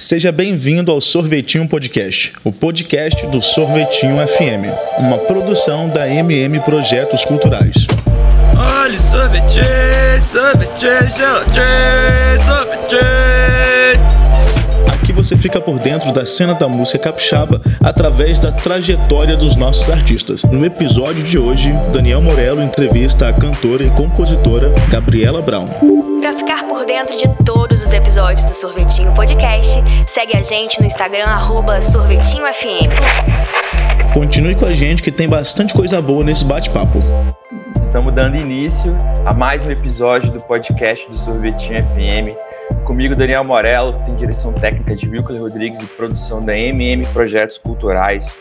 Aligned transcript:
Seja 0.00 0.32
bem-vindo 0.32 0.90
ao 0.90 0.98
Sorvetinho 0.98 1.68
Podcast, 1.68 2.32
o 2.42 2.50
podcast 2.50 3.26
do 3.26 3.42
Sorvetinho 3.42 4.16
FM, 4.26 4.72
uma 4.96 5.18
produção 5.18 5.90
da 5.90 6.08
MM 6.08 6.58
Projetos 6.60 7.22
Culturais. 7.22 7.86
Olha, 8.56 8.98
sorvete, 8.98 9.60
sorvete, 10.24 10.80
sorvete, 10.80 12.44
sorvete. 12.46 13.39
Você 15.20 15.36
fica 15.36 15.60
por 15.60 15.78
dentro 15.78 16.12
da 16.12 16.24
cena 16.24 16.54
da 16.54 16.66
música 16.66 16.98
capixaba 16.98 17.60
através 17.82 18.40
da 18.40 18.50
trajetória 18.50 19.36
dos 19.36 19.54
nossos 19.54 19.90
artistas. 19.90 20.44
No 20.44 20.64
episódio 20.64 21.22
de 21.22 21.38
hoje, 21.38 21.74
Daniel 21.92 22.22
Morello 22.22 22.62
entrevista 22.62 23.28
a 23.28 23.32
cantora 23.34 23.84
e 23.84 23.90
compositora 23.90 24.72
Gabriela 24.88 25.42
Brown. 25.42 25.68
Para 26.22 26.32
ficar 26.32 26.64
por 26.64 26.86
dentro 26.86 27.14
de 27.14 27.28
todos 27.44 27.82
os 27.82 27.92
episódios 27.92 28.46
do 28.46 28.54
Sorvetinho 28.54 29.12
Podcast, 29.12 29.78
segue 30.08 30.34
a 30.34 30.40
gente 30.40 30.80
no 30.80 30.86
Instagram 30.86 31.26
@sorvetinhofm. 31.82 32.88
Continue 34.14 34.54
com 34.54 34.64
a 34.64 34.72
gente 34.72 35.02
que 35.02 35.12
tem 35.12 35.28
bastante 35.28 35.74
coisa 35.74 36.00
boa 36.00 36.24
nesse 36.24 36.46
bate-papo. 36.46 37.02
Estamos 37.80 38.12
dando 38.12 38.36
início 38.36 38.94
a 39.24 39.32
mais 39.32 39.64
um 39.64 39.70
episódio 39.70 40.30
do 40.30 40.40
podcast 40.44 41.08
do 41.08 41.16
Sorvetinho 41.16 41.78
FM. 41.78 42.84
Comigo, 42.84 43.16
Daniel 43.16 43.42
Morello, 43.42 44.04
tem 44.04 44.14
direção 44.14 44.52
técnica 44.52 44.94
de 44.94 45.08
Wilker 45.08 45.40
Rodrigues 45.40 45.80
e 45.80 45.86
produção 45.86 46.44
da 46.44 46.56
MM 46.56 47.06
Projetos 47.06 47.56
Culturais. 47.56 48.38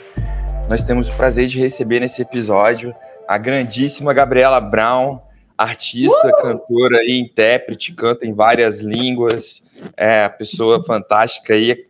Nós 0.67 0.83
temos 0.83 1.07
o 1.07 1.13
prazer 1.13 1.47
de 1.47 1.57
receber 1.57 2.01
nesse 2.01 2.21
episódio 2.21 2.93
a 3.27 3.37
grandíssima 3.37 4.13
Gabriela 4.13 4.59
Brown, 4.59 5.21
artista, 5.57 6.27
uh! 6.27 6.41
cantora 6.41 7.01
e 7.03 7.17
intérprete, 7.17 7.93
canta 7.93 8.27
em 8.27 8.33
várias 8.33 8.79
línguas, 8.79 9.63
é 9.95 10.27
pessoa 10.27 10.83
fantástica 10.83 11.53
aí, 11.53 11.85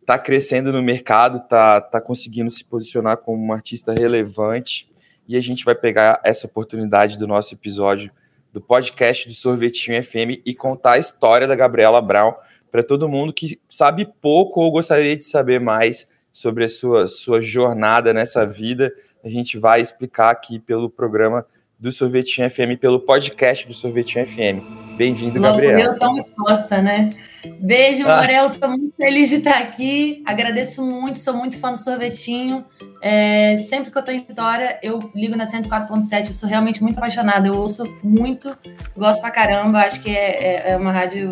está 0.00 0.18
crescendo 0.18 0.72
no 0.72 0.80
mercado, 0.80 1.38
está 1.38 1.80
tá 1.80 2.00
conseguindo 2.00 2.50
se 2.50 2.64
posicionar 2.64 3.16
como 3.16 3.42
uma 3.42 3.56
artista 3.56 3.92
relevante 3.92 4.91
e 5.28 5.36
a 5.36 5.40
gente 5.40 5.64
vai 5.64 5.74
pegar 5.74 6.20
essa 6.24 6.46
oportunidade 6.46 7.18
do 7.18 7.26
nosso 7.26 7.54
episódio 7.54 8.10
do 8.52 8.60
podcast 8.60 9.26
do 9.28 9.34
Sorvetinho 9.34 10.02
FM 10.04 10.42
e 10.44 10.54
contar 10.54 10.92
a 10.92 10.98
história 10.98 11.46
da 11.46 11.54
Gabriela 11.54 12.02
Brown 12.02 12.34
para 12.70 12.82
todo 12.82 13.08
mundo 13.08 13.32
que 13.32 13.60
sabe 13.68 14.06
pouco 14.20 14.60
ou 14.60 14.70
gostaria 14.70 15.16
de 15.16 15.24
saber 15.24 15.60
mais 15.60 16.06
sobre 16.32 16.64
a 16.64 16.68
sua, 16.68 17.06
sua 17.06 17.42
jornada 17.42 18.12
nessa 18.12 18.46
vida. 18.46 18.92
A 19.22 19.28
gente 19.28 19.58
vai 19.58 19.80
explicar 19.80 20.30
aqui 20.30 20.58
pelo 20.58 20.88
programa 20.88 21.46
do 21.78 21.90
Sorvetinho 21.90 22.48
FM, 22.50 22.78
pelo 22.80 23.00
podcast 23.00 23.66
do 23.66 23.74
Sorvetinho 23.74 24.26
FM. 24.26 24.96
Bem-vindo, 24.96 25.40
Gabriel. 25.40 25.80
Eu 25.80 25.98
tão 25.98 26.16
exposta, 26.16 26.80
né? 26.80 27.10
Beijo, 27.58 28.06
ah. 28.06 28.18
Morel. 28.18 28.46
Estou 28.48 28.68
muito 28.70 28.94
feliz 28.94 29.30
de 29.30 29.36
estar 29.36 29.58
aqui. 29.58 30.22
Agradeço 30.24 30.82
muito, 30.84 31.18
sou 31.18 31.34
muito 31.34 31.58
fã 31.58 31.72
do 31.72 31.78
Sorvetinho. 31.78 32.64
É, 33.04 33.56
sempre 33.56 33.90
que 33.90 33.98
eu 33.98 34.00
estou 34.00 34.14
em 34.14 34.24
Vitória, 34.24 34.78
eu 34.80 35.00
ligo 35.12 35.36
na 35.36 35.44
104.7. 35.44 36.28
Eu 36.28 36.32
sou 36.32 36.48
realmente 36.48 36.80
muito 36.80 36.98
apaixonada. 36.98 37.48
Eu 37.48 37.58
ouço 37.58 37.82
muito, 38.02 38.56
gosto 38.96 39.20
pra 39.20 39.32
caramba. 39.32 39.80
Acho 39.80 40.00
que 40.00 40.10
é, 40.10 40.44
é, 40.44 40.70
é 40.70 40.76
uma 40.76 40.92
rádio, 40.92 41.30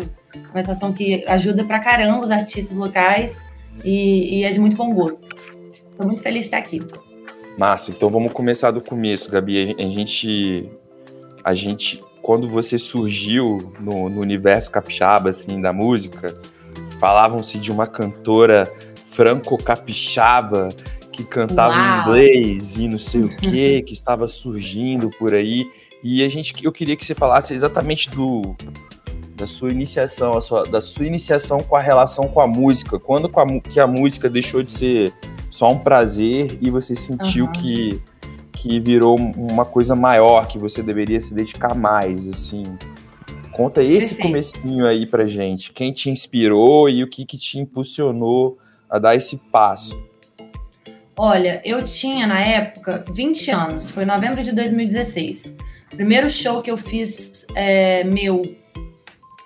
uma 0.51 0.59
estação 0.59 0.91
que 0.91 1.23
ajuda 1.27 1.63
pra 1.63 1.79
caramba 1.79 2.19
os 2.19 2.29
artistas 2.29 2.75
locais 2.75 3.41
e, 3.85 4.39
e 4.39 4.43
é 4.43 4.49
de 4.49 4.59
muito 4.59 4.75
bom 4.75 4.93
gosto. 4.93 5.23
Estou 5.71 6.05
muito 6.05 6.21
feliz 6.21 6.41
de 6.41 6.45
estar 6.47 6.57
aqui. 6.57 6.81
Massa, 7.57 7.91
então 7.91 8.09
vamos 8.09 8.33
começar 8.33 8.71
do 8.71 8.81
começo, 8.81 9.31
Gabi. 9.31 9.73
A 9.79 9.83
gente, 9.83 10.69
a 11.41 11.53
gente 11.53 12.01
quando 12.21 12.47
você 12.47 12.77
surgiu 12.77 13.73
no, 13.79 14.09
no 14.09 14.19
universo 14.19 14.71
capixaba, 14.71 15.29
assim, 15.29 15.61
da 15.61 15.73
música, 15.73 16.33
falavam-se 16.99 17.57
de 17.57 17.71
uma 17.71 17.87
cantora 17.87 18.69
franco-capixaba 19.11 20.69
que 21.23 21.29
cantava 21.29 21.75
Uau. 21.75 22.01
inglês 22.01 22.77
e 22.77 22.87
não 22.87 22.99
sei 22.99 23.21
o 23.21 23.29
que, 23.35 23.81
que 23.81 23.93
estava 23.93 24.27
surgindo 24.27 25.09
por 25.11 25.33
aí. 25.33 25.65
E 26.03 26.23
a 26.23 26.29
gente, 26.29 26.53
eu 26.63 26.71
queria 26.71 26.95
que 26.95 27.05
você 27.05 27.13
falasse 27.13 27.53
exatamente 27.53 28.09
do 28.09 28.55
da 29.35 29.47
sua 29.47 29.71
iniciação, 29.71 30.37
a 30.37 30.41
sua, 30.41 30.63
da 30.63 30.79
sua 30.79 31.05
iniciação 31.05 31.63
com 31.63 31.75
a 31.75 31.81
relação 31.81 32.27
com 32.27 32.39
a 32.39 32.45
música. 32.45 32.99
Quando 32.99 33.27
a, 33.27 33.59
que 33.59 33.79
a 33.79 33.87
música 33.87 34.29
deixou 34.29 34.61
de 34.61 34.71
ser 34.71 35.13
só 35.49 35.71
um 35.71 35.79
prazer 35.79 36.59
e 36.61 36.69
você 36.69 36.95
sentiu 36.95 37.45
uhum. 37.45 37.51
que, 37.51 37.99
que 38.51 38.79
virou 38.79 39.17
uma 39.17 39.65
coisa 39.65 39.95
maior, 39.95 40.47
que 40.47 40.59
você 40.59 40.83
deveria 40.83 41.19
se 41.19 41.33
dedicar 41.33 41.73
mais, 41.73 42.27
assim. 42.27 42.77
Conta 43.51 43.81
esse 43.81 44.15
Perfeito. 44.15 44.27
comecinho 44.27 44.85
aí 44.85 45.07
pra 45.07 45.25
gente. 45.25 45.71
Quem 45.73 45.91
te 45.91 46.11
inspirou 46.11 46.87
e 46.87 47.03
o 47.03 47.07
que, 47.07 47.25
que 47.25 47.37
te 47.37 47.57
impulsionou 47.57 48.59
a 48.87 48.99
dar 48.99 49.15
esse 49.15 49.37
passo? 49.51 50.10
Olha, 51.17 51.61
eu 51.65 51.83
tinha 51.83 52.25
na 52.25 52.39
época 52.39 53.03
20 53.13 53.51
anos, 53.51 53.91
foi 53.91 54.05
novembro 54.05 54.41
de 54.41 54.51
2016. 54.51 55.55
Primeiro 55.89 56.29
show 56.29 56.61
que 56.61 56.71
eu 56.71 56.77
fiz 56.77 57.45
é, 57.53 58.03
meu, 58.05 58.41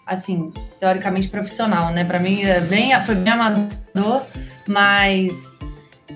assim, 0.06 0.54
teoricamente 0.80 1.28
profissional, 1.28 1.92
né? 1.92 2.04
Para 2.04 2.20
mim 2.20 2.44
é 2.44 2.62
bem, 2.62 2.98
foi 3.02 3.16
bem 3.16 3.34
amador, 3.34 4.22
mas 4.68 5.56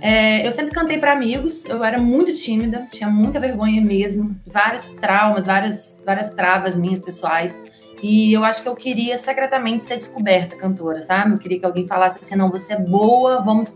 é, 0.01 0.45
eu 0.45 0.51
sempre 0.51 0.73
cantei 0.73 0.97
para 0.99 1.13
amigos, 1.13 1.65
eu 1.65 1.83
era 1.83 1.99
muito 1.99 2.33
tímida, 2.33 2.87
tinha 2.91 3.09
muita 3.09 3.39
vergonha 3.39 3.81
mesmo, 3.81 4.39
vários 4.45 4.91
traumas, 4.93 5.45
várias, 5.45 6.01
várias 6.05 6.29
travas 6.29 6.77
minhas 6.77 7.01
pessoais. 7.01 7.59
E 8.01 8.31
eu 8.31 8.45
acho 8.45 8.61
que 8.61 8.69
eu 8.69 8.75
queria 8.75 9.17
secretamente 9.17 9.83
ser 9.83 9.97
descoberta 9.97 10.55
cantora, 10.55 11.01
sabe? 11.01 11.33
Eu 11.33 11.37
queria 11.37 11.59
que 11.59 11.65
alguém 11.65 11.85
falasse 11.85 12.19
assim: 12.19 12.35
não, 12.35 12.49
você 12.49 12.73
é 12.73 12.79
boa, 12.79 13.41
vamos, 13.41 13.69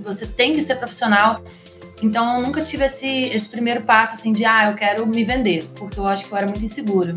você 0.00 0.26
tem 0.26 0.54
que 0.54 0.62
ser 0.62 0.76
profissional. 0.76 1.42
Então 2.02 2.36
eu 2.36 2.42
nunca 2.42 2.60
tive 2.62 2.84
esse, 2.84 3.06
esse 3.06 3.48
primeiro 3.48 3.82
passo 3.82 4.14
assim 4.14 4.32
de, 4.32 4.44
ah, 4.44 4.70
eu 4.70 4.74
quero 4.74 5.06
me 5.06 5.22
vender, 5.24 5.64
porque 5.76 5.98
eu 5.98 6.06
acho 6.06 6.26
que 6.26 6.32
eu 6.32 6.38
era 6.38 6.46
muito 6.46 6.64
insegura. 6.64 7.14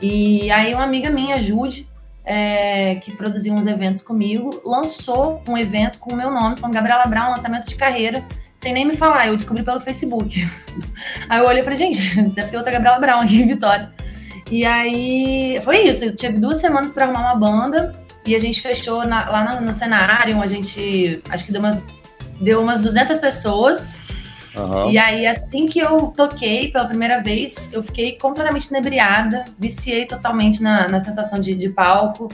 E 0.00 0.50
aí 0.50 0.72
uma 0.72 0.84
amiga 0.84 1.10
minha, 1.10 1.40
Jude, 1.40 1.88
é, 2.24 2.96
que 2.96 3.12
produziu 3.12 3.52
uns 3.54 3.66
eventos 3.66 4.02
comigo, 4.02 4.62
lançou 4.64 5.42
um 5.48 5.58
evento 5.58 5.98
com 5.98 6.14
o 6.14 6.16
meu 6.16 6.30
nome, 6.30 6.60
com 6.60 6.70
Gabriela 6.70 7.04
Brown, 7.04 7.30
lançamento 7.30 7.66
de 7.66 7.74
carreira, 7.74 8.22
sem 8.54 8.72
nem 8.72 8.86
me 8.86 8.96
falar. 8.96 9.26
Eu 9.26 9.36
descobri 9.36 9.62
pelo 9.62 9.80
Facebook. 9.80 10.46
aí 11.28 11.38
eu 11.40 11.46
olhei 11.46 11.62
falei, 11.62 11.78
gente, 11.78 12.22
deve 12.30 12.50
ter 12.50 12.56
outra 12.56 12.72
Gabriela 12.72 12.98
Brown 12.98 13.20
aqui 13.20 13.42
em 13.42 13.48
Vitória. 13.48 13.92
E 14.50 14.64
aí 14.64 15.60
foi 15.62 15.82
isso. 15.82 16.04
Eu 16.04 16.14
tive 16.14 16.38
duas 16.38 16.58
semanas 16.58 16.92
para 16.92 17.04
arrumar 17.04 17.20
uma 17.20 17.34
banda 17.34 17.92
e 18.26 18.34
a 18.34 18.38
gente 18.38 18.60
fechou 18.60 19.06
na, 19.06 19.28
lá 19.30 19.54
no, 19.54 19.66
no 19.66 19.74
cenário. 19.74 20.40
A 20.40 20.46
gente, 20.46 21.22
acho 21.30 21.44
que 21.44 21.52
deu 21.52 21.60
umas, 21.60 21.82
deu 22.40 22.60
umas 22.60 22.80
200 22.80 23.18
pessoas. 23.18 23.98
Uhum. 24.56 24.90
E 24.90 24.98
aí, 24.98 25.26
assim 25.26 25.66
que 25.66 25.78
eu 25.78 26.08
toquei 26.08 26.70
pela 26.72 26.86
primeira 26.86 27.22
vez, 27.22 27.68
eu 27.72 27.82
fiquei 27.82 28.18
completamente 28.18 28.68
inebriada, 28.68 29.44
viciei 29.58 30.06
totalmente 30.06 30.62
na, 30.62 30.88
na 30.88 30.98
sensação 30.98 31.40
de, 31.40 31.54
de 31.54 31.68
palco. 31.68 32.28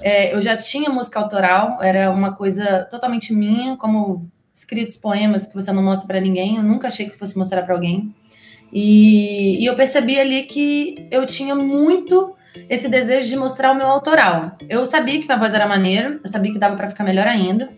É, 0.00 0.34
eu 0.34 0.42
já 0.42 0.56
tinha 0.56 0.90
música 0.90 1.18
autoral, 1.18 1.78
era 1.80 2.10
uma 2.10 2.32
coisa 2.32 2.86
totalmente 2.90 3.32
minha, 3.32 3.76
como 3.76 4.28
escritos, 4.52 4.96
poemas 4.96 5.46
que 5.46 5.54
você 5.54 5.72
não 5.72 5.82
mostra 5.82 6.06
para 6.06 6.20
ninguém. 6.20 6.56
Eu 6.56 6.62
nunca 6.62 6.88
achei 6.88 7.08
que 7.08 7.16
fosse 7.16 7.38
mostrar 7.38 7.62
para 7.62 7.74
alguém. 7.74 8.14
E, 8.72 9.62
e 9.62 9.66
eu 9.66 9.74
percebi 9.74 10.18
ali 10.18 10.42
que 10.44 10.94
eu 11.10 11.24
tinha 11.26 11.54
muito 11.54 12.34
esse 12.68 12.88
desejo 12.88 13.28
de 13.28 13.36
mostrar 13.36 13.72
o 13.72 13.74
meu 13.74 13.86
autoral. 13.86 14.56
Eu 14.68 14.84
sabia 14.86 15.20
que 15.20 15.26
minha 15.26 15.38
voz 15.38 15.54
era 15.54 15.66
maneira, 15.66 16.20
eu 16.22 16.28
sabia 16.28 16.52
que 16.52 16.58
dava 16.58 16.76
para 16.76 16.88
ficar 16.88 17.04
melhor 17.04 17.26
ainda, 17.26 17.70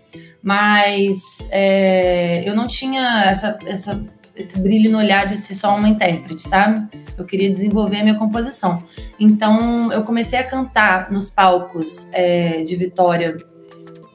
mas 0.44 1.38
é, 1.50 2.46
eu 2.46 2.54
não 2.54 2.68
tinha 2.68 3.24
essa, 3.24 3.58
essa, 3.64 4.04
esse 4.36 4.60
brilho 4.60 4.92
no 4.92 4.98
olhar 4.98 5.24
de 5.24 5.38
ser 5.38 5.54
só 5.54 5.74
uma 5.74 5.88
intérprete, 5.88 6.42
sabe? 6.42 6.86
Eu 7.16 7.24
queria 7.24 7.48
desenvolver 7.48 8.00
a 8.00 8.02
minha 8.02 8.18
composição. 8.18 8.84
Então 9.18 9.90
eu 9.90 10.02
comecei 10.02 10.38
a 10.38 10.44
cantar 10.44 11.10
nos 11.10 11.30
palcos 11.30 12.10
é, 12.12 12.62
de 12.62 12.76
Vitória, 12.76 13.34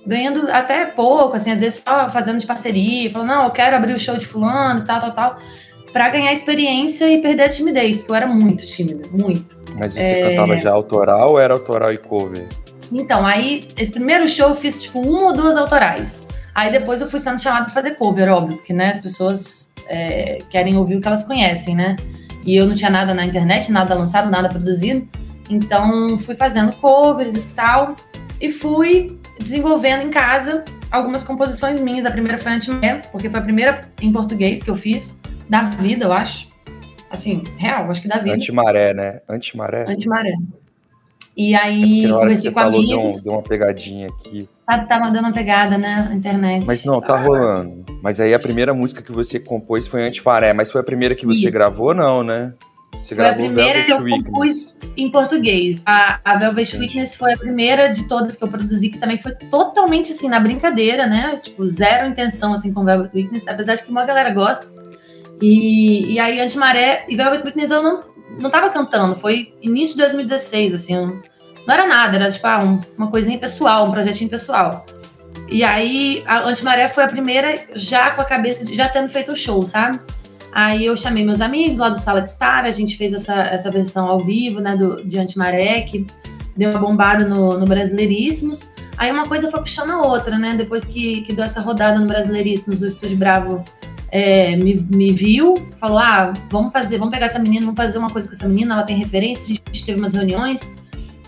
ganhando 0.06 0.52
até 0.52 0.86
pouco, 0.86 1.36
assim, 1.36 1.52
às 1.52 1.62
vezes 1.62 1.84
só 1.86 2.08
fazendo 2.10 2.38
de 2.38 2.46
parceria, 2.46 3.10
falando, 3.10 3.30
não, 3.30 3.44
eu 3.46 3.52
quero 3.52 3.76
abrir 3.76 3.94
o 3.94 4.00
show 4.00 4.16
de 4.16 4.28
fulano, 4.28 4.84
tal, 4.86 5.02
tal, 5.02 5.12
tal, 5.12 5.40
para 5.92 6.10
ganhar 6.10 6.32
experiência 6.32 7.12
e 7.12 7.24
perder 7.24 7.46
a 7.46 7.50
timidez, 7.50 7.98
porque 7.98 8.12
eu 8.12 8.16
era 8.16 8.28
muito 8.28 8.68
tímida, 8.68 9.10
muito. 9.12 9.58
Mas 9.80 9.94
você 9.94 10.00
é... 10.00 10.30
cantava 10.30 10.60
já 10.60 10.72
autoral 10.72 11.32
ou 11.32 11.40
era 11.40 11.56
autoral 11.56 11.92
e 11.92 11.98
cover? 11.98 12.48
Então, 12.92 13.26
aí, 13.26 13.68
esse 13.78 13.92
primeiro 13.92 14.28
show 14.28 14.50
eu 14.50 14.56
fiz, 14.56 14.82
tipo, 14.82 15.00
uma 15.00 15.28
ou 15.28 15.34
duas 15.34 15.56
autorais. 15.56 16.28
Aí 16.54 16.72
depois 16.72 17.02
eu 17.02 17.10
fui 17.10 17.20
sendo 17.20 17.40
chamada 17.40 17.66
pra 17.66 17.74
fazer 17.74 17.92
cover, 17.92 18.30
óbvio, 18.30 18.58
porque, 18.58 18.74
né, 18.74 18.90
as 18.90 19.00
pessoas 19.00 19.74
é, 19.88 20.40
querem 20.50 20.76
ouvir 20.78 20.98
o 20.98 21.02
que 21.02 21.08
elas 21.08 21.24
conhecem, 21.24 21.76
né? 21.76 21.96
E 22.46 22.56
eu 22.56 22.66
não 22.66 22.76
tinha 22.76 22.90
nada 22.90 23.14
na 23.14 23.26
internet, 23.26 23.72
nada 23.72 23.94
lançado, 23.94 24.30
nada 24.30 24.50
produzido. 24.50 25.08
Então, 25.50 26.18
fui 26.20 26.36
fazendo 26.36 26.76
covers 26.78 27.36
e 27.36 27.42
tal. 27.56 27.96
E 28.40 28.50
fui 28.50 29.20
desenvolvendo 29.40 30.04
em 30.04 30.10
casa 30.10 30.64
algumas 30.92 31.24
composições 31.24 31.80
minhas. 31.80 32.06
A 32.06 32.12
primeira 32.12 32.38
foi 32.38 32.54
Antimaré, 32.54 33.02
porque 33.12 33.30
foi 33.30 33.40
a 33.40 33.44
primeira 33.44 33.82
em 34.02 34.12
português 34.12 34.64
que 34.64 34.70
eu 34.70 34.76
fiz, 34.76 35.20
da 35.50 35.64
vida, 35.64 36.06
eu 36.06 36.14
acho. 36.14 36.48
Assim, 37.10 37.44
real, 37.58 37.90
acho 37.90 38.02
que 38.02 38.08
da 38.08 38.18
vida. 38.18 38.36
Antimaré, 38.36 38.94
né? 38.94 39.22
Antimaré. 39.28 39.86
Antimaré. 39.88 40.34
E 41.40 41.56
aí, 41.56 42.06
é 42.06 42.10
conversei 42.10 42.52
com 42.52 42.60
falou, 42.60 42.82
amigos. 42.82 43.14
Deu, 43.14 43.24
deu 43.24 43.34
uma 43.34 43.42
pegadinha 43.42 44.08
aqui. 44.08 44.50
Tá, 44.68 44.80
tá 44.80 45.00
mandando 45.00 45.26
uma 45.26 45.32
pegada, 45.32 45.78
né, 45.78 46.06
na 46.10 46.14
internet. 46.14 46.66
Mas 46.68 46.84
não, 46.84 47.00
tá 47.00 47.18
rolando. 47.18 47.86
Mas 48.04 48.20
aí 48.20 48.34
a 48.34 48.40
primeira 48.40 48.74
música 48.74 49.02
que 49.02 49.12
você 49.12 49.40
compôs 49.40 49.88
foi 49.88 50.06
Antifaré, 50.06 50.52
mas 50.52 50.70
foi 50.70 50.82
a 50.82 50.84
primeira 50.84 51.16
que 51.16 51.26
você 51.26 51.48
Isso. 51.48 51.54
gravou, 51.54 51.94
não, 51.96 52.24
né? 52.24 52.54
Você 53.02 53.16
Foi 53.16 53.26
a 53.26 53.34
primeira 53.34 53.86
que 53.86 53.92
eu 53.92 54.04
compus 54.04 54.78
em 54.98 55.10
português. 55.10 55.82
A, 55.86 56.20
a 56.26 56.38
Velvet 56.38 56.78
Weakness 56.78 57.16
foi 57.16 57.34
a 57.34 57.38
primeira 57.38 57.88
de 57.88 58.08
todas 58.08 58.36
que 58.36 58.44
eu 58.44 58.48
produzi, 58.50 58.90
que 58.90 58.98
também 58.98 59.18
foi 59.18 59.34
totalmente 59.50 60.12
assim, 60.12 60.28
na 60.28 60.40
brincadeira, 60.42 61.08
né? 61.08 61.40
Tipo, 61.42 61.66
zero 61.68 62.08
intenção 62.08 62.54
assim 62.54 62.74
com 62.74 62.84
Velvet 62.84 63.16
Weakness, 63.16 63.48
apesar 63.48 63.76
de 63.76 63.84
que 63.84 63.90
uma 63.90 64.06
galera 64.06 64.32
gosta. 64.34 64.68
E, 65.42 66.14
e 66.14 66.20
aí, 66.20 66.40
Antimaré 66.42 67.06
e 67.08 67.16
Velvet 67.16 67.44
Weakness 67.46 67.72
eu 67.72 67.82
não, 67.82 68.04
não 68.40 68.50
tava 68.50 68.70
cantando, 68.70 69.16
foi 69.16 69.54
início 69.62 69.96
de 69.96 70.02
2016, 70.02 70.74
assim, 70.74 70.96
eu 70.96 71.20
não, 71.70 71.76
era 71.76 71.88
nada, 71.88 72.16
era 72.18 72.32
tipo 72.32 72.48
ah, 72.48 72.60
um- 72.64 72.82
uma 72.98 73.08
coisinha 73.12 73.38
pessoal, 73.38 73.86
um 73.88 73.92
projetinho 73.92 74.30
pessoal. 74.30 74.86
E 75.48 75.64
aí, 75.64 76.24
a 76.28 76.48
Antimaré 76.48 76.88
foi 76.88 77.04
a 77.04 77.08
primeira 77.08 77.60
já 77.76 78.12
com 78.12 78.22
a 78.22 78.26
cabeça, 78.26 78.66
de, 78.66 78.76
já 78.76 78.88
tendo 78.90 79.10
feito 79.10 79.32
o 79.32 79.36
show, 79.36 79.66
sabe? 79.66 80.00
Aí 80.52 80.86
eu 80.86 80.98
chamei 80.98 81.24
meus 81.24 81.42
amigos 81.42 81.78
lá 81.78 81.90
do 81.90 82.00
Sala 82.00 82.22
de 82.22 82.30
Estar, 82.30 82.66
a 82.66 82.72
gente 82.72 82.98
fez 82.98 83.14
essa, 83.14 83.34
essa 83.36 83.70
versão 83.70 84.08
ao 84.08 84.20
vivo, 84.20 84.60
né, 84.60 84.76
do, 84.76 85.04
de 85.04 85.20
Antimaré, 85.20 85.82
que 85.82 86.06
deu 86.58 86.72
uma 86.72 86.80
bombada 86.80 87.26
no, 87.26 87.58
no 87.58 87.66
Brasileiríssimos. 87.66 88.68
Aí 88.98 89.12
uma 89.12 89.26
coisa 89.26 89.50
foi 89.50 89.60
puxando 89.62 89.92
a 89.92 90.02
outra, 90.02 90.38
né? 90.38 90.56
Depois 90.56 90.86
que, 90.86 91.22
que 91.22 91.34
deu 91.34 91.46
essa 91.46 91.62
rodada 91.62 92.00
no 92.00 92.08
Brasileiríssimos, 92.08 92.82
o 92.82 92.88
Estúdio 92.88 93.18
Bravo 93.18 93.64
é, 94.12 94.56
me, 94.58 94.76
me 94.92 95.12
viu, 95.14 95.56
falou: 95.78 96.00
ah, 96.00 96.34
vamos 96.50 96.72
fazer, 96.74 96.98
vamos 96.98 97.14
pegar 97.14 97.28
essa 97.28 97.40
menina, 97.40 97.66
vamos 97.66 97.78
fazer 97.78 97.98
uma 97.98 98.10
coisa 98.10 98.28
com 98.28 98.34
essa 98.34 98.48
menina, 98.48 98.74
ela 98.76 98.84
tem 98.84 98.98
referência, 98.98 99.54
a 99.54 99.56
gente 99.56 99.86
teve 99.86 100.00
umas 100.00 100.14
reuniões. 100.14 100.74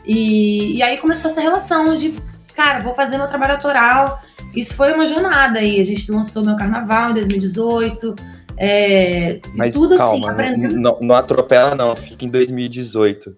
E, 0.05 0.77
e 0.77 0.83
aí 0.83 0.97
começou 0.97 1.29
essa 1.29 1.41
relação 1.41 1.95
de, 1.95 2.13
cara, 2.55 2.79
vou 2.79 2.93
fazer 2.93 3.17
meu 3.17 3.27
trabalho 3.27 3.53
autoral. 3.53 4.19
Isso 4.55 4.75
foi 4.75 4.93
uma 4.93 5.05
jornada 5.07 5.59
aí. 5.59 5.79
A 5.79 5.83
gente 5.83 6.11
lançou 6.11 6.43
meu 6.45 6.55
carnaval 6.55 7.11
em 7.11 7.13
2018. 7.13 8.15
É, 8.57 9.39
Mas 9.55 9.73
tudo 9.73 9.95
calma, 9.97 10.13
assim, 10.19 10.29
aprendendo. 10.29 10.79
não, 10.79 10.99
não 11.01 11.15
atropela 11.15 11.73
não, 11.73 11.95
fica 11.95 12.25
em 12.25 12.29
2018. 12.29 13.35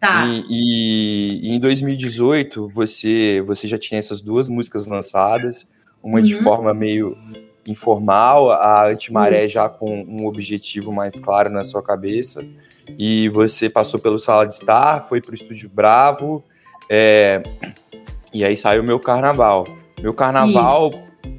Tá. 0.00 0.26
E, 0.26 0.44
e- 0.50 1.40
e 1.48 1.54
em 1.54 1.58
2018 1.60 2.68
você, 2.68 3.42
você 3.46 3.66
já 3.66 3.78
tinha 3.78 3.98
essas 3.98 4.20
duas 4.20 4.48
músicas 4.50 4.84
lançadas, 4.86 5.70
uma 6.02 6.20
de 6.20 6.34
Uhum. 6.34 6.42
forma 6.42 6.74
meio 6.74 7.16
informal, 7.66 8.50
a 8.50 8.88
Antimaré 8.88 9.48
já 9.48 9.68
com 9.68 10.04
um 10.06 10.26
objetivo 10.26 10.92
mais 10.92 11.18
claro 11.18 11.50
na 11.50 11.64
sua 11.64 11.82
cabeça, 11.82 12.46
e 12.98 13.28
você 13.28 13.68
passou 13.68 13.98
pelo 13.98 14.18
Sala 14.18 14.46
de 14.46 14.54
Estar, 14.54 15.02
foi 15.02 15.20
pro 15.20 15.34
Estúdio 15.34 15.70
Bravo, 15.72 16.44
é, 16.88 17.42
e 18.32 18.44
aí 18.44 18.56
saiu 18.56 18.82
meu 18.82 19.00
Carnaval. 19.00 19.64
Meu 20.00 20.12
Carnaval, 20.12 20.90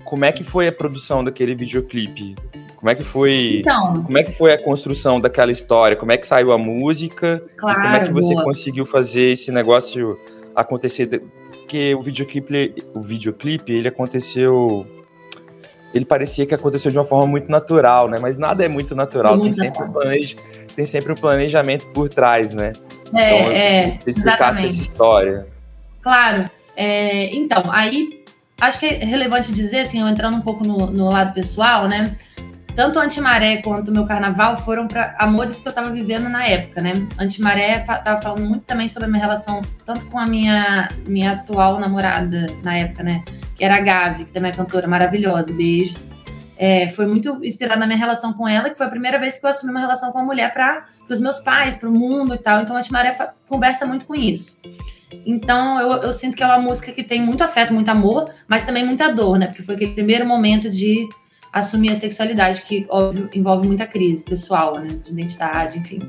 como 0.04 0.26
é 0.26 0.32
que 0.32 0.44
foi 0.44 0.68
a 0.68 0.72
produção 0.72 1.24
daquele 1.24 1.56
videoclipe? 1.56 2.36
Como 2.76 2.90
é 2.90 2.96
que 2.96 3.04
foi... 3.04 3.60
Então, 3.60 4.04
Como 4.04 4.18
é 4.18 4.24
que 4.24 4.32
foi 4.32 4.54
a 4.54 4.62
construção 4.62 5.20
daquela 5.20 5.52
história? 5.52 5.98
Como 5.98 6.12
é 6.12 6.18
que 6.18 6.28
saiu 6.28 6.54
a 6.54 6.58
música? 6.58 7.44
claro. 7.58 7.82
como 7.82 7.96
é 7.96 8.00
que 8.06 8.14
você 8.14 8.34
boa. 8.34 8.44
conseguiu 8.44 8.86
fazer 8.86 9.32
esse 9.32 9.52
negócio 9.52 10.18
acontecer? 10.56 11.22
Porque 11.52 11.96
o 11.96 12.02
videoclipe, 12.02 12.76
o 12.96 13.02
videoclipe, 13.02 13.74
ele 13.74 13.88
aconteceu. 13.88 14.86
Ele 15.94 16.06
parecia 16.06 16.46
que 16.46 16.54
aconteceu 16.54 16.92
de 16.92 16.98
uma 16.98 17.06
forma 17.06 17.26
muito 17.26 17.50
natural, 17.50 18.08
né? 18.08 18.20
Mas 18.22 18.38
nada 18.38 18.64
é 18.64 18.68
muito 18.68 18.96
natural. 18.96 19.38
Muito 19.38 19.58
tem, 19.58 19.66
sempre 19.66 19.84
um 19.84 19.92
planej... 19.92 20.36
tem 20.78 20.86
sempre 20.86 21.12
um 21.12 21.16
planejamento 21.16 21.88
por 21.88 22.08
trás, 22.08 22.54
né? 22.54 22.72
Então, 23.08 23.20
É, 23.20 23.80
é, 23.88 23.98
Você 24.00 24.12
explicasse 24.12 24.66
essa 24.68 24.80
história. 24.82 25.48
Claro. 26.04 26.46
É, 26.76 27.36
então, 27.36 27.64
aí 27.72 28.24
acho 28.62 28.80
que 28.80 28.86
é 28.86 29.04
relevante 29.04 29.52
dizer, 29.52 29.80
assim, 29.80 30.00
eu 30.00 30.08
entrando 30.08 30.38
um 30.38 30.42
pouco 30.42 30.64
no, 30.64 30.86
no 30.92 31.10
lado 31.10 31.34
pessoal, 31.34 31.88
né? 31.88 32.16
Tanto 32.76 33.00
Antimaré 33.00 33.58
quanto 33.64 33.90
o 33.90 33.92
meu 33.92 34.06
carnaval 34.06 34.56
foram 34.58 34.88
para 34.88 35.16
amores 35.18 35.58
que 35.58 35.68
eu 35.68 35.74
tava 35.74 35.90
vivendo 35.90 36.30
na 36.30 36.46
época, 36.46 36.80
né? 36.80 36.94
Antimaré 37.18 37.84
fa- 37.84 37.98
tava 37.98 38.22
falando 38.22 38.46
muito 38.48 38.62
também 38.62 38.88
sobre 38.88 39.06
a 39.08 39.12
minha 39.12 39.20
relação, 39.26 39.64
tanto 39.84 40.06
com 40.06 40.20
a 40.20 40.28
minha, 40.28 40.88
minha 41.08 41.32
atual 41.32 41.80
namorada 41.80 42.46
na 42.64 42.78
época, 42.78 43.02
né? 43.02 43.24
Que 43.56 43.64
era 43.66 43.78
a 43.78 43.80
Gavi, 43.80 44.26
que 44.26 44.32
também 44.32 44.52
é 44.52 44.54
cantora 44.54 44.88
maravilhosa, 44.88 45.52
beijos. 45.52 46.14
É, 46.58 46.88
foi 46.88 47.06
muito 47.06 47.40
inspirada 47.44 47.80
na 47.80 47.86
minha 47.86 48.00
relação 48.00 48.34
com 48.34 48.48
ela, 48.48 48.70
que 48.70 48.78
foi 48.78 48.88
a 48.88 48.90
primeira 48.90 49.20
vez 49.20 49.38
que 49.38 49.46
eu 49.46 49.50
assumi 49.50 49.72
uma 49.72 49.80
relação 49.80 50.12
com 50.12 50.18
uma 50.18 50.26
mulher 50.26 50.52
para 50.54 50.86
os 51.10 51.20
meus 51.20 51.40
pais, 51.40 51.76
para 51.76 51.88
o 51.88 51.92
mundo 51.92 52.34
e 52.34 52.38
tal. 52.38 52.62
Então, 52.62 52.76
Antimaré 52.76 53.12
fa- 53.12 53.34
conversa 53.48 53.86
muito 53.86 54.06
com 54.06 54.16
isso. 54.16 54.60
Então, 55.26 55.80
eu, 55.80 56.02
eu 56.04 56.12
sinto 56.12 56.36
que 56.36 56.44
é 56.44 56.46
uma 56.46 56.60
música 56.60 56.92
que 56.92 57.04
tem 57.04 57.22
muito 57.22 57.44
afeto, 57.44 57.74
muito 57.74 57.90
amor, 57.90 58.26
mas 58.48 58.66
também 58.66 58.84
muita 58.84 59.10
dor, 59.14 59.38
né? 59.38 59.48
Porque 59.48 59.62
foi 59.62 59.76
aquele 59.76 59.92
primeiro 59.92 60.26
momento 60.26 60.70
de 60.70 61.08
assumir 61.54 61.92
a 61.92 61.96
sexualidade, 61.96 62.62
que, 62.64 62.86
óbvio, 62.90 63.30
envolve 63.34 63.68
muita 63.68 63.86
crise 63.88 64.26
pessoal, 64.26 64.78
né? 64.80 64.88
De 65.04 65.12
identidade, 65.12 65.78
enfim. 65.78 66.00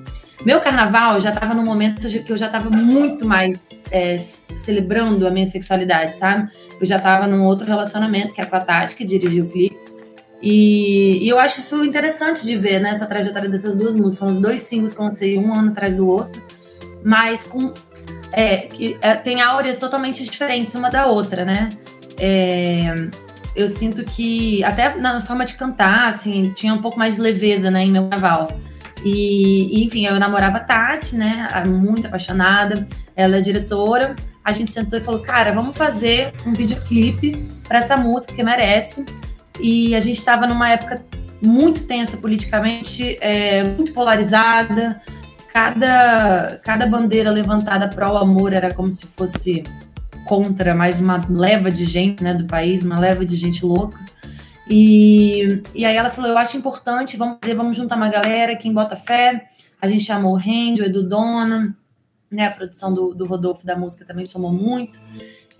Meu 0.44 0.60
carnaval 0.60 1.18
já 1.20 1.30
estava 1.30 1.52
num 1.52 1.64
momento 1.64 2.08
de 2.08 2.20
que 2.20 2.32
eu 2.32 2.36
já 2.36 2.46
estava 2.46 2.70
muito 2.70 3.26
mais 3.26 3.78
é, 3.90 4.16
celebrando 4.18 5.26
a 5.26 5.30
minha 5.30 5.46
sexualidade, 5.46 6.14
sabe? 6.14 6.50
Eu 6.80 6.86
já 6.86 6.96
estava 6.96 7.26
num 7.26 7.44
outro 7.44 7.66
relacionamento, 7.66 8.32
que 8.32 8.40
era 8.40 8.48
com 8.48 8.56
a 8.56 8.60
Tati, 8.60 8.96
que 8.96 9.04
dirigiu 9.04 9.44
o 9.44 9.48
clipe. 9.48 9.76
E, 10.40 11.24
e 11.24 11.28
eu 11.28 11.38
acho 11.38 11.60
isso 11.60 11.84
interessante 11.84 12.44
de 12.44 12.56
ver, 12.56 12.80
né? 12.80 12.90
Essa 12.90 13.06
trajetória 13.06 13.48
dessas 13.48 13.74
duas 13.74 13.94
músicas. 13.94 14.18
São 14.18 14.28
os 14.28 14.38
dois 14.38 14.62
singles 14.62 14.92
que 14.92 15.00
lancei 15.00 15.38
um 15.38 15.52
ano 15.52 15.70
atrás 15.70 15.96
do 15.96 16.08
outro, 16.08 16.40
mas 17.04 17.44
com 17.44 17.72
é, 18.32 18.58
que 18.58 18.96
é, 19.00 19.14
tem 19.14 19.40
áureas 19.40 19.78
totalmente 19.78 20.22
diferentes 20.24 20.74
uma 20.74 20.90
da 20.90 21.06
outra, 21.06 21.44
né? 21.44 21.70
É, 22.18 22.94
eu 23.54 23.68
sinto 23.68 24.04
que 24.04 24.62
até 24.62 24.94
na 24.96 25.20
forma 25.20 25.44
de 25.44 25.54
cantar, 25.54 26.08
assim, 26.08 26.52
tinha 26.54 26.72
um 26.72 26.80
pouco 26.80 26.98
mais 26.98 27.16
de 27.16 27.20
leveza, 27.20 27.70
né, 27.70 27.84
em 27.84 27.90
meu 27.90 28.08
carnaval. 28.08 28.48
E, 29.04 29.80
e, 29.80 29.84
enfim, 29.84 30.06
eu 30.06 30.18
namorava 30.18 30.58
a 30.58 30.60
Tati, 30.60 31.16
né, 31.16 31.48
muito 31.66 32.06
apaixonada. 32.06 32.86
Ela 33.16 33.38
é 33.38 33.40
diretora. 33.40 34.14
A 34.44 34.52
gente 34.52 34.70
sentou 34.70 34.98
e 34.98 35.02
falou, 35.02 35.20
cara, 35.20 35.52
vamos 35.52 35.76
fazer 35.76 36.32
um 36.46 36.52
videoclipe 36.52 37.32
para 37.66 37.78
essa 37.78 37.96
música 37.96 38.34
que 38.34 38.42
merece. 38.42 39.04
E 39.60 39.94
a 39.94 40.00
gente 40.00 40.16
estava 40.16 40.46
numa 40.46 40.70
época 40.70 41.04
muito 41.40 41.86
tensa 41.86 42.16
politicamente, 42.16 43.16
é, 43.20 43.64
muito 43.64 43.92
polarizada 43.92 45.00
cada, 45.58 46.60
cada 46.62 46.86
bandeira 46.86 47.30
levantada 47.30 47.88
pró 47.88 48.16
amor 48.16 48.52
era 48.52 48.72
como 48.72 48.92
se 48.92 49.06
fosse 49.06 49.64
contra 50.24 50.74
mais 50.74 51.00
uma 51.00 51.24
leva 51.28 51.70
de 51.70 51.84
gente 51.84 52.22
né, 52.22 52.32
do 52.34 52.46
país, 52.46 52.84
uma 52.84 53.00
leva 53.00 53.24
de 53.24 53.34
gente 53.34 53.64
louca. 53.64 53.98
E, 54.70 55.62
e 55.74 55.84
aí 55.84 55.96
ela 55.96 56.10
falou: 56.10 56.30
Eu 56.30 56.38
acho 56.38 56.56
importante, 56.56 57.16
vamos 57.16 57.38
fazer, 57.42 57.54
vamos 57.54 57.76
juntar 57.76 57.96
uma 57.96 58.08
galera, 58.08 58.54
quem 58.54 58.72
bota 58.72 58.94
fé. 58.94 59.48
A 59.80 59.88
gente 59.88 60.04
chamou 60.04 60.34
o 60.34 60.36
Randy, 60.36 60.82
o 60.82 60.84
Edu 60.84 61.08
Dona, 61.08 61.74
né, 62.30 62.46
a 62.46 62.50
produção 62.50 62.92
do, 62.92 63.14
do 63.14 63.26
Rodolfo 63.26 63.66
da 63.66 63.76
música 63.76 64.04
também 64.04 64.26
somou 64.26 64.52
muito. 64.52 65.00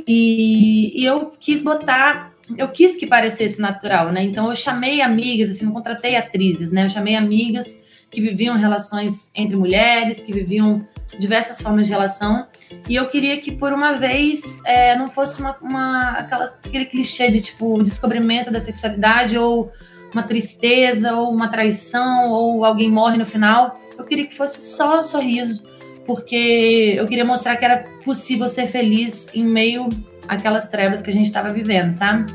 E, 0.07 1.01
e 1.01 1.05
eu 1.05 1.33
quis 1.41 1.61
botar, 1.61 2.33
eu 2.57 2.69
quis 2.69 2.97
que 2.97 3.07
parecesse 3.07 3.61
natural, 3.61 4.13
né? 4.13 4.23
Então 4.23 4.49
eu 4.49 4.57
chamei 4.57 5.01
amigas, 5.01 5.51
assim, 5.51 5.65
não 5.65 5.73
contratei 5.73 6.17
atrizes, 6.17 6.71
né? 6.71 6.85
Eu 6.85 6.91
chamei 6.91 7.15
amigas 7.15 7.79
que 8.11 8.21
viviam 8.21 8.57
relações 8.57 9.31
entre 9.35 9.57
mulheres, 9.57 10.21
que 10.21 10.33
viviam 10.33 10.87
diversas 11.19 11.61
formas 11.61 11.87
de 11.87 11.93
relação. 11.93 12.47
E 12.89 12.95
eu 12.95 13.09
queria 13.09 13.39
que, 13.41 13.53
por 13.53 13.73
uma 13.73 13.93
vez, 13.93 14.61
é, 14.65 14.97
não 14.97 15.09
fosse 15.09 15.41
uma, 15.41 15.57
uma, 15.61 16.11
aquela, 16.13 16.45
aquele 16.45 16.87
clichê 16.87 17.31
de, 17.31 17.41
tipo, 17.41 17.83
descobrimento 17.83 18.51
da 18.51 18.61
sexualidade 18.61 19.37
ou 19.37 19.71
uma 20.13 20.23
tristeza 20.23 21.13
ou 21.15 21.31
uma 21.31 21.49
traição 21.49 22.31
ou 22.31 22.65
alguém 22.65 22.91
morre 22.91 23.19
no 23.19 23.27
final. 23.27 23.79
Eu 23.97 24.05
queria 24.05 24.27
que 24.27 24.35
fosse 24.35 24.63
só 24.63 25.03
sorriso, 25.03 25.63
porque 26.07 26.95
eu 26.97 27.07
queria 27.07 27.25
mostrar 27.25 27.57
que 27.57 27.65
era 27.65 27.85
possível 28.05 28.49
ser 28.49 28.67
feliz 28.67 29.29
em 29.35 29.45
meio 29.45 29.89
àquelas 30.29 30.69
trevas 30.69 31.01
que 31.01 31.11
a 31.11 31.13
gente 31.13 31.27
estava 31.27 31.49
vivendo, 31.49 31.93
sabe? 31.93 32.33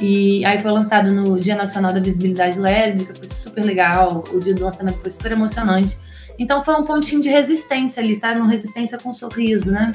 E 0.00 0.44
aí 0.44 0.60
foi 0.60 0.70
lançado 0.70 1.10
no 1.10 1.38
Dia 1.40 1.54
Nacional 1.54 1.92
da 1.92 2.00
Visibilidade 2.00 2.58
Lésbica, 2.58 3.14
foi 3.14 3.26
super 3.26 3.64
legal. 3.64 4.24
O 4.32 4.40
dia 4.40 4.54
do 4.54 4.62
lançamento 4.62 4.98
foi 4.98 5.10
super 5.10 5.32
emocionante. 5.32 5.96
Então 6.38 6.62
foi 6.62 6.74
um 6.74 6.84
pontinho 6.84 7.22
de 7.22 7.28
resistência 7.28 8.02
ali, 8.02 8.14
sabe? 8.14 8.40
Uma 8.40 8.50
resistência 8.50 8.98
com 8.98 9.10
um 9.10 9.12
sorriso, 9.12 9.70
né? 9.70 9.92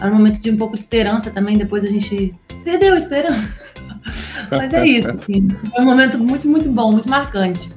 É 0.00 0.06
um 0.06 0.14
momento 0.14 0.40
de 0.40 0.50
um 0.50 0.56
pouco 0.56 0.74
de 0.74 0.80
esperança 0.80 1.30
também. 1.30 1.56
Depois 1.56 1.84
a 1.84 1.88
gente 1.88 2.34
perdeu 2.64 2.94
a 2.94 2.98
esperança. 2.98 3.66
Mas 4.50 4.72
é 4.72 4.86
isso, 4.86 5.10
assim. 5.10 5.48
Foi 5.70 5.82
um 5.82 5.86
momento 5.86 6.18
muito, 6.18 6.48
muito 6.48 6.70
bom, 6.70 6.92
muito 6.92 7.08
marcante. 7.08 7.70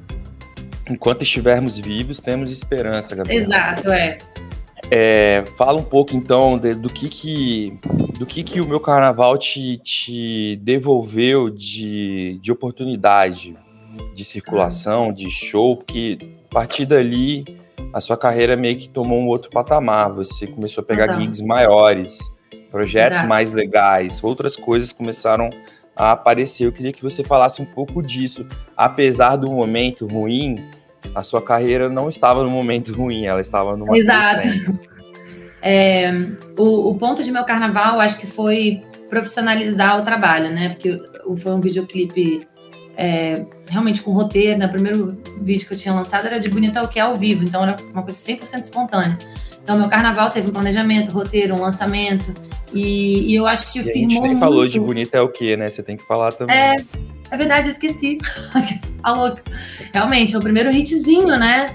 Enquanto 0.89 1.22
estivermos 1.22 1.77
vivos, 1.77 2.20
temos 2.20 2.51
esperança, 2.51 3.15
Gabriel. 3.15 3.44
Exato, 3.44 3.91
é. 3.91 4.18
É, 4.91 5.43
fala 5.58 5.79
um 5.79 5.84
pouco 5.84 6.15
então 6.15 6.58
de- 6.58 6.74
do 6.74 6.89
que 6.89 7.08
que 7.10 7.79
do 8.17 8.25
que 8.25 8.43
que 8.43 8.60
o 8.60 8.65
meu 8.67 8.79
carnaval 8.79 9.38
te, 9.38 9.77
te 9.77 10.55
devolveu 10.63 11.50
de, 11.50 12.39
de 12.41 12.51
oportunidade 12.51 13.55
de 14.15 14.25
circulação, 14.25 15.13
de 15.13 15.29
show, 15.29 15.77
porque 15.77 16.17
a 16.50 16.53
partir 16.53 16.86
dali 16.86 17.43
a 17.93 18.01
sua 18.01 18.17
carreira 18.17 18.55
meio 18.58 18.77
que 18.77 18.89
tomou 18.89 19.19
um 19.19 19.27
outro 19.27 19.50
patamar. 19.50 20.12
Você 20.12 20.48
começou 20.48 20.81
a 20.81 20.86
pegar 20.86 21.19
gigs 21.19 21.41
maiores, 21.46 22.19
projetos 22.72 23.19
Exato. 23.19 23.29
mais 23.29 23.53
legais, 23.53 24.24
outras 24.24 24.55
coisas 24.55 24.91
começaram 24.91 25.50
a 25.96 26.12
aparecer. 26.12 26.65
Eu 26.65 26.72
queria 26.72 26.91
que 26.91 27.01
você 27.01 27.24
falasse 27.24 27.62
um 27.62 27.65
pouco 27.65 28.01
disso. 28.01 28.46
Apesar 28.75 29.36
do 29.38 29.50
momento 29.51 30.08
ruim, 30.08 30.55
a 31.13 31.24
sua 31.24 31.41
carreira 31.41 31.89
não 31.89 32.10
estava 32.10 32.44
no 32.44 32.50
momento 32.50 32.94
ruim, 32.94 33.25
ela 33.25 33.41
estava 33.41 33.75
numa 33.75 33.98
Exato. 33.98 34.48
É, 35.62 36.10
o, 36.58 36.89
o, 36.89 36.96
ponto 36.96 37.22
de 37.22 37.32
meu 37.34 37.44
carnaval, 37.44 38.00
acho 38.00 38.18
que 38.18 38.25
foi 38.25 38.82
profissionalizar 39.10 40.00
o 40.00 40.03
trabalho, 40.03 40.50
né? 40.50 40.70
Porque 40.70 40.98
foi 41.36 41.51
um 41.51 41.60
videoclipe 41.60 42.48
é, 42.96 43.46
realmente 43.68 44.01
com 44.01 44.12
roteiro. 44.12 44.60
Né? 44.60 44.65
O 44.65 44.70
primeiro 44.70 45.18
vídeo 45.41 45.68
que 45.68 45.74
eu 45.74 45.77
tinha 45.77 45.94
lançado 45.94 46.27
era 46.27 46.39
de 46.39 46.50
Bonita 46.50 46.82
o 46.82 46.88
que 46.88 47.00
é 47.00 47.01
ao 47.01 47.15
vivo, 47.15 47.44
então 47.44 47.63
era 47.63 47.75
uma 47.94 48.03
coisa 48.03 48.20
100% 48.20 48.62
espontânea. 48.62 49.18
Então, 49.63 49.77
meu 49.77 49.88
carnaval 49.88 50.29
teve 50.29 50.50
um 50.50 50.53
planejamento, 50.53 51.12
roteiro, 51.12 51.56
um 51.56 51.62
lançamento. 51.62 52.34
E, 52.74 53.32
e 53.32 53.36
eu 53.36 53.46
acho 53.46 53.72
que 53.72 53.79
e 53.79 53.84
firmou. 53.84 53.98
A 53.98 54.01
gente 54.01 54.13
nem 54.13 54.32
muito... 54.32 54.39
falou 54.39 54.68
de 54.68 54.79
Bonita 54.79 55.18
é 55.18 55.22
o 55.22 55.29
que, 55.29 55.56
né? 55.56 55.70
Você 55.70 55.84
tem 55.84 55.96
que 55.96 56.06
falar 56.06 56.32
também. 56.32 56.56
É, 56.56 56.75
é 57.31 57.38
verdade, 57.38 57.67
eu 57.67 57.71
esqueci. 57.71 58.17
a 59.03 59.12
louca. 59.13 59.43
Realmente, 59.93 60.36
é 60.36 60.38
o 60.38 60.41
primeiro 60.41 60.71
hitzinho, 60.71 61.38
né? 61.38 61.67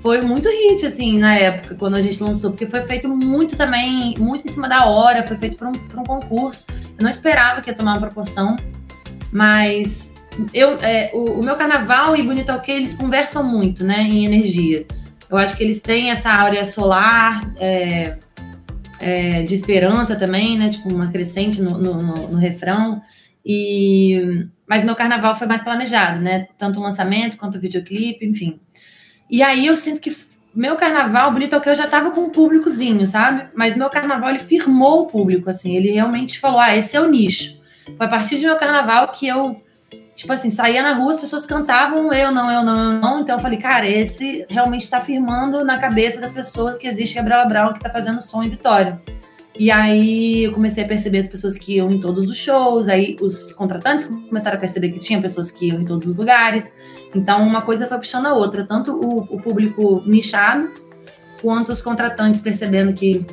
Foi 0.00 0.20
muito 0.20 0.48
hit, 0.48 0.84
assim, 0.84 1.18
na 1.18 1.34
época, 1.34 1.74
quando 1.76 1.96
a 1.96 2.00
gente 2.00 2.22
lançou, 2.22 2.50
porque 2.50 2.66
foi 2.66 2.82
feito 2.82 3.08
muito 3.08 3.56
também, 3.56 4.14
muito 4.18 4.44
em 4.44 4.50
cima 4.50 4.68
da 4.68 4.86
hora, 4.86 5.22
foi 5.22 5.36
feito 5.38 5.56
para 5.56 5.68
um, 5.68 5.72
um 5.72 6.04
concurso. 6.04 6.66
Eu 6.98 7.02
não 7.02 7.08
esperava 7.08 7.62
que 7.62 7.70
ia 7.70 7.74
tomar 7.74 7.92
uma 7.92 8.00
proporção, 8.00 8.54
mas 9.32 10.12
eu, 10.52 10.76
é, 10.82 11.10
o, 11.14 11.40
o, 11.40 11.42
meu 11.42 11.56
carnaval 11.56 12.14
e 12.14 12.22
Bonito 12.22 12.52
Ok, 12.52 12.74
eles 12.74 12.92
conversam 12.92 13.42
muito, 13.42 13.82
né, 13.82 14.02
em 14.02 14.26
energia. 14.26 14.86
Eu 15.30 15.38
acho 15.38 15.56
que 15.56 15.62
eles 15.62 15.80
têm 15.80 16.10
essa 16.10 16.30
áurea 16.30 16.66
solar, 16.66 17.40
é, 17.58 18.18
é, 19.00 19.42
de 19.42 19.54
esperança 19.54 20.16
também, 20.16 20.58
né? 20.58 20.68
Tipo, 20.68 20.92
uma 20.92 21.10
crescente 21.10 21.60
no, 21.60 21.78
no, 21.78 22.02
no, 22.02 22.28
no, 22.28 22.38
refrão. 22.38 23.02
E... 23.44 24.46
Mas 24.66 24.84
meu 24.84 24.94
carnaval 24.94 25.36
foi 25.36 25.46
mais 25.46 25.62
planejado, 25.62 26.20
né? 26.20 26.48
Tanto 26.58 26.78
o 26.78 26.82
lançamento 26.82 27.36
quanto 27.36 27.58
o 27.58 27.60
videoclipe, 27.60 28.24
enfim. 28.24 28.60
E 29.30 29.42
aí 29.42 29.66
eu 29.66 29.76
sinto 29.76 30.00
que 30.00 30.14
meu 30.54 30.76
carnaval, 30.76 31.32
bonito 31.32 31.56
é 31.56 31.60
que 31.60 31.68
eu 31.68 31.74
já 31.74 31.86
tava 31.86 32.12
com 32.12 32.22
um 32.22 32.30
públicozinho, 32.30 33.06
sabe? 33.06 33.50
Mas 33.54 33.76
meu 33.76 33.90
carnaval, 33.90 34.30
ele 34.30 34.38
firmou 34.38 35.02
o 35.02 35.06
público, 35.06 35.50
assim. 35.50 35.74
Ele 35.74 35.90
realmente 35.90 36.38
falou, 36.38 36.60
ah, 36.60 36.74
esse 36.74 36.96
é 36.96 37.00
o 37.00 37.10
nicho. 37.10 37.60
Foi 37.96 38.06
a 38.06 38.08
partir 38.08 38.38
de 38.38 38.46
meu 38.46 38.56
carnaval 38.56 39.08
que 39.08 39.26
eu 39.26 39.60
tipo 40.14 40.32
assim, 40.32 40.48
saía 40.48 40.82
na 40.82 40.92
rua, 40.92 41.12
as 41.12 41.20
pessoas 41.20 41.44
cantavam 41.44 42.12
eu 42.12 42.30
não, 42.30 42.50
eu 42.50 42.62
não, 42.62 42.92
eu 42.92 43.00
não. 43.00 43.20
Então 43.20 43.36
eu 43.36 43.40
falei, 43.40 43.58
cara, 43.58 43.88
esse 43.88 44.46
realmente 44.48 44.82
está 44.82 45.00
firmando 45.00 45.64
na 45.64 45.78
cabeça 45.78 46.20
das 46.20 46.32
pessoas 46.32 46.78
que 46.78 46.86
existe 46.86 47.16
Gabriela 47.16 47.46
Brown 47.46 47.72
que 47.72 47.78
está 47.78 47.90
fazendo 47.90 48.22
som 48.22 48.42
em 48.42 48.48
Vitória. 48.48 49.00
E 49.58 49.70
aí 49.70 50.44
eu 50.44 50.52
comecei 50.52 50.82
a 50.82 50.86
perceber 50.86 51.18
as 51.18 51.26
pessoas 51.26 51.56
que 51.56 51.76
iam 51.76 51.90
em 51.90 52.00
todos 52.00 52.28
os 52.28 52.36
shows, 52.36 52.88
aí 52.88 53.16
os 53.20 53.52
contratantes 53.52 54.04
começaram 54.04 54.56
a 54.56 54.60
perceber 54.60 54.88
que 54.90 54.98
tinha 54.98 55.20
pessoas 55.20 55.50
que 55.50 55.68
iam 55.68 55.80
em 55.80 55.84
todos 55.84 56.08
os 56.08 56.16
lugares. 56.16 56.74
Então 57.14 57.42
uma 57.46 57.62
coisa 57.62 57.86
foi 57.86 57.98
puxando 57.98 58.26
a 58.26 58.34
outra, 58.34 58.64
tanto 58.64 58.92
o, 58.92 59.20
o 59.34 59.40
público 59.40 60.02
nichado, 60.06 60.68
quanto 61.40 61.70
os 61.70 61.80
contratantes 61.80 62.40
percebendo 62.40 62.92
que 62.92 63.24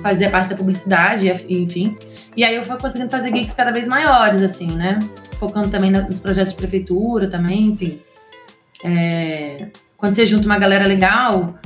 fazia 0.00 0.30
parte 0.30 0.48
da 0.48 0.56
publicidade, 0.56 1.28
enfim. 1.48 1.96
E 2.36 2.44
aí 2.44 2.54
eu 2.54 2.64
fui 2.64 2.76
conseguindo 2.78 3.10
fazer 3.10 3.34
gigs 3.34 3.54
cada 3.54 3.72
vez 3.72 3.88
maiores, 3.88 4.42
assim, 4.42 4.68
né? 4.68 5.00
focando 5.38 5.70
também 5.70 5.90
nos 5.90 6.18
projetos 6.18 6.52
de 6.52 6.56
prefeitura 6.56 7.30
também, 7.30 7.68
enfim. 7.68 7.98
É, 8.84 9.68
quando 9.96 10.14
você 10.14 10.26
junta 10.26 10.46
uma 10.46 10.58
galera 10.58 10.86
legal 10.86 11.58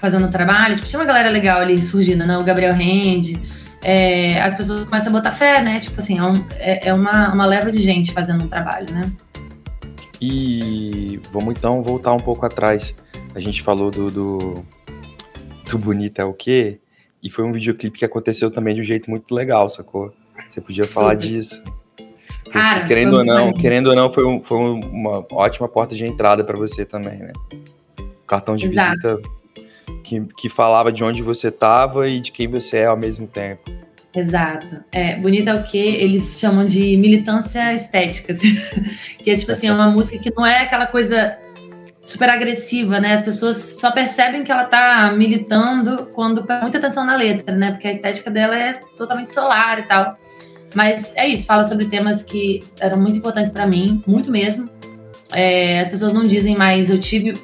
fazendo 0.00 0.30
trabalho, 0.30 0.76
tipo, 0.76 0.88
tinha 0.88 0.98
uma 0.98 1.06
galera 1.06 1.28
legal 1.28 1.60
ali 1.60 1.80
surgindo, 1.82 2.26
né? 2.26 2.38
O 2.38 2.42
Gabriel 2.42 2.72
Rende, 2.72 3.36
é, 3.82 4.40
as 4.40 4.54
pessoas 4.54 4.88
começam 4.88 5.12
a 5.12 5.16
botar 5.16 5.32
fé, 5.32 5.62
né? 5.62 5.78
Tipo 5.78 6.00
assim, 6.00 6.18
é, 6.18 6.22
um, 6.22 6.44
é, 6.56 6.88
é 6.88 6.94
uma, 6.94 7.32
uma 7.32 7.46
leva 7.46 7.70
de 7.70 7.80
gente 7.80 8.12
fazendo 8.12 8.44
um 8.44 8.48
trabalho, 8.48 8.92
né? 8.92 9.12
E 10.20 11.20
vamos 11.30 11.54
então 11.56 11.82
voltar 11.82 12.12
um 12.12 12.18
pouco 12.18 12.44
atrás. 12.44 12.94
A 13.34 13.40
gente 13.40 13.62
falou 13.62 13.90
do, 13.90 14.10
do, 14.10 14.64
do 15.70 15.78
Bonita 15.78 16.22
é 16.22 16.24
o 16.24 16.32
quê? 16.32 16.80
E 17.22 17.30
foi 17.30 17.44
um 17.44 17.52
videoclipe 17.52 17.98
que 17.98 18.04
aconteceu 18.04 18.50
também 18.50 18.74
de 18.74 18.80
um 18.80 18.84
jeito 18.84 19.10
muito 19.10 19.34
legal, 19.34 19.68
sacou? 19.68 20.12
Você 20.48 20.60
podia 20.60 20.84
falar 20.84 21.12
Super. 21.12 21.26
disso. 21.26 21.62
Cara, 22.50 22.84
querendo 22.84 23.18
ou 23.18 23.24
não, 23.24 23.52
querendo 23.52 23.88
ou 23.88 23.94
não, 23.96 24.12
foi, 24.12 24.24
um, 24.26 24.42
foi 24.42 24.58
uma 24.58 25.24
ótima 25.32 25.68
porta 25.68 25.94
de 25.94 26.04
entrada 26.04 26.42
para 26.42 26.56
você 26.56 26.84
também, 26.84 27.18
né? 27.18 27.32
Cartão 28.26 28.56
de 28.56 28.66
Exato. 28.66 28.96
visita 28.96 29.39
que, 30.02 30.20
que 30.36 30.48
falava 30.48 30.92
de 30.92 31.02
onde 31.04 31.22
você 31.22 31.48
estava 31.48 32.08
e 32.08 32.20
de 32.20 32.32
quem 32.32 32.48
você 32.48 32.78
é 32.78 32.86
ao 32.86 32.96
mesmo 32.96 33.26
tempo. 33.26 33.70
Exato. 34.14 34.82
É, 34.90 35.16
bonita 35.16 35.50
é 35.50 35.54
o 35.54 35.62
que 35.62 35.78
eles 35.78 36.38
chamam 36.38 36.64
de 36.64 36.96
militância 36.96 37.72
estética, 37.72 38.32
assim. 38.32 38.56
que 39.22 39.30
é 39.30 39.36
tipo 39.36 39.52
assim, 39.52 39.68
é 39.68 39.72
uma 39.72 39.90
música 39.90 40.18
que 40.18 40.32
não 40.36 40.44
é 40.44 40.62
aquela 40.62 40.86
coisa 40.86 41.38
super 42.02 42.28
agressiva, 42.28 42.98
né? 42.98 43.14
As 43.14 43.22
pessoas 43.22 43.56
só 43.56 43.90
percebem 43.90 44.42
que 44.42 44.50
ela 44.50 44.64
tá 44.64 45.12
militando 45.16 46.06
quando 46.14 46.44
presta 46.44 46.62
muita 46.62 46.78
atenção 46.78 47.04
na 47.04 47.14
letra, 47.14 47.54
né? 47.54 47.70
Porque 47.72 47.86
a 47.86 47.90
estética 47.90 48.30
dela 48.30 48.56
é 48.56 48.74
totalmente 48.96 49.30
solar 49.30 49.78
e 49.78 49.82
tal. 49.82 50.16
Mas 50.74 51.12
é 51.16 51.26
isso, 51.26 51.46
fala 51.46 51.64
sobre 51.64 51.86
temas 51.86 52.22
que 52.22 52.64
eram 52.78 52.98
muito 52.98 53.18
importantes 53.18 53.50
para 53.50 53.66
mim, 53.66 54.02
muito 54.06 54.30
mesmo. 54.30 54.68
É, 55.32 55.80
as 55.80 55.88
pessoas 55.88 56.12
não 56.12 56.26
dizem 56.26 56.56
mais, 56.56 56.90
eu 56.90 56.98
tive 56.98 57.34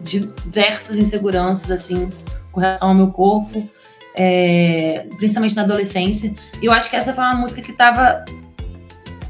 diversas 0.00 0.96
inseguranças, 0.96 1.70
assim, 1.70 2.08
com 2.52 2.60
relação 2.60 2.88
ao 2.88 2.94
meu 2.94 3.08
corpo, 3.08 3.68
é, 4.14 5.06
principalmente 5.16 5.56
na 5.56 5.62
adolescência. 5.62 6.34
E 6.60 6.66
eu 6.66 6.72
acho 6.72 6.90
que 6.90 6.96
essa 6.96 7.12
foi 7.12 7.24
uma 7.24 7.36
música 7.36 7.60
que 7.62 7.72
tava 7.72 8.24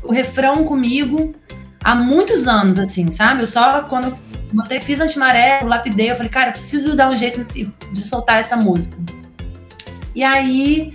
o 0.02 0.12
refrão 0.12 0.64
comigo 0.64 1.34
há 1.82 1.94
muitos 1.94 2.48
anos, 2.48 2.78
assim, 2.78 3.10
sabe? 3.10 3.42
Eu 3.42 3.46
só, 3.46 3.82
quando 3.82 4.16
botei, 4.52 4.80
fiz 4.80 5.00
antimaré, 5.00 5.60
lapidei, 5.62 6.10
eu 6.10 6.16
falei, 6.16 6.30
cara, 6.30 6.48
eu 6.48 6.52
preciso 6.52 6.96
dar 6.96 7.10
um 7.10 7.16
jeito 7.16 7.44
de 7.92 8.00
soltar 8.00 8.40
essa 8.40 8.56
música. 8.56 8.96
E 10.14 10.22
aí 10.22 10.92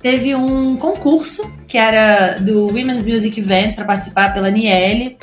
teve 0.00 0.34
um 0.34 0.76
concurso 0.76 1.50
que 1.66 1.78
era 1.78 2.38
do 2.38 2.66
Women's 2.66 3.04
Music 3.04 3.38
Event 3.38 3.74
para 3.74 3.84
participar 3.84 4.32
pela 4.32 4.50
Niele, 4.50 5.18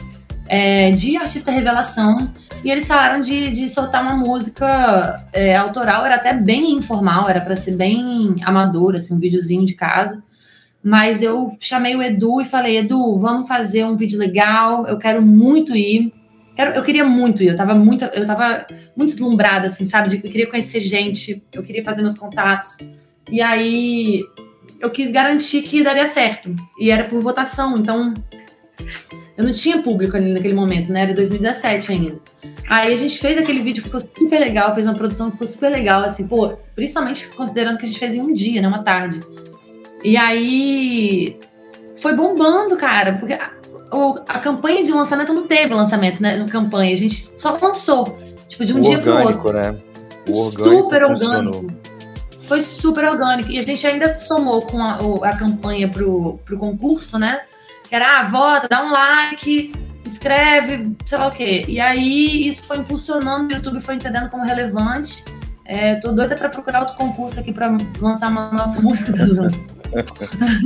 é, 0.47 0.91
de 0.91 1.17
artista 1.17 1.51
revelação. 1.51 2.31
E 2.63 2.69
eles 2.69 2.87
falaram 2.87 3.19
de, 3.19 3.49
de 3.49 3.67
soltar 3.67 4.03
uma 4.03 4.15
música 4.15 5.25
é, 5.33 5.55
autoral, 5.55 6.05
era 6.05 6.15
até 6.15 6.33
bem 6.33 6.71
informal, 6.73 7.27
era 7.27 7.41
para 7.41 7.55
ser 7.55 7.75
bem 7.75 8.35
amador, 8.43 8.95
assim, 8.95 9.15
um 9.15 9.19
videozinho 9.19 9.65
de 9.65 9.73
casa. 9.73 10.21
Mas 10.83 11.21
eu 11.21 11.51
chamei 11.59 11.95
o 11.95 12.03
Edu 12.03 12.41
e 12.41 12.45
falei: 12.45 12.77
Edu, 12.77 13.17
vamos 13.17 13.47
fazer 13.47 13.83
um 13.85 13.95
vídeo 13.95 14.19
legal, 14.19 14.87
eu 14.87 14.97
quero 14.97 15.21
muito 15.21 15.75
ir. 15.75 16.13
Quero, 16.55 16.71
eu 16.71 16.83
queria 16.83 17.05
muito 17.05 17.41
ir, 17.41 17.47
eu 17.47 17.55
tava 17.55 17.73
muito, 17.73 18.03
eu 18.05 18.25
tava 18.25 18.65
muito 18.95 19.11
deslumbrada, 19.11 19.67
assim, 19.67 19.85
sabe? 19.85 20.09
De 20.09 20.17
que 20.19 20.27
eu 20.27 20.31
queria 20.31 20.49
conhecer 20.49 20.79
gente, 20.79 21.43
eu 21.53 21.63
queria 21.63 21.83
fazer 21.83 22.01
meus 22.01 22.17
contatos. 22.17 22.77
E 23.31 23.41
aí 23.41 24.23
eu 24.79 24.89
quis 24.89 25.11
garantir 25.11 25.61
que 25.63 25.83
daria 25.83 26.07
certo. 26.07 26.53
E 26.79 26.91
era 26.91 27.05
por 27.05 27.21
votação, 27.21 27.77
então 27.77 28.13
eu 29.41 29.45
não 29.45 29.51
tinha 29.51 29.81
público 29.81 30.15
ali 30.15 30.31
naquele 30.31 30.53
momento, 30.53 30.91
né? 30.91 31.01
Era 31.01 31.13
2017 31.13 31.91
ainda. 31.91 32.15
Aí 32.69 32.93
a 32.93 32.95
gente 32.95 33.17
fez 33.17 33.37
aquele 33.37 33.61
vídeo, 33.61 33.83
ficou 33.83 33.99
super 33.99 34.39
legal, 34.39 34.73
fez 34.73 34.85
uma 34.85 34.93
produção 34.93 35.27
que 35.27 35.33
ficou 35.33 35.47
super 35.47 35.69
legal, 35.69 36.03
assim, 36.03 36.27
pô, 36.27 36.53
principalmente 36.75 37.27
considerando 37.29 37.77
que 37.77 37.85
a 37.85 37.87
gente 37.87 37.99
fez 37.99 38.13
em 38.13 38.21
um 38.21 38.33
dia, 38.33 38.61
né? 38.61 38.67
Uma 38.67 38.83
tarde. 38.83 39.19
E 40.03 40.15
aí 40.15 41.39
foi 41.99 42.13
bombando, 42.13 42.77
cara, 42.77 43.13
porque 43.13 43.33
a, 43.33 43.51
a 44.27 44.39
campanha 44.39 44.83
de 44.83 44.91
lançamento 44.91 45.33
não 45.33 45.47
teve 45.47 45.73
lançamento, 45.73 46.21
né? 46.21 46.45
Campanha, 46.51 46.93
a 46.93 46.97
gente 46.97 47.15
só 47.39 47.57
lançou, 47.59 48.17
tipo, 48.47 48.63
de 48.63 48.73
um 48.73 48.79
o 48.79 48.81
dia 48.81 48.97
orgânico, 48.97 49.41
pro 49.41 49.47
outro. 49.47 49.53
Né? 49.53 49.77
O 50.27 50.39
orgânico 50.39 50.83
super 50.83 51.03
orgânico 51.03 51.73
foi 52.47 52.61
super 52.61 53.05
orgânico. 53.05 53.51
E 53.51 53.57
a 53.57 53.63
gente 53.63 53.87
ainda 53.87 54.13
somou 54.15 54.61
com 54.61 54.79
a, 54.83 54.99
a 55.23 55.35
campanha 55.35 55.87
pro, 55.87 56.37
pro 56.45 56.57
concurso, 56.57 57.17
né? 57.17 57.41
Que 57.91 57.95
era, 57.95 58.21
ah, 58.21 58.23
vota, 58.23 58.69
dá 58.69 58.85
um 58.85 58.89
like, 58.89 59.73
escreve, 60.05 60.95
sei 61.03 61.17
lá 61.17 61.27
o 61.27 61.29
quê. 61.29 61.65
E 61.67 61.77
aí 61.77 62.47
isso 62.47 62.63
foi 62.63 62.77
impulsionando, 62.77 63.53
o 63.53 63.57
YouTube 63.57 63.81
foi 63.81 63.95
entendendo 63.95 64.29
como 64.29 64.45
relevante. 64.45 65.25
É, 65.65 65.95
tô 65.95 66.13
doida 66.13 66.37
para 66.37 66.47
procurar 66.47 66.83
outro 66.83 66.95
concurso 66.95 67.37
aqui 67.37 67.51
para 67.51 67.69
lançar 67.99 68.29
uma 68.29 68.49
nova 68.49 68.79
música. 68.79 69.11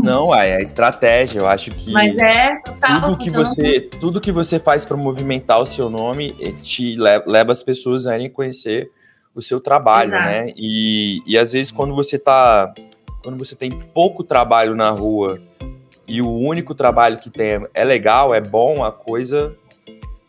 Não, 0.03 0.27
uai, 0.27 0.51
é 0.51 0.62
estratégia. 0.62 1.39
Eu 1.39 1.48
acho 1.48 1.72
que. 1.72 1.91
Mas 1.91 2.15
é, 2.15 2.60
tudo 2.63 3.17
que 3.17 3.32
você 3.32 3.82
Tudo 4.00 4.22
que 4.22 4.32
você 4.32 4.60
faz 4.60 4.86
para 4.86 4.96
movimentar 4.96 5.60
o 5.60 5.65
seu 5.65 5.89
nome 5.89 6.32
te 6.62 6.96
leva, 6.96 7.24
leva 7.25 7.51
as 7.51 7.63
pessoas 7.63 8.05
a 8.05 8.13
irem 8.13 8.29
conhecer 8.29 8.91
o 9.34 9.41
seu 9.41 9.60
trabalho, 9.60 10.13
Exato. 10.13 10.29
né? 10.29 10.53
E, 10.55 11.24
e 11.25 11.39
às 11.39 11.53
vezes 11.53 11.72
quando 11.72 11.96
você 11.96 12.20
tá. 12.20 12.72
Quando 13.24 13.44
você 13.44 13.55
tem 13.55 13.72
pouco 13.72 14.24
trabalho 14.24 14.75
na 14.75 14.91
rua 14.91 15.41
e 16.07 16.21
o 16.21 16.29
único 16.29 16.75
trabalho 16.75 17.17
que 17.17 17.29
tem 17.29 17.65
é 17.74 17.83
legal, 17.83 18.33
é 18.33 18.41
bom, 18.41 18.83
a 18.83 18.91
coisa 18.91 19.55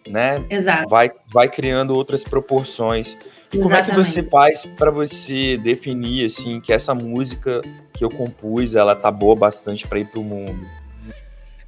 né? 0.09 0.37
Exato. 0.49 0.89
Vai, 0.89 1.11
vai 1.33 1.49
criando 1.49 1.95
outras 1.95 2.23
proporções. 2.25 3.17
E 3.53 3.59
como 3.59 3.75
é 3.75 3.83
que 3.83 3.95
você 3.95 4.23
faz 4.23 4.65
para 4.65 4.91
você 4.91 5.57
definir 5.57 6.27
assim 6.27 6.61
que 6.61 6.73
essa 6.73 6.95
música 6.95 7.61
que 7.93 8.05
eu 8.05 8.11
compus, 8.11 8.75
ela 8.75 8.95
tá 8.95 9.11
boa 9.11 9.37
bastante 9.37 9.87
para 9.87 9.99
ir 9.99 10.07
pro 10.07 10.23
mundo? 10.23 10.67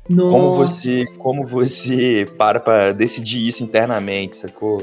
Nossa. 0.08 0.30
Como 0.30 0.56
você, 0.56 1.06
como 1.18 1.46
você 1.46 2.26
para 2.36 2.58
para 2.58 2.92
decidir 2.92 3.46
isso 3.46 3.62
internamente, 3.62 4.36
sacou? 4.36 4.82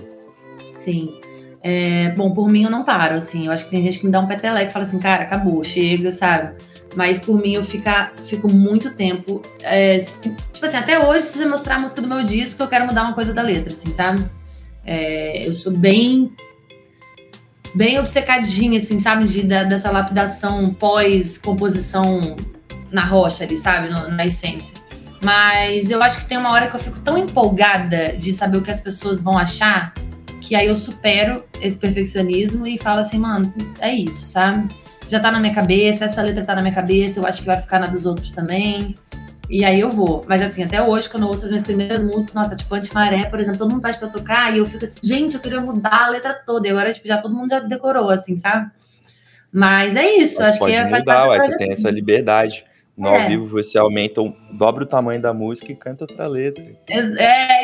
Sim. 0.84 1.20
É, 1.62 2.12
bom, 2.12 2.32
por 2.32 2.48
mim 2.48 2.64
eu 2.64 2.70
não 2.70 2.84
paro, 2.84 3.16
assim. 3.16 3.48
Eu 3.48 3.52
acho 3.52 3.66
que 3.66 3.72
tem 3.72 3.84
gente 3.84 4.00
que 4.00 4.06
me 4.06 4.12
dá 4.12 4.20
um 4.20 4.28
peteleco 4.28 4.70
e 4.70 4.74
fala 4.74 4.86
assim, 4.86 5.00
cara, 5.00 5.24
acabou, 5.24 5.64
chega, 5.64 6.12
sabe? 6.12 6.56
Mas 6.96 7.20
por 7.20 7.38
mim 7.40 7.54
eu 7.54 7.64
fica, 7.64 8.12
fico 8.26 8.48
muito 8.50 8.94
tempo. 8.94 9.42
É, 9.62 10.00
tipo 10.00 10.66
assim, 10.66 10.78
até 10.78 11.06
hoje, 11.06 11.24
se 11.24 11.38
você 11.38 11.46
mostrar 11.46 11.76
a 11.76 11.80
música 11.80 12.02
do 12.02 12.08
meu 12.08 12.24
disco, 12.24 12.64
eu 12.64 12.68
quero 12.68 12.86
mudar 12.86 13.04
uma 13.04 13.14
coisa 13.14 13.34
da 13.34 13.42
letra, 13.42 13.74
assim, 13.74 13.92
sabe? 13.92 14.26
É, 14.86 15.48
eu 15.48 15.54
sou 15.54 15.74
bem. 15.74 16.32
Bem 17.74 18.00
obcecadinha, 18.00 18.80
assim, 18.80 19.00
sabe? 19.00 19.26
De, 19.26 19.44
da, 19.44 19.64
dessa 19.64 19.92
lapidação 19.92 20.74
pós-composição 20.74 22.36
na 22.90 23.04
rocha 23.04 23.44
ali, 23.44 23.58
sabe? 23.58 23.90
No, 23.90 24.10
na 24.10 24.26
essência. 24.26 24.74
Mas 25.22 25.90
eu 25.90 26.02
acho 26.02 26.22
que 26.22 26.26
tem 26.28 26.38
uma 26.38 26.52
hora 26.52 26.70
que 26.70 26.76
eu 26.76 26.80
fico 26.80 27.00
tão 27.00 27.18
empolgada 27.18 28.14
de 28.18 28.32
saber 28.32 28.58
o 28.58 28.62
que 28.62 28.72
as 28.72 28.80
pessoas 28.80 29.22
vão 29.22 29.38
achar, 29.38 29.94
que 30.42 30.56
aí 30.56 30.68
eu 30.68 30.76
supero 30.76 31.44
esse 31.60 31.78
perfeccionismo 31.78 32.68
e 32.68 32.78
falo 32.78 33.00
assim, 33.00 33.18
mano, 33.18 33.52
é 33.80 33.94
isso, 33.94 34.26
sabe? 34.26 34.70
Já 35.08 35.20
tá 35.20 35.32
na 35.32 35.40
minha 35.40 35.54
cabeça, 35.54 36.06
essa 36.06 36.22
letra 36.22 36.44
tá 36.44 36.56
na 36.56 36.62
minha 36.62 36.74
cabeça, 36.74 37.20
eu 37.20 37.26
acho 37.26 37.42
que 37.42 37.48
vai 37.48 37.62
ficar 37.62 37.80
na 37.80 37.88
dos 37.88 38.06
outros 38.06 38.32
também. 38.32 38.96
E 39.50 39.64
aí 39.64 39.80
eu 39.80 39.92
vou. 39.92 40.26
Mas 40.28 40.42
assim, 40.42 40.64
até 40.64 40.82
hoje, 40.82 41.08
quando 41.08 41.24
eu 41.24 41.30
ouço 41.30 41.44
as 41.44 41.52
minhas 41.52 41.64
primeiras 41.64 42.02
músicas, 42.02 42.34
nossa, 42.34 42.56
tipo 42.56 42.74
Antimaré, 42.74 43.26
por 43.26 43.40
exemplo, 43.40 43.60
todo 43.60 43.72
mundo 43.72 43.82
pede 43.82 43.98
pra 43.98 44.08
eu 44.08 44.12
tocar 44.12 44.54
e 44.54 44.58
eu 44.58 44.66
fico 44.66 44.84
assim, 44.84 44.98
gente, 45.04 45.36
eu 45.36 45.42
queria 45.42 45.60
mudar 45.60 46.06
a 46.06 46.10
letra 46.10 46.34
toda. 46.34 46.68
E 46.68 46.72
agora, 46.72 46.92
tipo, 46.92 47.08
já 47.08 47.20
todo 47.20 47.36
mundo 47.36 47.50
já 47.50 47.60
decorou, 47.60 48.10
assim, 48.10 48.36
sabe? 48.36 48.72
Mas 49.52 49.96
é 49.96 50.16
isso, 50.16 50.40
Mas 50.40 50.50
acho 50.50 50.60
pode 50.60 50.74
que 50.74 50.80
é, 50.80 50.90
mudar, 50.90 51.30
ué, 51.30 51.40
você 51.40 51.58
tem 51.58 51.72
essa 51.72 51.90
liberdade. 51.90 52.66
No 52.98 53.10
É. 53.10 53.24
ao 53.24 53.28
vivo 53.28 53.46
você 53.48 53.78
aumenta, 53.78 54.22
um- 54.22 54.34
dobra 54.54 54.84
o 54.84 54.88
tamanho 54.88 55.22
da 55.22 55.34
música 55.34 55.72
e 55.72 55.76
canta 55.76 56.06
outra 56.06 56.28
letra. 56.28 56.64
É, 56.90 57.00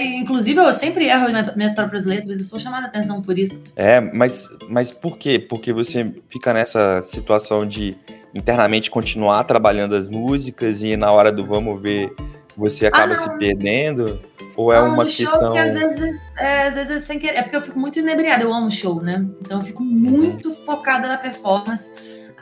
é, 0.02 0.04
inclusive, 0.18 0.60
eu 0.60 0.74
sempre 0.74 1.06
erro 1.08 1.30
nas 1.30 1.56
minhas 1.56 1.74
próprias 1.74 2.04
letras 2.06 2.40
e 2.40 2.44
sou 2.44 2.60
chamada 2.60 2.88
atenção 2.88 3.22
por 3.22 3.40
isso. 3.40 3.58
É, 3.76 4.02
mas, 4.02 4.50
mas 4.68 4.92
por 4.92 5.18
quê? 5.18 5.40
Porque 5.40 5.72
você 5.72 6.14
fica 6.30 6.54
nessa 6.54 7.02
situação 7.02 7.66
de 7.66 7.96
internamente 8.36 8.92
continuar 8.92 9.44
trabalhando 9.46 9.96
as 9.96 10.10
músicas 10.10 10.84
e 10.84 10.98
na 10.98 11.12
hora 11.12 11.32
do 11.32 11.46
vamos 11.46 11.82
ver 11.82 12.14
você 12.58 12.88
acaba 12.88 13.14
Ah, 13.14 13.18
se 13.18 13.38
perdendo? 13.38 14.20
Ou 14.58 14.74
é 14.74 14.80
Não, 14.82 14.94
uma 14.94 15.06
questão. 15.06 15.54
que 15.54 15.60
às 15.60 15.74
vezes, 15.74 16.16
é, 16.38 16.64
às 16.68 16.76
vezes 16.76 16.92
é 16.92 17.00
sem 17.00 17.18
querer. 17.18 17.38
É 17.38 17.42
porque 17.42 17.56
eu 17.56 17.62
fico 17.62 17.80
muito 17.80 17.98
inebriada, 18.00 18.44
eu 18.44 18.54
amo 18.54 18.70
show, 18.70 19.02
né? 19.02 19.26
Então 19.40 19.60
eu 19.60 19.66
fico 19.66 19.82
muito 19.82 20.52
focada 20.66 21.08
na 21.08 21.18
performance. 21.18 21.90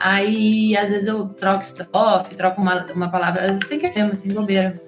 Aí, 0.00 0.74
às 0.78 0.88
vezes, 0.88 1.06
eu 1.06 1.28
troco 1.28 1.62
estrofe, 1.62 2.34
troco 2.34 2.60
uma, 2.60 2.86
uma 2.94 3.10
palavra, 3.10 3.42
às 3.42 3.48
vezes 3.48 3.68
sem 3.68 3.78
querer, 3.78 4.04
mas 4.04 4.20
sem 4.20 4.32
bobeira. 4.32 4.80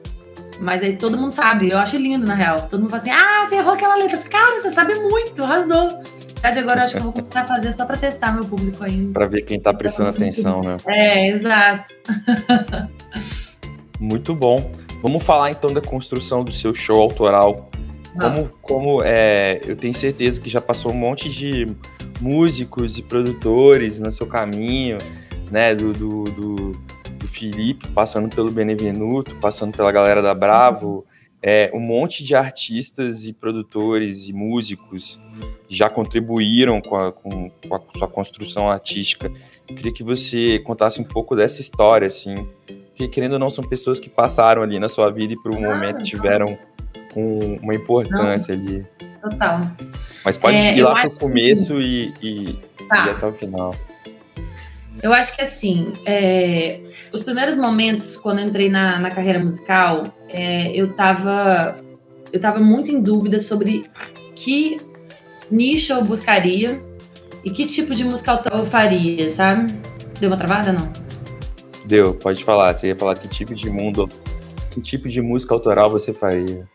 Mas 0.58 0.82
aí 0.82 0.96
todo 0.96 1.18
mundo 1.18 1.32
sabe, 1.32 1.68
eu 1.70 1.76
acho 1.76 1.96
lindo, 1.96 2.26
na 2.26 2.34
real. 2.34 2.62
Todo 2.68 2.80
mundo 2.80 2.90
fala 2.90 3.02
assim, 3.02 3.10
ah, 3.10 3.46
você 3.46 3.56
errou 3.56 3.74
aquela 3.74 3.96
letra. 3.96 4.16
Cara, 4.18 4.60
você 4.60 4.70
sabe 4.70 4.94
muito, 4.94 5.42
arrasou. 5.42 5.84
Na 5.84 6.48
verdade, 6.48 6.58
agora 6.60 6.80
eu 6.80 6.84
acho 6.84 6.92
que 6.92 6.98
eu 6.98 7.04
vou 7.04 7.12
começar 7.12 7.40
a 7.42 7.46
fazer 7.46 7.72
só 7.72 7.84
pra 7.84 7.96
testar 7.96 8.32
meu 8.32 8.44
público 8.44 8.84
ainda. 8.84 9.12
Pra 9.12 9.26
ver 9.26 9.42
quem 9.42 9.60
tá 9.60 9.74
prestando 9.74 10.10
atenção, 10.10 10.62
né? 10.62 10.76
É, 10.86 11.28
exato. 11.28 11.94
Muito 14.00 14.34
bom. 14.34 14.72
Vamos 15.02 15.22
falar 15.22 15.50
então 15.50 15.72
da 15.72 15.80
construção 15.80 16.42
do 16.42 16.52
seu 16.52 16.74
show 16.74 17.00
autoral. 17.00 17.68
Como, 18.18 18.48
como 18.62 19.02
é, 19.02 19.60
eu 19.66 19.76
tenho 19.76 19.94
certeza 19.94 20.40
que 20.40 20.48
já 20.48 20.60
passou 20.60 20.92
um 20.92 20.96
monte 20.96 21.28
de 21.28 21.66
músicos 22.22 22.96
e 22.98 23.02
produtores 23.02 23.98
no 24.00 24.12
seu 24.12 24.26
caminho, 24.26 24.98
né? 25.50 25.74
Do, 25.74 25.92
do, 25.92 26.24
do, 26.24 26.56
do 27.18 27.28
Felipe, 27.28 27.88
passando 27.88 28.34
pelo 28.34 28.50
Benevenuto, 28.50 29.34
passando 29.40 29.76
pela 29.76 29.90
galera 29.92 30.22
da 30.22 30.32
Bravo, 30.34 31.04
é, 31.42 31.70
um 31.74 31.80
monte 31.80 32.22
de 32.22 32.34
artistas 32.36 33.26
e 33.26 33.32
produtores 33.32 34.28
e 34.28 34.32
músicos 34.32 35.20
já 35.68 35.90
contribuíram 35.90 36.80
com 36.80 36.94
a, 36.96 37.10
com, 37.12 37.50
com 37.50 37.74
a 37.74 37.80
sua 37.98 38.06
construção 38.06 38.70
artística. 38.70 39.30
Eu 39.68 39.74
queria 39.74 39.92
que 39.92 40.04
você 40.04 40.60
contasse 40.60 41.00
um 41.00 41.04
pouco 41.04 41.34
dessa 41.34 41.60
história, 41.60 42.06
assim, 42.06 42.34
porque 42.86 43.08
querendo 43.08 43.32
ou 43.34 43.38
não, 43.40 43.50
são 43.50 43.64
pessoas 43.64 43.98
que 43.98 44.08
passaram 44.08 44.62
ali 44.62 44.78
na 44.78 44.88
sua 44.88 45.10
vida 45.10 45.32
e 45.32 45.36
por 45.42 45.52
um 45.52 45.64
Ah, 45.64 45.74
momento 45.74 45.96
então. 45.96 46.02
tiveram 46.04 46.46
um- 47.16 47.56
uma 47.62 47.74
importância 47.74 48.54
ali. 48.54 48.84
Total. 49.22 49.60
Mas 50.24 50.36
pode 50.36 50.56
É, 50.56 50.76
ir 50.76 50.82
lá 50.82 50.92
pro 50.94 51.00
acho 51.06 51.18
que- 51.18 51.24
começo 51.24 51.80
e, 51.80 52.12
e, 52.22 52.52
Tá. 52.88 53.06
e 53.06 53.10
até 53.10 53.26
o 53.26 53.32
final. 53.32 53.74
Eu 55.02 55.12
acho 55.12 55.34
que 55.34 55.42
assim, 55.42 55.92
é, 56.06 56.80
os 57.12 57.22
primeiros 57.22 57.56
momentos, 57.56 58.16
quando 58.16 58.38
eu 58.40 58.46
entrei 58.46 58.68
na, 58.68 58.98
na 58.98 59.10
carreira 59.10 59.38
musical, 59.38 60.04
é, 60.28 60.70
eu 60.72 60.92
tava. 60.94 61.76
Eu 62.32 62.40
tava 62.40 62.58
muito 62.60 62.90
em 62.90 63.00
dúvida 63.00 63.38
sobre 63.38 63.84
que 64.34 64.80
nicho 65.50 65.92
eu 65.92 66.02
buscaria 66.02 66.80
e 67.44 67.50
que 67.50 67.66
tipo 67.66 67.94
de 67.94 68.04
música 68.04 68.32
autoral 68.32 68.60
eu 68.60 68.66
faria, 68.66 69.28
sabe? 69.28 69.72
Deu 70.18 70.30
uma 70.30 70.36
travada, 70.36 70.72
não? 70.72 70.90
Deu, 71.84 72.14
pode 72.14 72.42
falar. 72.44 72.72
Você 72.74 72.86
ia 72.88 72.96
falar 72.96 73.16
que 73.16 73.28
tipo 73.28 73.54
de 73.54 73.68
mundo, 73.68 74.08
que 74.70 74.80
tipo 74.80 75.08
de 75.08 75.20
música 75.20 75.52
autoral 75.52 75.90
você 75.90 76.12
faria. 76.12 76.66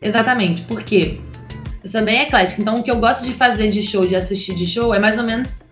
Exatamente, 0.00 0.62
por 0.62 0.82
quê? 0.82 1.20
Eu 1.82 1.88
sou 1.88 2.02
bem 2.02 2.22
eclética, 2.22 2.60
então 2.60 2.80
o 2.80 2.82
que 2.82 2.90
eu 2.90 2.98
gosto 2.98 3.24
de 3.24 3.32
fazer 3.32 3.68
de 3.70 3.82
show, 3.82 4.06
de 4.06 4.16
assistir 4.16 4.54
de 4.54 4.66
show, 4.66 4.92
é 4.92 4.98
mais 4.98 5.16
ou 5.16 5.24
menos 5.24 5.62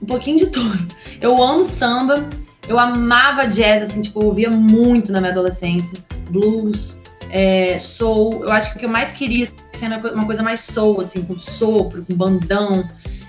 um 0.00 0.06
pouquinho 0.06 0.38
de 0.38 0.46
tudo. 0.46 0.86
Eu 1.20 1.42
amo 1.42 1.64
samba, 1.64 2.24
eu 2.68 2.78
amava 2.78 3.46
jazz, 3.46 3.82
assim, 3.82 4.02
tipo, 4.02 4.20
eu 4.20 4.26
ouvia 4.26 4.50
muito 4.50 5.10
na 5.10 5.20
minha 5.20 5.32
adolescência. 5.32 5.98
Blues, 6.30 7.00
é, 7.30 7.78
soul. 7.78 8.44
Eu 8.44 8.52
acho 8.52 8.70
que 8.70 8.76
o 8.76 8.80
que 8.80 8.86
eu 8.86 8.90
mais 8.90 9.12
queria 9.12 9.48
ser 9.72 9.86
uma 9.86 10.26
coisa 10.26 10.42
mais 10.42 10.60
soul, 10.60 11.00
assim, 11.00 11.22
com 11.22 11.36
sopro, 11.38 12.04
com 12.04 12.14
bandão. 12.14 12.86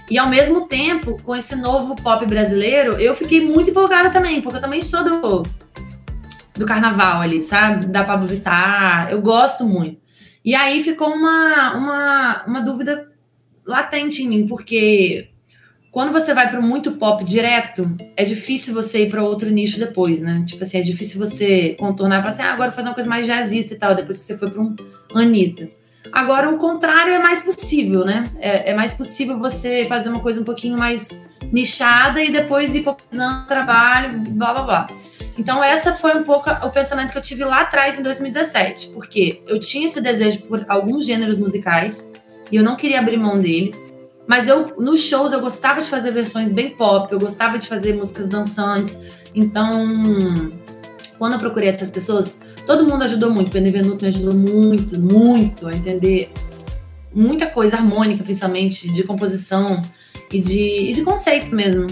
E 0.10 0.18
ao 0.18 0.30
mesmo 0.30 0.68
tempo, 0.68 1.22
com 1.24 1.36
esse 1.36 1.56
novo 1.56 1.96
pop 1.96 2.26
brasileiro, 2.26 2.94
eu 2.94 3.14
fiquei 3.14 3.46
muito 3.46 3.70
empolgada 3.70 4.10
também, 4.10 4.42
porque 4.42 4.58
eu 4.58 4.62
também 4.62 4.82
sou 4.82 5.04
do, 5.04 5.44
do 6.54 6.66
carnaval 6.66 7.22
ali, 7.22 7.42
sabe? 7.42 7.88
Da 7.88 8.04
Pablo 8.04 8.28
Vittar. 8.28 9.10
Eu 9.12 9.22
gosto 9.22 9.66
muito. 9.66 10.07
E 10.48 10.56
aí 10.56 10.82
ficou 10.82 11.10
uma, 11.10 11.76
uma, 11.76 12.44
uma 12.48 12.62
dúvida 12.62 13.12
latente 13.66 14.24
em 14.24 14.30
mim, 14.30 14.48
porque 14.48 15.28
quando 15.92 16.14
você 16.14 16.34
vai 16.34 16.50
para 16.50 16.62
muito 16.62 16.94
pop 16.94 17.22
direto, 17.22 17.82
é 18.16 18.24
difícil 18.24 18.74
você 18.74 19.04
ir 19.04 19.12
para 19.12 19.22
outro 19.22 19.50
nicho 19.50 19.78
depois, 19.78 20.22
né? 20.22 20.46
Tipo 20.48 20.64
assim, 20.64 20.78
é 20.78 20.82
difícil 20.82 21.20
você 21.20 21.76
contornar 21.78 22.20
e 22.20 22.22
falar 22.22 22.30
assim, 22.30 22.44
ah, 22.44 22.54
agora 22.54 22.70
vou 22.70 22.78
fazer 22.78 22.88
uma 22.88 22.94
coisa 22.94 23.10
mais 23.10 23.26
jazzista 23.28 23.74
e 23.74 23.78
tal, 23.78 23.94
depois 23.94 24.16
que 24.16 24.24
você 24.24 24.38
foi 24.38 24.50
para 24.50 24.62
um 24.62 24.74
Anitta. 25.14 25.68
Agora, 26.14 26.50
o 26.50 26.58
contrário 26.58 27.12
é 27.12 27.20
mais 27.20 27.42
possível, 27.42 28.06
né? 28.06 28.24
É, 28.40 28.72
é 28.72 28.74
mais 28.74 28.94
possível 28.94 29.38
você 29.38 29.84
fazer 29.84 30.08
uma 30.08 30.22
coisa 30.22 30.40
um 30.40 30.46
pouquinho 30.46 30.78
mais 30.78 31.22
nichada 31.52 32.24
e 32.24 32.32
depois 32.32 32.74
ir 32.74 32.84
popularizando 32.84 33.44
o 33.44 33.48
trabalho, 33.48 34.18
blá 34.30 34.54
blá 34.54 34.64
blá. 34.64 34.88
Então, 35.38 35.64
essa 35.64 35.94
foi 35.94 36.16
um 36.18 36.24
pouco 36.24 36.50
o 36.50 36.70
pensamento 36.70 37.12
que 37.12 37.18
eu 37.18 37.22
tive 37.22 37.44
lá 37.44 37.62
atrás, 37.62 38.00
em 38.00 38.04
2017, 38.04 38.90
porque 38.90 39.42
eu 39.48 39.60
tinha 39.60 39.86
esse 39.86 40.02
desejo 40.02 40.40
por 40.44 40.66
alguns 40.68 41.06
gêneros 41.06 41.38
musicais 41.38 42.12
e 42.52 42.56
eu 42.56 42.64
não 42.64 42.76
queria 42.76 43.00
abrir 43.00 43.18
mão 43.18 43.40
deles. 43.40 43.94
Mas 44.26 44.48
eu, 44.48 44.66
nos 44.78 45.02
shows, 45.02 45.32
eu 45.32 45.40
gostava 45.40 45.80
de 45.80 45.88
fazer 45.88 46.12
versões 46.12 46.52
bem 46.52 46.76
pop, 46.76 47.12
eu 47.14 47.20
gostava 47.20 47.58
de 47.58 47.68
fazer 47.68 47.96
músicas 47.96 48.28
dançantes. 48.28 48.98
Então, 49.34 50.52
quando 51.18 51.34
eu 51.34 51.40
procurei 51.40 51.70
essas 51.70 51.90
pessoas, 51.90 52.38
todo 52.66 52.86
mundo 52.86 53.04
ajudou 53.04 53.32
muito. 53.32 53.52
Benevenuto 53.52 54.04
me 54.04 54.10
ajudou 54.10 54.34
muito, 54.34 55.00
muito 55.00 55.68
a 55.68 55.72
entender 55.72 56.30
muita 57.14 57.46
coisa 57.46 57.78
harmônica, 57.78 58.24
principalmente, 58.24 58.92
de 58.92 59.04
composição 59.04 59.82
e 60.32 60.40
de, 60.40 60.90
e 60.90 60.94
de 60.94 61.04
conceito 61.04 61.56
mesmo. 61.56 61.88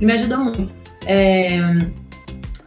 E 0.00 0.06
me 0.06 0.12
ajudou 0.12 0.38
muito. 0.38 0.72
É, 1.04 1.58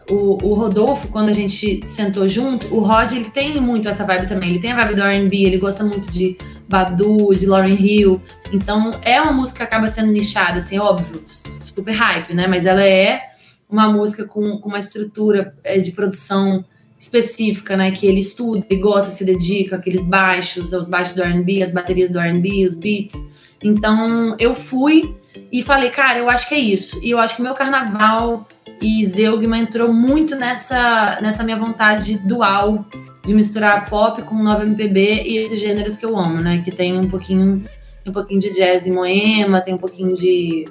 o, 0.09 0.37
o, 0.43 0.53
Rodolfo, 0.53 1.07
quando 1.07 1.29
a 1.29 1.33
gente 1.33 1.81
sentou 1.87 2.27
junto, 2.27 2.73
o 2.73 2.79
Rod 2.79 3.11
ele 3.11 3.29
tem 3.29 3.59
muito 3.59 3.87
essa 3.87 4.05
vibe 4.05 4.27
também. 4.27 4.51
Ele 4.51 4.59
tem 4.59 4.71
a 4.71 4.75
vibe 4.75 4.95
do 4.95 5.01
RB, 5.01 5.45
ele 5.45 5.57
gosta 5.57 5.83
muito 5.83 6.11
de 6.11 6.37
Badu, 6.69 7.33
de 7.33 7.45
Lauryn 7.45 7.75
Hill. 7.75 8.21
Então 8.53 8.91
é 9.01 9.19
uma 9.21 9.31
música 9.31 9.59
que 9.59 9.63
acaba 9.63 9.87
sendo 9.87 10.11
nichada, 10.11 10.59
assim, 10.59 10.77
óbvio, 10.77 11.21
super 11.25 11.91
hype, 11.91 12.33
né? 12.33 12.47
Mas 12.47 12.65
ela 12.65 12.83
é 12.83 13.21
uma 13.69 13.91
música 13.91 14.25
com, 14.25 14.59
com 14.59 14.69
uma 14.69 14.79
estrutura 14.79 15.55
é, 15.63 15.79
de 15.79 15.91
produção 15.91 16.63
específica, 16.99 17.75
né? 17.75 17.91
Que 17.91 18.05
ele 18.05 18.19
estuda, 18.19 18.65
ele 18.69 18.79
gosta, 18.79 19.09
se 19.09 19.25
dedica, 19.25 19.75
aqueles 19.75 20.03
baixos, 20.05 20.71
os 20.71 20.87
baixos 20.87 21.15
do 21.15 21.23
RB, 21.23 21.63
as 21.63 21.71
baterias 21.71 22.11
do 22.11 22.19
RB, 22.19 22.65
os 22.65 22.75
beats. 22.75 23.15
Então 23.63 24.35
eu 24.39 24.53
fui 24.53 25.15
e 25.51 25.63
falei, 25.63 25.89
cara, 25.89 26.19
eu 26.19 26.29
acho 26.29 26.47
que 26.47 26.55
é 26.55 26.59
isso. 26.59 26.99
E 27.03 27.11
eu 27.11 27.19
acho 27.19 27.35
que 27.35 27.41
meu 27.41 27.53
carnaval 27.53 28.47
e 28.81 29.05
Zeugma 29.05 29.57
entrou 29.57 29.91
muito 29.93 30.35
nessa, 30.35 31.17
nessa 31.21 31.43
minha 31.43 31.57
vontade 31.57 32.17
dual 32.19 32.85
de 33.25 33.33
misturar 33.33 33.89
pop 33.89 34.21
com 34.23 34.35
nova 34.35 34.63
MPB 34.63 35.23
e 35.23 35.37
esses 35.37 35.59
gêneros 35.59 35.97
que 35.97 36.05
eu 36.05 36.17
amo, 36.17 36.41
né? 36.41 36.61
Que 36.63 36.71
tem 36.71 36.97
um 36.97 37.09
pouquinho, 37.09 37.63
um 38.05 38.11
pouquinho 38.11 38.39
de 38.39 38.51
jazz 38.51 38.85
e 38.85 38.91
moema, 38.91 39.61
tem 39.61 39.73
um 39.73 39.77
pouquinho 39.77 40.15
de, 40.15 40.65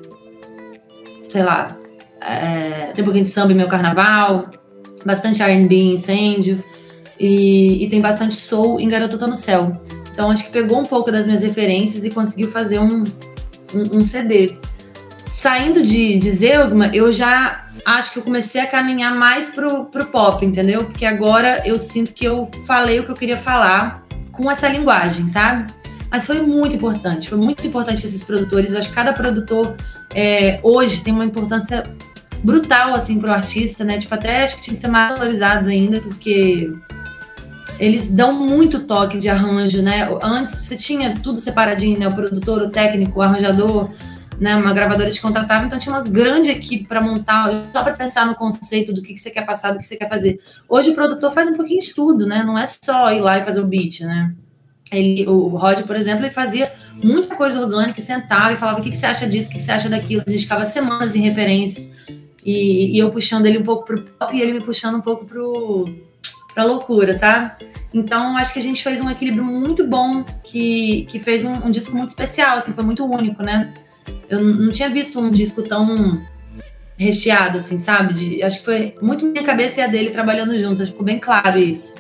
sei 1.29 1.43
lá, 1.43 1.77
é, 2.21 2.93
tem 2.95 3.03
um 3.03 3.05
pouquinho 3.05 3.25
de 3.25 3.31
samba 3.31 3.53
em 3.53 3.57
meu 3.57 3.69
carnaval, 3.69 4.45
bastante 5.05 5.43
R&B 5.43 5.75
em 5.75 5.95
incêndio 5.95 6.63
e, 7.19 7.85
e, 7.85 7.91
tem 7.91 8.01
bastante 8.01 8.37
soul 8.37 8.81
em 8.81 8.89
Garota 8.89 9.19
Tô 9.19 9.27
no 9.27 9.37
Céu. 9.37 9.77
Então 10.13 10.31
acho 10.31 10.45
que 10.45 10.51
pegou 10.51 10.79
um 10.79 10.87
pouco 10.87 11.11
das 11.11 11.27
minhas 11.27 11.43
referências 11.43 12.05
e 12.05 12.11
conseguiu 12.11 12.51
fazer 12.51 12.79
um, 12.79 13.03
um, 13.75 13.99
um 13.99 14.05
CD. 14.05 14.57
Saindo 15.29 15.83
de, 15.83 16.17
de 16.17 16.31
Zeugma, 16.31 16.91
eu 16.95 17.13
já 17.13 17.67
acho 17.85 18.13
que 18.13 18.19
eu 18.19 18.23
comecei 18.23 18.61
a 18.61 18.67
caminhar 18.67 19.15
mais 19.15 19.51
pro, 19.51 19.87
pro 19.87 20.07
pop, 20.07 20.45
entendeu? 20.45 20.85
Porque 20.85 21.05
agora 21.05 21.63
eu 21.67 21.79
sinto 21.79 22.13
que 22.13 22.25
eu 22.25 22.51
falei 22.67 23.01
o 23.01 23.05
que 23.05 23.11
eu 23.11 23.17
queria 23.17 23.37
falar 23.37 24.05
com 24.33 24.51
essa 24.51 24.69
linguagem, 24.69 25.29
sabe? 25.29 25.73
Mas 26.11 26.27
foi 26.27 26.41
muito 26.41 26.77
importante, 26.77 27.29
foi 27.29 27.39
muito 27.39 27.67
importante 27.67 28.07
esses 28.07 28.23
produtores. 28.23 28.73
Eu 28.73 28.79
acho 28.79 28.89
que 28.89 28.95
cada 28.95 29.13
produtor 29.13 29.77
é, 30.15 30.61
hoje 30.63 31.03
tem 31.03 31.13
uma 31.13 31.25
importância 31.25 31.83
brutal, 32.43 32.95
assim, 32.95 33.19
pro 33.19 33.33
artista, 33.33 33.85
né? 33.85 33.99
Tipo, 33.99 34.15
até 34.15 34.45
acho 34.45 34.57
que 34.57 34.63
tinha 34.63 34.77
que 34.77 34.81
ser 34.81 34.89
mais 34.89 35.19
valorizados 35.19 35.67
ainda, 35.67 36.01
porque 36.01 36.73
eles 37.79 38.09
dão 38.09 38.33
muito 38.33 38.81
toque 38.81 39.19
de 39.19 39.29
arranjo, 39.29 39.83
né? 39.83 40.09
Antes 40.23 40.55
você 40.55 40.77
tinha 40.77 41.15
tudo 41.15 41.41
separadinho, 41.41 41.99
né? 41.99 42.09
O 42.09 42.15
produtor, 42.15 42.63
o 42.63 42.71
técnico, 42.71 43.19
o 43.19 43.23
arranjador, 43.23 43.91
né? 44.39 44.55
Uma 44.57 44.73
gravadora 44.73 45.11
te 45.11 45.21
contratava, 45.21 45.67
então 45.67 45.79
tinha 45.79 45.95
uma 45.95 46.03
grande 46.03 46.51
equipe 46.51 46.87
para 46.87 47.01
montar, 47.01 47.49
só 47.73 47.83
para 47.83 47.93
pensar 47.95 48.27
no 48.27 48.35
conceito 48.35 48.93
do 48.93 49.03
que, 49.03 49.15
que 49.15 49.21
você 49.21 49.31
quer 49.31 49.45
passar, 49.45 49.73
do 49.73 49.79
que 49.79 49.87
você 49.87 49.97
quer 49.97 50.09
fazer. 50.09 50.41
Hoje 50.69 50.91
o 50.91 50.95
produtor 50.95 51.33
faz 51.33 51.49
um 51.49 51.55
pouquinho 51.55 51.81
de 51.81 51.95
tudo, 51.95 52.27
né? 52.27 52.43
Não 52.45 52.59
é 52.59 52.65
só 52.67 53.13
ir 53.13 53.21
lá 53.21 53.39
e 53.39 53.43
fazer 53.43 53.61
o 53.61 53.67
beat, 53.67 54.01
né? 54.01 54.33
Ele, 54.93 55.27
o 55.27 55.49
Rod, 55.49 55.83
por 55.83 55.97
exemplo, 55.97 56.25
ele 56.25 56.33
fazia 56.33 56.73
muita 57.03 57.35
coisa 57.35 57.61
orgânica, 57.61 58.01
sentava 58.01 58.53
e 58.53 58.57
falava 58.57 58.81
o 58.81 58.83
que, 58.83 58.91
que 58.91 58.97
você 58.97 59.07
acha 59.07 59.27
disso, 59.27 59.49
o 59.49 59.53
que, 59.53 59.59
que 59.59 59.65
você 59.65 59.73
acha 59.73 59.89
daquilo. 59.89 60.23
A 60.27 60.31
gente 60.31 60.43
ficava 60.43 60.65
semanas 60.65 61.17
em 61.17 61.21
referências. 61.21 61.91
E, 62.45 62.95
e 62.95 62.99
eu 62.99 63.11
puxando 63.11 63.47
ele 63.47 63.59
um 63.59 63.63
pouco 63.63 63.87
pro 63.87 64.03
pop 64.03 64.37
e 64.37 64.41
ele 64.41 64.53
me 64.53 64.61
puxando 64.61 64.97
um 64.97 65.01
pouco 65.01 65.27
pro, 65.27 65.87
pra 66.55 66.65
loucura, 66.65 67.19
sabe? 67.19 67.51
Então, 67.93 68.37
acho 68.37 68.53
que 68.53 68.59
a 68.59 68.63
gente 68.63 68.83
fez 68.83 69.01
um 69.01 69.11
equilíbrio 69.11 69.45
muito 69.45 69.87
bom, 69.87 70.25
que, 70.43 71.07
que 71.11 71.19
fez 71.19 71.45
um, 71.45 71.53
um 71.53 71.71
disco 71.71 71.97
muito 71.97 72.11
especial, 72.11 72.57
assim, 72.57 72.73
foi 72.73 72.85
muito 72.85 73.05
único, 73.05 73.43
né? 73.43 73.73
Eu 74.29 74.41
não 74.41 74.71
tinha 74.71 74.89
visto 74.89 75.19
um 75.19 75.31
disco 75.31 75.63
tão 75.63 76.21
recheado, 76.97 77.59
assim, 77.59 77.77
sabe? 77.77 78.15
De, 78.15 78.43
acho 78.43 78.59
que 78.61 78.65
foi 78.65 78.95
muito 79.03 79.27
minha 79.27 79.45
cabeça 79.45 79.81
e 79.81 79.85
a 79.85 79.87
dele 79.87 80.11
trabalhando 80.11 80.57
juntos, 80.57 80.81
acho 80.81 80.91
que 80.91 80.97
ficou 80.97 81.05
bem 81.05 81.19
claro 81.19 81.59
isso. 81.59 81.95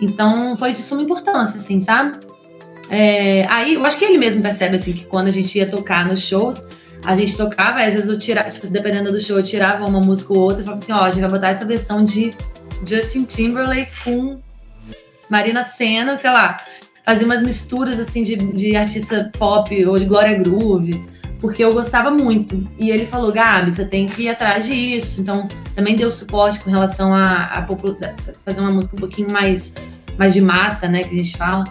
Então, 0.00 0.56
foi 0.56 0.72
de 0.72 0.78
suma 0.78 1.02
importância, 1.02 1.56
assim, 1.56 1.78
sabe? 1.78 2.18
É, 2.90 3.46
aí, 3.48 3.74
eu 3.74 3.86
acho 3.86 3.98
que 3.98 4.04
ele 4.04 4.18
mesmo 4.18 4.42
percebe, 4.42 4.76
assim, 4.76 4.92
que 4.92 5.06
quando 5.06 5.28
a 5.28 5.30
gente 5.30 5.56
ia 5.56 5.66
tocar 5.66 6.06
nos 6.06 6.20
shows, 6.20 6.64
a 7.04 7.14
gente 7.14 7.36
tocava, 7.36 7.80
às 7.80 7.94
vezes 7.94 8.08
eu 8.08 8.18
tirava, 8.18 8.50
tipo, 8.50 8.66
dependendo 8.68 9.10
do 9.10 9.20
show, 9.20 9.38
eu 9.38 9.42
tirava 9.42 9.84
uma 9.84 10.00
música 10.00 10.32
ou 10.32 10.40
outra 10.40 10.62
e 10.62 10.64
falava 10.64 10.82
assim, 10.82 10.92
ó, 10.92 11.00
a 11.00 11.10
gente 11.10 11.20
vai 11.20 11.30
botar 11.30 11.48
essa 11.48 11.64
versão 11.64 12.04
de 12.04 12.32
Justin 12.86 13.24
Timberlake 13.24 13.90
com 14.04 14.40
Marina 15.28 15.62
Senna, 15.64 16.16
sei 16.16 16.30
lá, 16.30 16.62
fazia 17.04 17.26
umas 17.26 17.42
misturas 17.42 17.98
assim 17.98 18.22
de, 18.22 18.36
de 18.36 18.76
artista 18.76 19.30
pop 19.38 19.86
ou 19.86 19.98
de 19.98 20.04
Glória 20.04 20.36
Groove, 20.38 21.04
porque 21.40 21.64
eu 21.64 21.72
gostava 21.72 22.10
muito. 22.10 22.68
E 22.78 22.90
ele 22.90 23.06
falou, 23.06 23.32
Gabi, 23.32 23.72
você 23.72 23.84
tem 23.84 24.06
que 24.06 24.22
ir 24.22 24.28
atrás 24.28 24.66
disso. 24.66 25.20
Então, 25.20 25.48
também 25.74 25.96
deu 25.96 26.10
suporte 26.10 26.60
com 26.60 26.70
relação 26.70 27.14
a, 27.14 27.46
a 27.46 27.66
fazer 28.44 28.60
uma 28.60 28.70
música 28.70 28.94
um 28.94 29.00
pouquinho 29.00 29.30
mais, 29.30 29.74
mais 30.16 30.32
de 30.34 30.40
massa, 30.40 30.86
né, 30.86 31.02
que 31.02 31.14
a 31.14 31.18
gente 31.18 31.36
fala, 31.36 31.64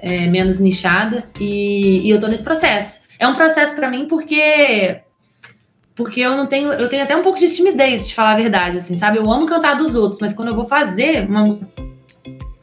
é, 0.00 0.26
menos 0.26 0.58
nichada. 0.58 1.24
E, 1.38 2.00
e 2.04 2.10
eu 2.10 2.20
tô 2.20 2.26
nesse 2.26 2.42
processo. 2.42 3.00
É 3.18 3.28
um 3.28 3.34
processo 3.34 3.76
para 3.76 3.88
mim 3.88 4.06
porque 4.08 5.00
porque 5.94 6.20
eu 6.20 6.36
não 6.36 6.46
tenho, 6.46 6.72
eu 6.72 6.88
tenho 6.88 7.02
até 7.02 7.16
um 7.16 7.22
pouco 7.22 7.38
de 7.38 7.54
timidez, 7.54 8.08
de 8.08 8.14
falar 8.14 8.32
a 8.32 8.36
verdade, 8.36 8.78
assim, 8.78 8.96
sabe? 8.96 9.18
Eu 9.18 9.30
amo 9.30 9.46
cantar 9.46 9.76
dos 9.76 9.94
outros, 9.94 10.20
mas 10.20 10.32
quando 10.32 10.48
eu 10.48 10.54
vou 10.54 10.64
fazer 10.64 11.28
uma, 11.28 11.44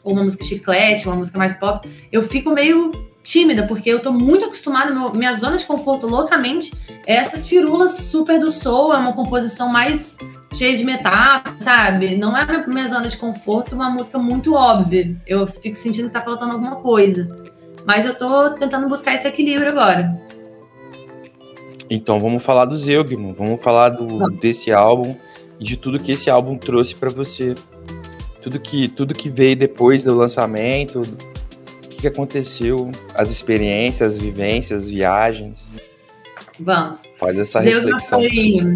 ou 0.04 0.13
uma 0.13 0.24
música 0.24 0.44
chiclete, 0.44 1.08
uma 1.08 1.15
música 1.15 1.38
mais 1.38 1.54
pop, 1.54 1.88
eu 2.12 2.24
fico 2.24 2.52
meio 2.52 2.92
tímida, 3.24 3.68
porque 3.68 3.89
eu 3.89 4.00
tô 4.00 4.12
muito 4.12 4.46
acostumada, 4.46 4.92
meu, 4.92 5.13
minha 5.13 5.34
zona 5.34 5.58
de 5.58 5.65
conforto 5.65 6.08
loucamente 6.08 6.74
é 7.06 7.15
essas 7.15 7.48
firulas 7.48 7.94
super 7.94 8.39
do 8.39 8.50
soul, 8.50 8.94
é 8.94 8.98
uma 8.98 9.13
composição 9.13 9.70
mais 9.70 10.18
cheia 10.54 10.76
de 10.76 10.84
metáfora, 10.84 11.56
sabe? 11.60 12.15
Não 12.15 12.36
é 12.36 12.46
minha, 12.46 12.68
minha 12.68 12.88
zona 12.88 13.08
de 13.08 13.18
conforto, 13.18 13.76
uma 13.76 13.89
música 13.89 14.18
muito 14.18 14.54
óbvia. 14.56 15.15
Eu 15.28 15.46
fico 15.46 15.76
sentindo 15.76 16.08
que 16.08 16.13
tá 16.13 16.22
faltando 16.22 16.54
alguma 16.54 16.78
coisa. 16.78 17.28
Mas 17.86 18.06
eu 18.06 18.15
tô 18.15 18.52
tentando 18.52 18.89
buscar 18.89 19.13
esse 19.13 19.28
equilíbrio 19.28 19.70
agora. 19.70 20.20
Então 21.89 22.19
vamos 22.19 22.43
falar 22.43 22.65
do 22.65 22.78
Zeugman, 22.78 23.34
vamos 23.34 23.62
falar 23.62 23.89
do, 23.89 24.30
desse 24.32 24.71
álbum 24.71 25.15
e 25.60 25.63
de 25.63 25.75
tudo 25.75 25.99
que 25.99 26.12
esse 26.12 26.30
álbum 26.30 26.58
trouxe 26.58 26.93
para 26.93 27.10
você. 27.10 27.56
Tudo 28.41 28.60
que, 28.60 28.88
tudo 28.88 29.13
que 29.13 29.30
veio 29.30 29.56
depois 29.56 30.04
do 30.04 30.15
lançamento, 30.15 31.02
o 31.02 31.88
que, 31.88 31.97
que 31.97 32.08
aconteceu, 32.08 32.91
as 33.13 33.30
experiências, 33.30 34.13
as 34.13 34.19
vivências, 34.19 34.84
as 34.84 34.89
viagens. 34.89 35.69
Vamos. 36.60 36.99
Faz 37.17 37.38
essa 37.38 37.60
reflexão. 37.60 38.19
Foi, 38.19 38.75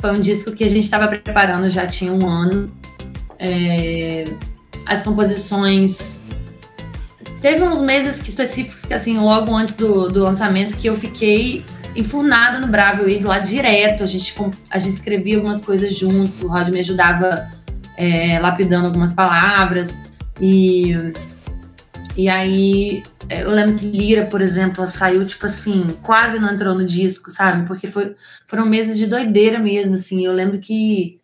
foi 0.00 0.10
um 0.10 0.20
disco 0.20 0.52
que 0.52 0.64
a 0.64 0.68
gente 0.68 0.84
estava 0.84 1.06
preparando 1.06 1.68
já 1.70 1.86
tinha 1.86 2.12
um 2.12 2.26
ano. 2.26 2.72
É, 3.38 4.24
as 4.86 5.02
composições 5.02 6.20
teve 7.40 7.62
uns 7.62 7.80
meses 7.80 8.20
específicos 8.20 8.84
que 8.84 8.94
assim 8.94 9.18
logo 9.18 9.54
antes 9.54 9.74
do, 9.74 10.08
do 10.08 10.22
lançamento 10.22 10.76
que 10.76 10.88
eu 10.88 10.96
fiquei 10.96 11.64
enfurnada 11.94 12.58
no 12.58 12.66
Bravo, 12.66 13.02
eu 13.02 13.08
ia 13.08 13.26
lá 13.26 13.38
direto, 13.38 14.02
a 14.02 14.06
gente, 14.06 14.34
a 14.70 14.78
gente 14.78 14.94
escrevia 14.94 15.36
algumas 15.36 15.60
coisas 15.60 15.96
juntos, 15.96 16.42
o 16.42 16.48
Rod 16.48 16.68
me 16.68 16.80
ajudava 16.80 17.50
é, 17.96 18.38
lapidando 18.38 18.86
algumas 18.86 19.12
palavras, 19.12 19.98
e, 20.40 20.96
e 22.16 22.28
aí 22.28 23.02
é, 23.28 23.42
eu 23.42 23.50
lembro 23.50 23.76
que 23.76 23.86
Lira, 23.86 24.26
por 24.26 24.42
exemplo, 24.42 24.86
saiu, 24.86 25.24
tipo 25.24 25.46
assim, 25.46 25.96
quase 26.02 26.38
não 26.38 26.52
entrou 26.52 26.74
no 26.74 26.84
disco, 26.84 27.30
sabe? 27.30 27.66
Porque 27.66 27.90
foi, 27.90 28.14
foram 28.46 28.66
meses 28.66 28.98
de 28.98 29.06
doideira 29.06 29.58
mesmo, 29.58 29.94
assim, 29.94 30.24
eu 30.24 30.32
lembro 30.32 30.58
que 30.58 31.21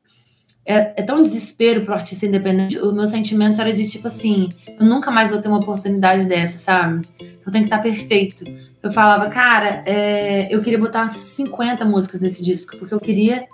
é, 0.69 0.93
é, 0.97 1.03
tão 1.03 1.23
desespero 1.23 1.83
pro 1.83 1.95
artista 1.95 2.27
independente. 2.27 2.79
O 2.79 2.93
meu 2.93 3.07
sentimento 3.07 3.59
era 3.59 3.73
de 3.73 3.89
tipo 3.89 4.07
assim, 4.07 4.51
eu 4.79 4.85
nunca 4.85 5.11
mais 5.11 5.31
vou 5.31 5.41
ter 5.41 5.49
uma 5.49 5.57
oportunidade 5.57 6.27
dessa, 6.27 6.59
sabe? 6.59 7.09
Então 7.19 7.51
tem 7.51 7.63
que 7.63 7.69
estar 7.69 7.79
tá 7.79 7.83
perfeito. 7.83 8.45
Eu 8.83 8.93
falava, 8.93 9.31
cara, 9.31 9.83
é, 9.87 10.47
eu 10.55 10.61
queria 10.61 10.79
botar 10.79 11.09
50 11.09 11.87
músicas 11.87 12.21
nesse 12.21 12.45
disco, 12.45 12.77
porque 12.77 12.93
eu 12.93 13.01
queria 13.01 13.47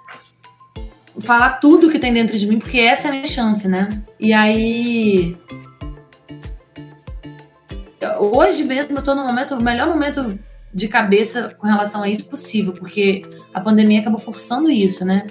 falar 1.20 1.60
tudo 1.60 1.88
que 1.88 2.00
tem 2.00 2.12
dentro 2.12 2.36
de 2.36 2.48
mim, 2.48 2.58
porque 2.58 2.80
essa 2.80 3.06
é 3.06 3.10
a 3.10 3.12
minha 3.12 3.26
chance, 3.26 3.68
né? 3.68 3.88
E 4.18 4.32
aí. 4.32 5.36
Hoje 8.18 8.64
mesmo 8.64 8.98
eu 8.98 9.02
tô 9.02 9.14
no 9.14 9.24
momento, 9.24 9.54
o 9.54 9.62
melhor 9.62 9.86
momento 9.88 10.36
de 10.74 10.88
cabeça 10.88 11.54
com 11.56 11.68
relação 11.68 12.02
a 12.02 12.08
isso 12.08 12.24
possível, 12.24 12.72
porque 12.72 13.22
a 13.54 13.60
pandemia 13.60 14.00
acabou 14.00 14.18
forçando 14.18 14.68
isso, 14.68 15.04
né? 15.04 15.24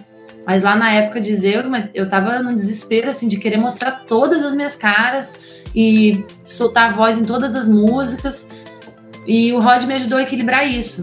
Mas 0.45 0.63
lá 0.63 0.75
na 0.75 0.91
época 0.91 1.21
de 1.21 1.36
Zero, 1.36 1.69
eu 1.93 2.08
tava 2.08 2.39
no 2.39 2.53
desespero, 2.53 3.10
assim, 3.10 3.27
de 3.27 3.38
querer 3.38 3.58
mostrar 3.58 4.03
todas 4.08 4.43
as 4.43 4.53
minhas 4.53 4.75
caras 4.75 5.34
e 5.75 6.23
soltar 6.45 6.89
a 6.89 6.93
voz 6.93 7.17
em 7.17 7.23
todas 7.23 7.56
as 7.56 7.67
músicas. 7.67 8.45
E 9.25 9.53
o 9.53 9.60
Rod 9.60 9.84
me 9.84 9.93
ajudou 9.93 10.17
a 10.17 10.21
equilibrar 10.21 10.67
isso. 10.67 11.01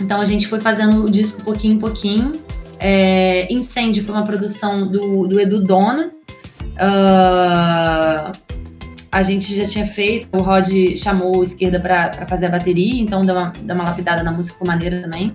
Então 0.00 0.20
a 0.20 0.24
gente 0.24 0.48
foi 0.48 0.60
fazendo 0.60 1.04
o 1.04 1.10
disco 1.10 1.42
pouquinho 1.42 1.74
em 1.74 1.78
pouquinho. 1.78 2.32
É, 2.80 3.46
Incêndio 3.52 4.04
foi 4.04 4.14
uma 4.14 4.26
produção 4.26 4.86
do, 4.86 5.26
do 5.26 5.40
Edu 5.40 5.62
Dona. 5.62 6.10
Uh, 6.74 8.32
a 9.10 9.22
gente 9.22 9.54
já 9.54 9.64
tinha 9.64 9.86
feito, 9.86 10.26
o 10.32 10.42
Rod 10.42 10.68
chamou 10.96 11.38
o 11.38 11.42
Esquerda 11.44 11.78
para 11.78 12.26
fazer 12.26 12.46
a 12.46 12.50
bateria, 12.50 13.00
então 13.00 13.24
deu 13.24 13.36
uma, 13.36 13.52
uma 13.62 13.84
lapidada 13.84 14.24
na 14.24 14.32
música 14.32 14.58
com 14.58 14.66
maneira 14.66 15.00
também. 15.00 15.30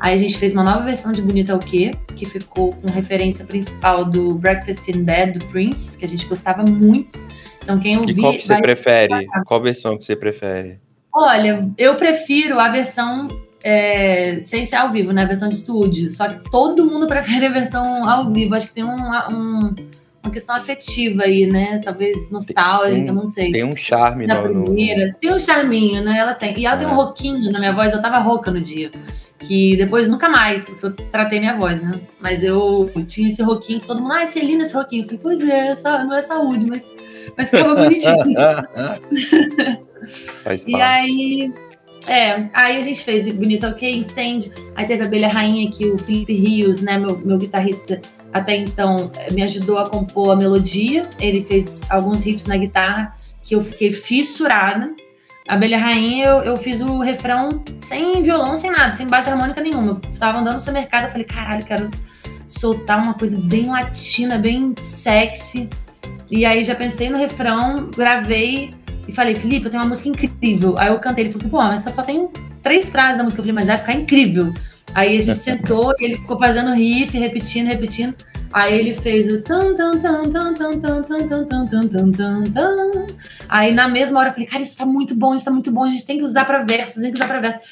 Aí 0.00 0.14
a 0.14 0.16
gente 0.16 0.38
fez 0.38 0.52
uma 0.52 0.64
nova 0.64 0.80
versão 0.80 1.12
de 1.12 1.20
Bonita 1.20 1.54
o 1.54 1.58
Quê, 1.58 1.90
que 2.16 2.24
ficou 2.24 2.72
com 2.72 2.90
referência 2.90 3.44
principal 3.44 4.04
do 4.04 4.34
Breakfast 4.34 4.88
in 4.88 5.04
Bed, 5.04 5.38
do 5.38 5.44
Prince, 5.46 5.96
que 5.96 6.06
a 6.06 6.08
gente 6.08 6.24
gostava 6.26 6.62
muito. 6.62 7.20
Então 7.62 7.78
quem 7.78 7.98
ouvir... 7.98 8.12
E 8.12 8.20
qual 8.20 8.32
que 8.32 8.42
você 8.42 8.60
prefere? 8.60 9.26
Qual 9.44 9.60
versão 9.60 9.98
que 9.98 10.04
você 10.04 10.16
prefere? 10.16 10.80
Olha, 11.12 11.68
eu 11.76 11.96
prefiro 11.96 12.58
a 12.58 12.70
versão 12.70 13.28
é, 13.62 14.40
sem 14.40 14.64
ser 14.64 14.76
ao 14.76 14.88
vivo, 14.88 15.12
né? 15.12 15.22
A 15.22 15.26
versão 15.26 15.48
de 15.48 15.56
estúdio. 15.56 16.08
Só 16.08 16.28
que 16.28 16.50
todo 16.50 16.86
mundo 16.86 17.04
prefere 17.08 17.44
a 17.46 17.52
versão 17.52 18.08
ao 18.08 18.32
vivo. 18.32 18.54
Acho 18.54 18.68
que 18.68 18.74
tem 18.74 18.84
um, 18.84 18.96
um 19.30 19.74
uma 20.22 20.30
questão 20.30 20.54
afetiva 20.54 21.24
aí, 21.24 21.46
né? 21.46 21.80
Talvez 21.82 22.30
nostálgica, 22.30 23.12
não 23.12 23.26
sei. 23.26 23.52
Tem 23.52 23.64
um 23.64 23.76
charme 23.76 24.26
na 24.26 24.34
no, 24.40 24.64
primeira. 24.64 25.08
No... 25.08 25.14
Tem 25.14 25.34
um 25.34 25.38
charminho, 25.38 26.02
né? 26.02 26.18
Ela 26.18 26.34
tem. 26.34 26.58
E 26.58 26.64
ela 26.64 26.76
é. 26.76 26.84
tem 26.84 26.86
um 26.86 26.96
roquinho 26.96 27.50
na 27.50 27.58
minha 27.58 27.74
voz. 27.74 27.92
Eu 27.92 28.00
tava 28.00 28.18
rouca 28.18 28.50
no 28.50 28.60
dia 28.60 28.90
que 29.40 29.76
depois 29.76 30.08
nunca 30.08 30.28
mais, 30.28 30.64
porque 30.64 30.86
eu 30.86 30.92
tratei 30.92 31.40
minha 31.40 31.56
voz, 31.56 31.80
né? 31.80 31.92
Mas 32.20 32.44
eu 32.44 32.90
tinha 33.06 33.28
esse 33.28 33.42
roquinho, 33.42 33.80
todo 33.80 34.00
mundo, 34.00 34.12
ah, 34.12 34.22
esse 34.22 34.38
é 34.38 34.44
lindo 34.44 34.64
esse 34.64 34.74
roquinho. 34.74 35.02
Eu 35.02 35.06
falei, 35.06 35.20
pois 35.22 35.42
é, 35.42 35.74
não 36.04 36.14
é 36.14 36.22
saúde, 36.22 36.66
mas 36.66 36.86
Mas 37.36 37.50
ficava 37.50 37.74
bonitinho. 37.74 38.36
Faz 40.44 40.64
E 40.66 40.74
aí, 40.74 41.52
é, 42.06 42.48
aí 42.54 42.78
a 42.78 42.80
gente 42.80 43.04
fez 43.04 43.30
Bonito 43.32 43.66
Ok, 43.66 43.90
Incêndio, 43.96 44.52
aí 44.74 44.86
teve 44.86 45.02
a 45.02 45.06
Abelha 45.06 45.28
Rainha, 45.28 45.70
que 45.70 45.86
o 45.86 45.98
Felipe 45.98 46.32
Rios, 46.32 46.80
né, 46.80 46.98
meu, 46.98 47.18
meu 47.18 47.38
guitarrista 47.38 48.00
até 48.32 48.56
então, 48.56 49.10
eh, 49.16 49.32
me 49.32 49.42
ajudou 49.42 49.78
a 49.78 49.88
compor 49.88 50.30
a 50.32 50.36
melodia, 50.36 51.02
ele 51.18 51.40
fez 51.42 51.82
alguns 51.90 52.22
riffs 52.22 52.46
na 52.46 52.56
guitarra 52.56 53.16
que 53.42 53.54
eu 53.54 53.60
fiquei 53.60 53.90
fissurada. 53.90 54.94
Abelha 55.50 55.78
Rainha, 55.78 56.26
eu, 56.26 56.42
eu 56.42 56.56
fiz 56.56 56.80
o 56.80 57.00
refrão 57.00 57.64
sem 57.76 58.22
violão, 58.22 58.54
sem 58.54 58.70
nada, 58.70 58.92
sem 58.92 59.04
base 59.04 59.28
harmônica 59.28 59.60
nenhuma. 59.60 60.00
Eu 60.04 60.16
tava 60.16 60.38
andando 60.38 60.54
no 60.54 60.60
supermercado, 60.60 61.06
eu 61.06 61.10
falei, 61.10 61.24
caralho, 61.24 61.64
quero 61.64 61.90
soltar 62.46 63.02
uma 63.02 63.14
coisa 63.14 63.36
bem 63.36 63.66
latina, 63.66 64.38
bem 64.38 64.72
sexy. 64.78 65.68
E 66.30 66.46
aí 66.46 66.62
já 66.62 66.76
pensei 66.76 67.10
no 67.10 67.18
refrão, 67.18 67.90
gravei, 67.96 68.70
e 69.08 69.12
falei, 69.12 69.34
Felipe, 69.34 69.66
eu 69.66 69.70
tenho 69.72 69.82
uma 69.82 69.88
música 69.88 70.08
incrível. 70.08 70.76
Aí 70.78 70.86
eu 70.86 71.00
cantei, 71.00 71.24
ele 71.24 71.32
falou 71.32 71.40
assim, 71.40 71.50
pô, 71.50 71.56
mas 71.56 71.94
só 71.94 72.02
tem 72.04 72.28
três 72.62 72.88
frases 72.88 73.18
da 73.18 73.24
música. 73.24 73.40
Eu 73.40 73.44
falei, 73.44 73.54
mas 73.56 73.66
vai 73.66 73.76
ficar 73.76 73.94
incrível. 73.94 74.54
Aí 74.94 75.18
a 75.18 75.20
gente 75.20 75.34
sentou 75.42 75.92
e 75.98 76.04
ele 76.04 76.14
ficou 76.14 76.38
fazendo 76.38 76.72
riff, 76.74 77.18
repetindo, 77.18 77.66
repetindo. 77.66 78.14
Aí 78.52 78.78
ele 78.78 78.94
fez 78.94 79.28
o 79.32 79.40
tan 79.42 79.74
tan 79.74 80.00
tan 80.00 80.30
tan 80.30 80.54
tan 80.54 80.80
tan 80.80 81.02
tan 81.02 81.26
tan 81.26 81.46
tan 81.46 81.66
tan 81.66 81.88
tan 81.88 82.12
tan 82.12 82.44
tan. 82.52 83.06
Aí 83.48 83.72
na 83.72 83.88
mesma 83.88 84.18
hora 84.18 84.30
eu 84.30 84.32
falei, 84.32 84.48
cara, 84.48 84.62
isso 84.62 84.76
tá 84.76 84.84
muito 84.84 85.14
bom, 85.14 85.34
isso 85.34 85.44
tá 85.44 85.50
muito 85.50 85.70
bom, 85.70 85.84
a 85.84 85.90
gente 85.90 86.06
tem 86.06 86.18
que 86.18 86.24
usar 86.24 86.44
pra 86.44 86.64
versos, 86.64 87.00
tem 87.00 87.10
que 87.10 87.16
usar 87.16 87.28
pra 87.28 87.40
versos. 87.40 87.62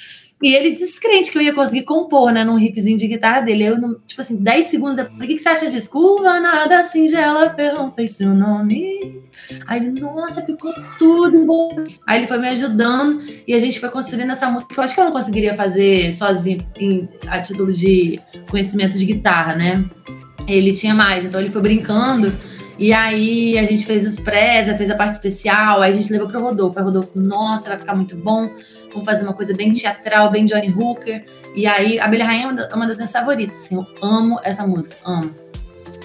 E 0.40 0.54
ele 0.54 0.70
descrente 0.70 1.32
que 1.32 1.38
eu 1.38 1.42
ia 1.42 1.52
conseguir 1.52 1.82
compor, 1.82 2.30
né, 2.30 2.44
num 2.44 2.54
riffzinho 2.56 2.96
de 2.96 3.08
guitarra 3.08 3.40
dele. 3.40 3.64
Eu, 3.64 3.98
tipo 4.06 4.20
assim, 4.20 4.36
10 4.36 4.66
segundos 4.66 4.96
depois, 4.96 5.18
o 5.18 5.26
que, 5.26 5.34
que 5.34 5.42
você 5.42 5.48
acha 5.48 5.68
disso? 5.68 5.90
Curva 5.90 6.38
nada 6.38 6.80
singela, 6.84 7.52
ferrão, 7.54 7.92
fez 7.92 8.12
seu 8.12 8.32
nome. 8.32 9.20
Aí 9.66 9.80
ele, 9.80 10.00
nossa, 10.00 10.42
ficou 10.42 10.72
tudo 10.96 11.44
bom. 11.44 11.74
Aí 12.06 12.20
ele 12.20 12.28
foi 12.28 12.38
me 12.38 12.48
ajudando 12.50 13.20
e 13.48 13.52
a 13.52 13.58
gente 13.58 13.80
foi 13.80 13.88
construindo 13.88 14.30
essa 14.30 14.48
música 14.48 14.72
que 14.72 14.78
eu 14.78 14.84
acho 14.84 14.94
que 14.94 15.00
eu 15.00 15.06
não 15.06 15.12
conseguiria 15.12 15.56
fazer 15.56 16.12
sozinho 16.12 16.60
em, 16.78 17.08
a 17.26 17.42
título 17.42 17.72
de 17.72 18.20
conhecimento 18.48 18.96
de 18.96 19.06
guitarra, 19.06 19.56
né? 19.56 19.84
Ele 20.48 20.72
tinha 20.72 20.94
mais, 20.94 21.24
então 21.24 21.40
ele 21.40 21.50
foi 21.50 21.60
brincando. 21.60 22.32
E 22.78 22.92
aí 22.92 23.58
a 23.58 23.64
gente 23.64 23.84
fez 23.84 24.06
os 24.06 24.18
prés, 24.18 24.74
fez 24.76 24.88
a 24.88 24.94
parte 24.94 25.14
especial, 25.14 25.82
aí 25.82 25.90
a 25.90 25.94
gente 25.94 26.10
levou 26.12 26.28
pro 26.28 26.40
Rodolfo. 26.40 26.78
Aí 26.78 26.84
Rodolfo, 26.84 27.20
nossa, 27.20 27.68
vai 27.68 27.78
ficar 27.78 27.94
muito 27.94 28.16
bom. 28.16 28.48
Vamos 28.92 29.04
fazer 29.04 29.24
uma 29.24 29.34
coisa 29.34 29.54
bem 29.54 29.72
teatral, 29.72 30.30
bem 30.30 30.44
Johnny 30.44 30.70
Hooker. 30.70 31.24
E 31.54 31.66
aí, 31.66 31.98
Abelha 31.98 32.24
Rainha 32.24 32.44
é 32.44 32.46
uma 32.46 32.68
uma 32.74 32.86
das 32.86 32.96
minhas 32.96 33.12
favoritas, 33.12 33.56
assim, 33.56 33.74
eu 33.74 33.86
amo 34.00 34.40
essa 34.42 34.66
música, 34.66 34.96
amo. 35.04 35.34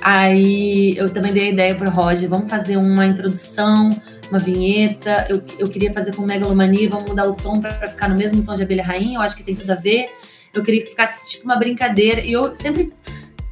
Aí 0.01 0.97
eu 0.97 1.09
também 1.09 1.31
dei 1.31 1.47
a 1.47 1.51
ideia 1.51 1.75
pro 1.75 1.89
Roger, 1.89 2.27
vamos 2.27 2.49
fazer 2.49 2.75
uma 2.75 3.05
introdução, 3.05 3.91
uma 4.29 4.39
vinheta. 4.39 5.27
Eu, 5.29 5.41
eu 5.57 5.69
queria 5.69 5.93
fazer 5.93 6.13
com 6.13 6.23
Megalomania, 6.23 6.89
vamos 6.89 7.05
mudar 7.05 7.25
o 7.25 7.35
tom 7.35 7.61
pra 7.61 7.71
ficar 7.71 8.09
no 8.09 8.15
mesmo 8.15 8.43
tom 8.43 8.55
de 8.55 8.63
Abelha 8.63 8.83
Rainha, 8.83 9.17
eu 9.17 9.21
acho 9.21 9.37
que 9.37 9.43
tem 9.43 9.55
tudo 9.55 9.71
a 9.71 9.75
ver. 9.75 10.09
Eu 10.53 10.63
queria 10.63 10.83
que 10.83 10.89
ficasse 10.89 11.29
tipo 11.31 11.45
uma 11.45 11.55
brincadeira. 11.55 12.21
E 12.21 12.31
eu 12.31 12.55
sempre 12.55 12.93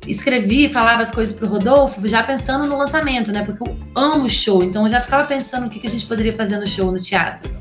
escrevi, 0.07 0.67
falava 0.67 1.01
as 1.01 1.11
coisas 1.11 1.33
pro 1.33 1.47
Rodolfo, 1.47 2.07
já 2.07 2.23
pensando 2.23 2.65
no 2.65 2.77
lançamento, 2.77 3.31
né? 3.31 3.43
Porque 3.45 3.69
eu 3.69 3.77
amo 3.95 4.29
show, 4.29 4.63
então 4.63 4.83
eu 4.83 4.89
já 4.89 4.99
ficava 4.99 5.27
pensando 5.27 5.67
o 5.67 5.69
que, 5.69 5.79
que 5.79 5.87
a 5.87 5.89
gente 5.89 6.05
poderia 6.05 6.33
fazer 6.33 6.57
no 6.57 6.67
show, 6.67 6.91
no 6.91 7.01
teatro. 7.01 7.51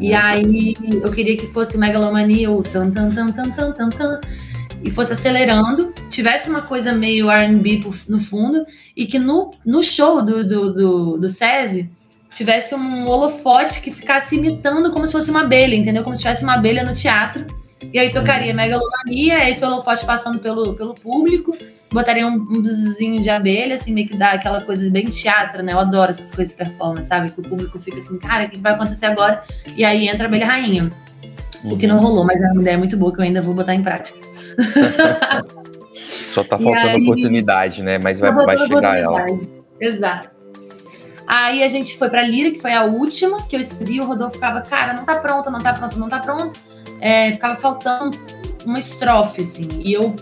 E 0.00 0.14
aí 0.14 0.74
eu 1.02 1.10
queria 1.10 1.36
que 1.36 1.46
fosse 1.48 1.76
Megalomania, 1.76 2.50
o 2.50 2.62
tan 2.62 2.90
tan 2.90 3.10
tan 3.10 3.26
tan 3.32 3.50
tan 3.50 3.72
tan 3.72 3.88
tan, 3.88 4.20
e 4.82 4.90
fosse 4.90 5.12
acelerando, 5.14 5.92
tivesse 6.10 6.48
uma 6.48 6.62
coisa 6.62 6.92
meio 6.92 7.30
R&B 7.30 7.84
no 8.08 8.20
fundo, 8.20 8.64
e 8.96 9.06
que 9.06 9.18
no, 9.18 9.52
no 9.64 9.82
show 9.82 10.22
do, 10.22 10.46
do, 10.46 10.72
do, 10.72 11.18
do 11.18 11.28
SESI 11.28 11.90
tivesse 12.30 12.74
um 12.74 13.08
holofote 13.08 13.80
que 13.80 13.90
ficasse 13.90 14.36
imitando 14.36 14.90
como 14.92 15.06
se 15.06 15.12
fosse 15.12 15.30
uma 15.30 15.42
abelha, 15.42 15.74
entendeu? 15.74 16.02
Como 16.02 16.14
se 16.14 16.22
tivesse 16.22 16.42
uma 16.42 16.54
abelha 16.54 16.82
no 16.82 16.92
teatro. 16.92 17.46
E 17.92 17.98
aí 17.98 18.10
tocaria 18.10 18.54
Megalomania, 18.54 19.48
esse 19.48 19.64
holofote 19.64 20.04
passando 20.04 20.38
pelo, 20.38 20.74
pelo 20.74 20.94
público, 20.94 21.56
botaria 21.92 22.26
um, 22.26 22.32
um 22.32 22.62
de 23.20 23.30
abelha, 23.30 23.74
assim, 23.74 23.92
meio 23.92 24.08
que 24.08 24.16
dá 24.16 24.30
aquela 24.30 24.60
coisa 24.60 24.90
bem 24.90 25.04
teatro, 25.04 25.62
né? 25.62 25.72
Eu 25.72 25.78
adoro 25.78 26.10
essas 26.10 26.30
coisas 26.30 26.54
de 26.54 26.56
performance, 26.56 27.08
sabe? 27.08 27.30
Que 27.30 27.40
o 27.40 27.42
público 27.42 27.78
fica 27.78 27.98
assim, 27.98 28.18
cara, 28.18 28.44
o 28.44 28.50
que 28.50 28.58
vai 28.58 28.72
acontecer 28.72 29.06
agora? 29.06 29.42
E 29.76 29.84
aí 29.84 30.08
entra 30.08 30.24
a 30.24 30.26
abelha 30.26 30.46
rainha. 30.46 30.90
O 31.64 31.76
que 31.76 31.86
não 31.86 31.98
rolou, 31.98 32.24
mas 32.24 32.42
é 32.42 32.50
uma 32.52 32.60
ideia 32.60 32.76
muito 32.76 32.96
boa 32.96 33.12
que 33.12 33.20
eu 33.20 33.24
ainda 33.24 33.40
vou 33.40 33.54
botar 33.54 33.74
em 33.74 33.82
prática. 33.82 34.18
Só 36.06 36.44
tá 36.44 36.58
faltando 36.58 36.88
aí- 36.88 37.02
oportunidade, 37.02 37.82
né? 37.82 37.98
Mas 38.02 38.20
vai, 38.20 38.32
vai 38.32 38.58
chegar 38.58 38.98
ela. 38.98 39.24
Exato. 39.80 40.30
Aí 41.26 41.62
a 41.62 41.68
gente 41.68 41.96
foi 41.96 42.10
pra 42.10 42.22
Lira, 42.22 42.50
que 42.50 42.58
foi 42.58 42.72
a 42.72 42.84
última 42.84 43.46
que 43.46 43.56
eu 43.56 43.60
escrevi. 43.60 44.00
O 44.00 44.04
Rodolfo 44.04 44.34
ficava, 44.34 44.60
cara, 44.60 44.92
não 44.92 45.04
tá 45.04 45.16
pronta, 45.16 45.50
não 45.50 45.60
tá 45.60 45.72
pronta, 45.72 45.96
não 45.96 46.08
tá 46.08 46.18
pronta. 46.18 46.58
É, 47.04 47.32
ficava 47.32 47.54
faltando 47.54 48.18
uma 48.64 48.78
estrofe, 48.78 49.42
assim. 49.42 49.68
E 49.78 49.92
eu, 49.92 50.16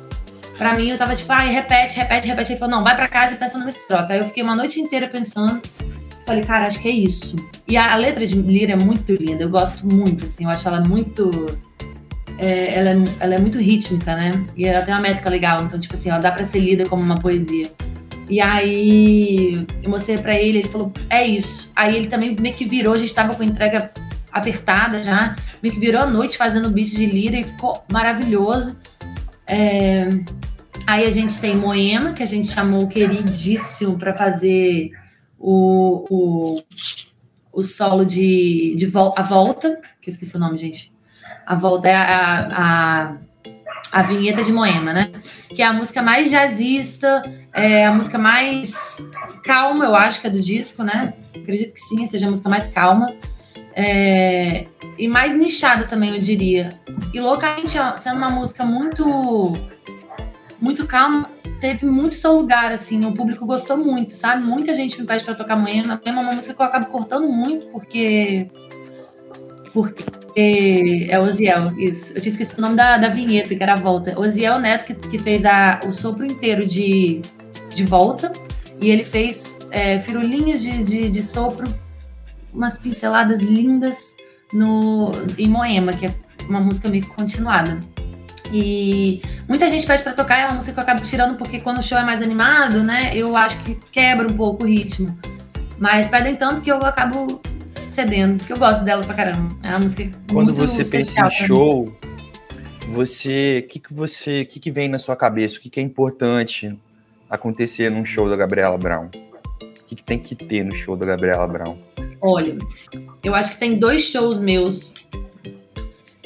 pra 0.59 0.75
mim, 0.75 0.89
eu 0.91 0.99
tava 0.99 1.15
tipo, 1.15 1.31
ai, 1.31 1.49
repete, 1.49 1.97
repete, 1.97 2.27
repete. 2.27 2.53
Ele 2.53 2.59
falou, 2.59 2.75
não, 2.75 2.83
vai 2.83 2.97
pra 2.97 3.07
casa 3.07 3.35
e 3.35 3.37
pensa 3.37 3.57
numa 3.57 3.69
estrofe. 3.69 4.13
Aí 4.13 4.19
eu 4.19 4.25
fiquei 4.25 4.43
uma 4.43 4.57
noite 4.57 4.81
inteira 4.81 5.07
pensando. 5.07 5.63
Falei, 6.27 6.43
cara, 6.43 6.67
acho 6.67 6.81
que 6.81 6.89
é 6.89 6.91
isso. 6.91 7.37
E 7.69 7.77
a, 7.77 7.93
a 7.93 7.97
letra 7.97 8.27
de 8.27 8.35
Lira 8.35 8.73
é 8.73 8.77
muito 8.77 9.13
linda, 9.15 9.45
eu 9.45 9.49
gosto 9.49 9.87
muito, 9.87 10.25
assim, 10.25 10.43
eu 10.43 10.51
acho 10.51 10.67
ela 10.67 10.81
muito. 10.81 11.57
é, 12.37 12.77
ela, 12.77 12.91
é, 12.91 12.97
ela 13.21 13.35
é 13.37 13.39
muito 13.39 13.61
rítmica, 13.61 14.17
né? 14.17 14.33
E 14.57 14.67
ela 14.67 14.85
tem 14.85 14.93
uma 14.93 15.01
métrica 15.01 15.31
legal, 15.31 15.63
então, 15.63 15.79
tipo 15.79 15.95
assim, 15.95 16.11
ela 16.11 16.19
dá 16.19 16.33
pra 16.33 16.45
ser 16.45 16.59
lida 16.59 16.85
como 16.89 17.01
uma 17.01 17.17
poesia. 17.17 17.71
E 18.29 18.41
aí 18.41 19.65
eu 19.85 19.89
mostrei 19.91 20.19
pra 20.19 20.35
ele, 20.35 20.59
ele 20.59 20.69
falou, 20.69 20.93
é 21.09 21.25
isso. 21.25 21.71
Aí 21.77 21.95
ele 21.95 22.09
também 22.09 22.35
meio 22.41 22.57
que 22.57 22.65
virou, 22.65 22.95
a 22.95 22.99
gente 22.99 23.15
tava 23.15 23.37
com 23.37 23.45
entrega 23.45 23.93
apertada 24.33 25.03
já, 25.03 25.37
meio 25.63 25.75
que 25.75 25.81
virou 25.81 26.03
a 26.03 26.07
noite 26.07 26.37
fazendo 26.37 26.71
beat 26.71 26.89
de 26.89 27.07
lira 27.07 27.37
e 27.37 27.45
ficou 27.45 27.85
maravilhoso. 27.91 28.77
É, 29.47 30.09
Aí 30.87 31.07
a 31.07 31.11
gente 31.11 31.39
tem 31.41 31.57
Moema, 31.57 32.13
que 32.13 32.23
a 32.23 32.27
gente 32.27 32.49
chamou 32.49 32.87
queridíssimo 32.89 33.97
pra 33.97 34.15
fazer 34.15 34.91
o, 35.39 36.05
o, 36.11 36.63
o 37.53 37.63
solo 37.63 38.05
de, 38.05 38.75
de 38.77 38.87
vol 38.87 39.15
a 39.17 39.23
volta, 39.23 39.81
que 40.01 40.11
eu 40.11 40.13
esqueci 40.13 40.37
o 40.37 40.41
nome, 40.41 40.59
gente. 40.59 40.93
A 41.47 41.55
volta 41.55 41.89
é 41.89 41.95
a, 41.95 42.49
a, 42.51 43.15
a 43.93 44.03
vinheta 44.03 44.43
de 44.43 44.53
Moema, 44.53 44.93
né? 44.93 45.11
Que 45.49 45.63
é 45.63 45.67
a 45.67 45.73
música 45.73 46.03
mais 46.03 46.31
jazzista, 46.31 47.23
é 47.53 47.87
a 47.87 47.95
música 47.95 48.19
mais 48.19 48.99
calma, 49.45 49.85
eu 49.85 49.95
acho 49.95 50.21
que 50.21 50.27
é 50.27 50.31
do 50.31 50.41
disco, 50.41 50.83
né? 50.83 51.15
Acredito 51.37 51.75
que 51.75 51.81
sim, 51.81 52.07
seja 52.07 52.27
a 52.27 52.31
música 52.31 52.49
mais 52.49 52.69
calma. 52.69 53.07
É, 53.75 54.67
e 54.99 55.09
mais 55.09 55.35
nichada 55.35 55.87
também, 55.87 56.15
eu 56.15 56.21
diria. 56.21 56.69
E 57.13 57.21
loucamente, 57.21 57.79
ó, 57.79 57.97
sendo 57.97 58.19
uma 58.19 58.31
música 58.31 58.65
muito 58.65 59.53
muito 60.61 60.87
calma, 60.87 61.29
teve 61.61 61.85
muito 61.87 62.15
seu 62.15 62.33
lugar, 62.35 62.71
assim, 62.71 63.05
o 63.05 63.13
público 63.13 63.45
gostou 63.45 63.77
muito, 63.77 64.15
sabe? 64.15 64.47
Muita 64.47 64.73
gente 64.75 65.01
me 65.01 65.07
pede 65.07 65.25
pra 65.25 65.35
tocar 65.35 65.57
Moema 65.57 66.01
é 66.05 66.11
uma 66.11 66.23
música 66.23 66.55
que 66.55 66.63
eu 66.63 66.67
acabo 66.67 66.87
cortando 66.87 67.29
muito, 67.29 67.67
porque 67.67 68.49
porque 69.73 71.07
é 71.09 71.19
Osiel, 71.19 71.73
isso. 71.79 72.13
Eu 72.13 72.21
tinha 72.21 72.31
esquecido 72.31 72.59
o 72.59 72.61
nome 72.61 72.77
da, 72.77 72.99
da 72.99 73.09
vinheta, 73.09 73.55
que 73.55 73.63
era 73.63 73.73
a 73.73 73.77
volta. 73.77 74.19
Osiel 74.21 74.59
Neto, 74.59 74.85
que, 74.85 74.95
que 74.95 75.19
fez 75.19 75.45
a, 75.45 75.81
o 75.87 75.91
sopro 75.91 76.25
inteiro 76.27 76.67
de, 76.67 77.23
de 77.75 77.85
volta, 77.85 78.31
e 78.81 78.91
ele 78.91 79.03
fez 79.03 79.59
é, 79.71 79.99
firulinhas 79.99 80.63
de, 80.63 80.85
de, 80.85 81.09
de 81.09 81.23
sopro, 81.23 81.67
umas 82.53 82.79
pinceladas 82.79 83.41
lindas 83.41 84.17
no, 84.53 85.11
em 85.39 85.49
Moema, 85.49 85.93
que 85.93 86.07
é 86.07 86.15
uma 86.49 86.61
música 86.61 86.89
meio 86.89 87.07
continuada. 87.09 87.81
E 88.53 89.23
muita 89.49 89.69
gente 89.69 89.87
pede 89.87 90.03
pra 90.03 90.13
tocar, 90.13 90.39
é 90.39 90.45
uma 90.45 90.55
música 90.55 90.73
que 90.73 90.79
eu 90.79 90.83
acabo 90.83 91.03
tirando 91.03 91.37
porque 91.37 91.59
quando 91.61 91.79
o 91.79 91.83
show 91.83 91.97
é 91.97 92.05
mais 92.05 92.21
animado, 92.21 92.83
né, 92.83 93.11
eu 93.15 93.35
acho 93.37 93.63
que 93.65 93.75
quebra 93.91 94.27
um 94.31 94.37
pouco 94.37 94.65
o 94.65 94.67
ritmo. 94.67 95.17
Mas 95.79 96.07
pedem 96.09 96.37
tanto 96.37 96.61
que 96.61 96.71
eu 96.71 96.77
acabo 96.79 97.41
cedendo, 97.91 98.39
porque 98.39 98.53
eu 98.53 98.59
gosto 98.59 98.85
dela 98.85 99.03
pra 99.03 99.15
caramba. 99.15 99.55
É 99.63 99.71
uma 99.71 99.81
música 99.81 100.11
Quando 100.31 100.55
você 100.55 100.85
pensa 100.85 101.21
em 101.21 101.25
mim. 101.25 101.31
show, 101.31 101.99
você, 102.91 103.65
o 103.65 103.69
que 103.69 103.79
que 103.81 103.95
você, 103.95 104.43
o 104.43 104.47
que 104.47 104.61
que 104.61 104.71
vem 104.71 104.89
na 104.89 104.99
sua 104.99 105.17
cabeça? 105.17 105.57
O 105.57 105.61
que 105.61 105.71
que 105.71 105.81
é 105.81 105.83
importante 105.83 106.79
acontecer 107.29 107.91
num 107.91 108.05
show 108.05 108.29
da 108.29 108.37
Gabriela 108.37 108.77
Brown? 108.77 109.07
O 109.07 109.85
que 109.87 109.97
que 109.97 110.05
tem 110.05 110.19
que 110.19 110.35
ter 110.35 110.63
no 110.63 110.75
show 110.75 110.95
da 110.95 111.07
Gabriela 111.07 111.47
Brown? 111.47 111.77
Olha, 112.23 112.57
eu 113.25 113.35
acho 113.35 113.53
que 113.53 113.59
tem 113.59 113.79
dois 113.79 114.03
shows 114.03 114.39
meus 114.39 114.93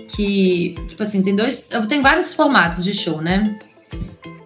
que, 0.09 0.74
tipo 0.88 1.02
assim, 1.02 1.22
tem 1.22 1.35
dois. 1.35 1.66
Tenho 1.88 2.02
vários 2.02 2.35
formatos 2.35 2.85
de 2.85 2.92
show, 2.92 3.20
né? 3.20 3.59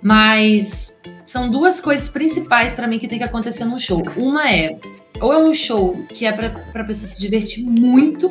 Mas 0.02 0.98
são 1.24 1.50
duas 1.50 1.80
coisas 1.80 2.08
principais 2.08 2.72
pra 2.72 2.86
mim 2.86 2.98
que 2.98 3.06
tem 3.06 3.18
que 3.18 3.24
acontecer 3.24 3.64
num 3.64 3.78
show. 3.78 4.02
Uma 4.16 4.50
é, 4.50 4.78
ou 5.20 5.32
é 5.32 5.38
um 5.38 5.54
show 5.54 5.96
que 6.08 6.24
é 6.24 6.32
pra 6.32 6.84
pessoa 6.84 7.08
se 7.08 7.20
divertir 7.20 7.64
muito 7.64 8.30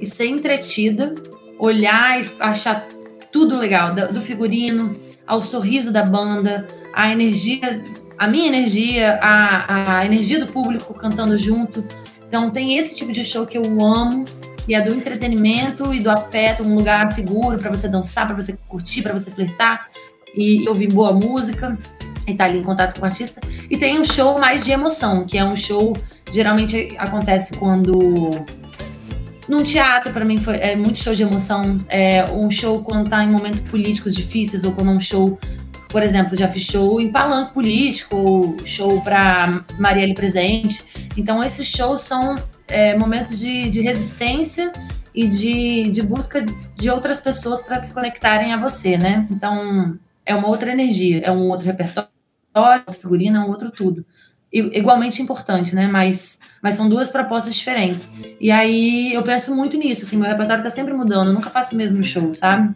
e 0.00 0.06
ser 0.06 0.26
entretida, 0.26 1.14
olhar 1.58 2.20
e 2.20 2.28
achar 2.40 2.86
tudo 3.30 3.58
legal, 3.58 3.94
do, 3.94 4.14
do 4.14 4.20
figurino, 4.20 4.96
ao 5.26 5.40
sorriso 5.40 5.92
da 5.92 6.04
banda, 6.04 6.66
a 6.92 7.10
energia, 7.10 7.84
a 8.18 8.26
minha 8.26 8.48
energia, 8.48 9.18
a, 9.22 9.98
a 9.98 10.06
energia 10.06 10.44
do 10.44 10.52
público 10.52 10.92
cantando 10.94 11.36
junto. 11.38 11.84
Então 12.32 12.48
tem 12.50 12.78
esse 12.78 12.96
tipo 12.96 13.12
de 13.12 13.22
show 13.22 13.46
que 13.46 13.58
eu 13.58 13.84
amo, 13.84 14.24
e 14.66 14.74
é 14.74 14.80
do 14.80 14.94
entretenimento 14.94 15.92
e 15.92 16.00
do 16.00 16.08
afeto, 16.08 16.66
um 16.66 16.74
lugar 16.74 17.12
seguro 17.12 17.58
para 17.58 17.68
você 17.68 17.86
dançar, 17.86 18.26
para 18.26 18.34
você 18.34 18.56
curtir, 18.70 19.02
para 19.02 19.12
você 19.12 19.30
flertar 19.30 19.90
e 20.34 20.66
ouvir 20.66 20.90
boa 20.90 21.12
música 21.12 21.76
e 22.26 22.30
estar 22.30 22.46
tá 22.46 22.50
ali 22.50 22.60
em 22.60 22.62
contato 22.62 22.98
com 22.98 23.02
o 23.02 23.04
artista. 23.04 23.38
E 23.68 23.76
tem 23.76 24.00
um 24.00 24.04
show 24.04 24.38
mais 24.38 24.64
de 24.64 24.70
emoção, 24.70 25.26
que 25.26 25.36
é 25.36 25.44
um 25.44 25.54
show 25.54 25.92
geralmente 26.32 26.94
acontece 26.96 27.54
quando 27.58 28.30
num 29.46 29.62
teatro, 29.62 30.10
para 30.10 30.24
mim, 30.24 30.38
foi, 30.38 30.56
é 30.56 30.74
muito 30.74 31.00
show 31.00 31.14
de 31.14 31.24
emoção. 31.24 31.78
É 31.90 32.24
um 32.30 32.50
show 32.50 32.80
quando 32.80 33.10
tá 33.10 33.22
em 33.22 33.28
momentos 33.28 33.60
políticos 33.60 34.14
difíceis, 34.14 34.64
ou 34.64 34.72
quando 34.72 34.90
é 34.90 34.94
um 34.94 35.00
show, 35.00 35.38
por 35.92 36.02
exemplo, 36.02 36.34
já 36.34 36.48
fiz 36.48 36.64
show 36.64 36.98
em 36.98 37.12
palanque 37.12 37.52
político, 37.52 38.56
show 38.64 39.00
para 39.02 39.62
Marielle 39.78 40.14
Presente. 40.14 40.82
Então, 41.18 41.44
esses 41.44 41.68
shows 41.68 42.00
são 42.00 42.34
é, 42.66 42.96
momentos 42.96 43.38
de, 43.38 43.68
de 43.68 43.82
resistência 43.82 44.72
e 45.14 45.28
de, 45.28 45.90
de 45.90 46.02
busca 46.02 46.42
de 46.42 46.88
outras 46.88 47.20
pessoas 47.20 47.60
para 47.60 47.78
se 47.80 47.92
conectarem 47.92 48.54
a 48.54 48.56
você, 48.56 48.96
né? 48.96 49.26
Então, 49.30 49.98
é 50.24 50.34
uma 50.34 50.48
outra 50.48 50.72
energia, 50.72 51.20
é 51.22 51.30
um 51.30 51.50
outro 51.50 51.66
repertório, 51.66 52.08
outra 52.56 52.92
figurina, 52.94 53.38
é 53.38 53.42
um 53.42 53.50
outro 53.50 53.70
tudo. 53.70 54.06
I, 54.50 54.78
igualmente 54.78 55.20
importante, 55.20 55.74
né? 55.74 55.86
Mas, 55.86 56.38
mas 56.62 56.74
são 56.74 56.88
duas 56.88 57.10
propostas 57.10 57.54
diferentes. 57.54 58.10
E 58.40 58.50
aí 58.50 59.12
eu 59.12 59.22
penso 59.22 59.54
muito 59.54 59.76
nisso, 59.76 60.04
assim, 60.06 60.16
meu 60.16 60.28
repertório 60.28 60.62
tá 60.64 60.70
sempre 60.70 60.94
mudando, 60.94 61.28
eu 61.28 61.34
nunca 61.34 61.50
faço 61.50 61.74
o 61.74 61.78
mesmo 61.78 62.02
show, 62.02 62.34
sabe? 62.34 62.74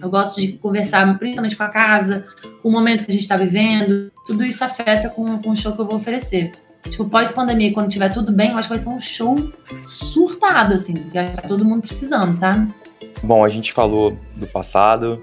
Eu 0.00 0.10
gosto 0.10 0.40
de 0.40 0.58
conversar 0.58 1.18
principalmente 1.18 1.56
com 1.56 1.62
a 1.62 1.68
casa, 1.68 2.24
com 2.62 2.68
o 2.68 2.72
momento 2.72 3.04
que 3.04 3.10
a 3.10 3.14
gente 3.14 3.22
está 3.22 3.36
vivendo, 3.36 4.10
tudo 4.26 4.44
isso 4.44 4.62
afeta 4.64 5.08
com, 5.08 5.38
com 5.38 5.50
o 5.50 5.56
show 5.56 5.72
que 5.72 5.80
eu 5.80 5.86
vou 5.86 5.96
oferecer. 5.96 6.50
Tipo, 6.88 7.06
pós-pandemia, 7.06 7.72
quando 7.72 7.88
tiver 7.88 8.12
tudo 8.12 8.30
bem, 8.32 8.50
eu 8.50 8.58
acho 8.58 8.68
que 8.68 8.74
vai 8.74 8.82
ser 8.82 8.90
um 8.90 9.00
show 9.00 9.36
surtado, 9.86 10.74
assim, 10.74 10.92
porque 10.92 11.22
tá 11.24 11.42
todo 11.42 11.64
mundo 11.64 11.82
precisando, 11.82 12.36
sabe? 12.36 12.70
Bom, 13.22 13.42
a 13.42 13.48
gente 13.48 13.72
falou 13.72 14.18
do 14.36 14.46
passado, 14.46 15.18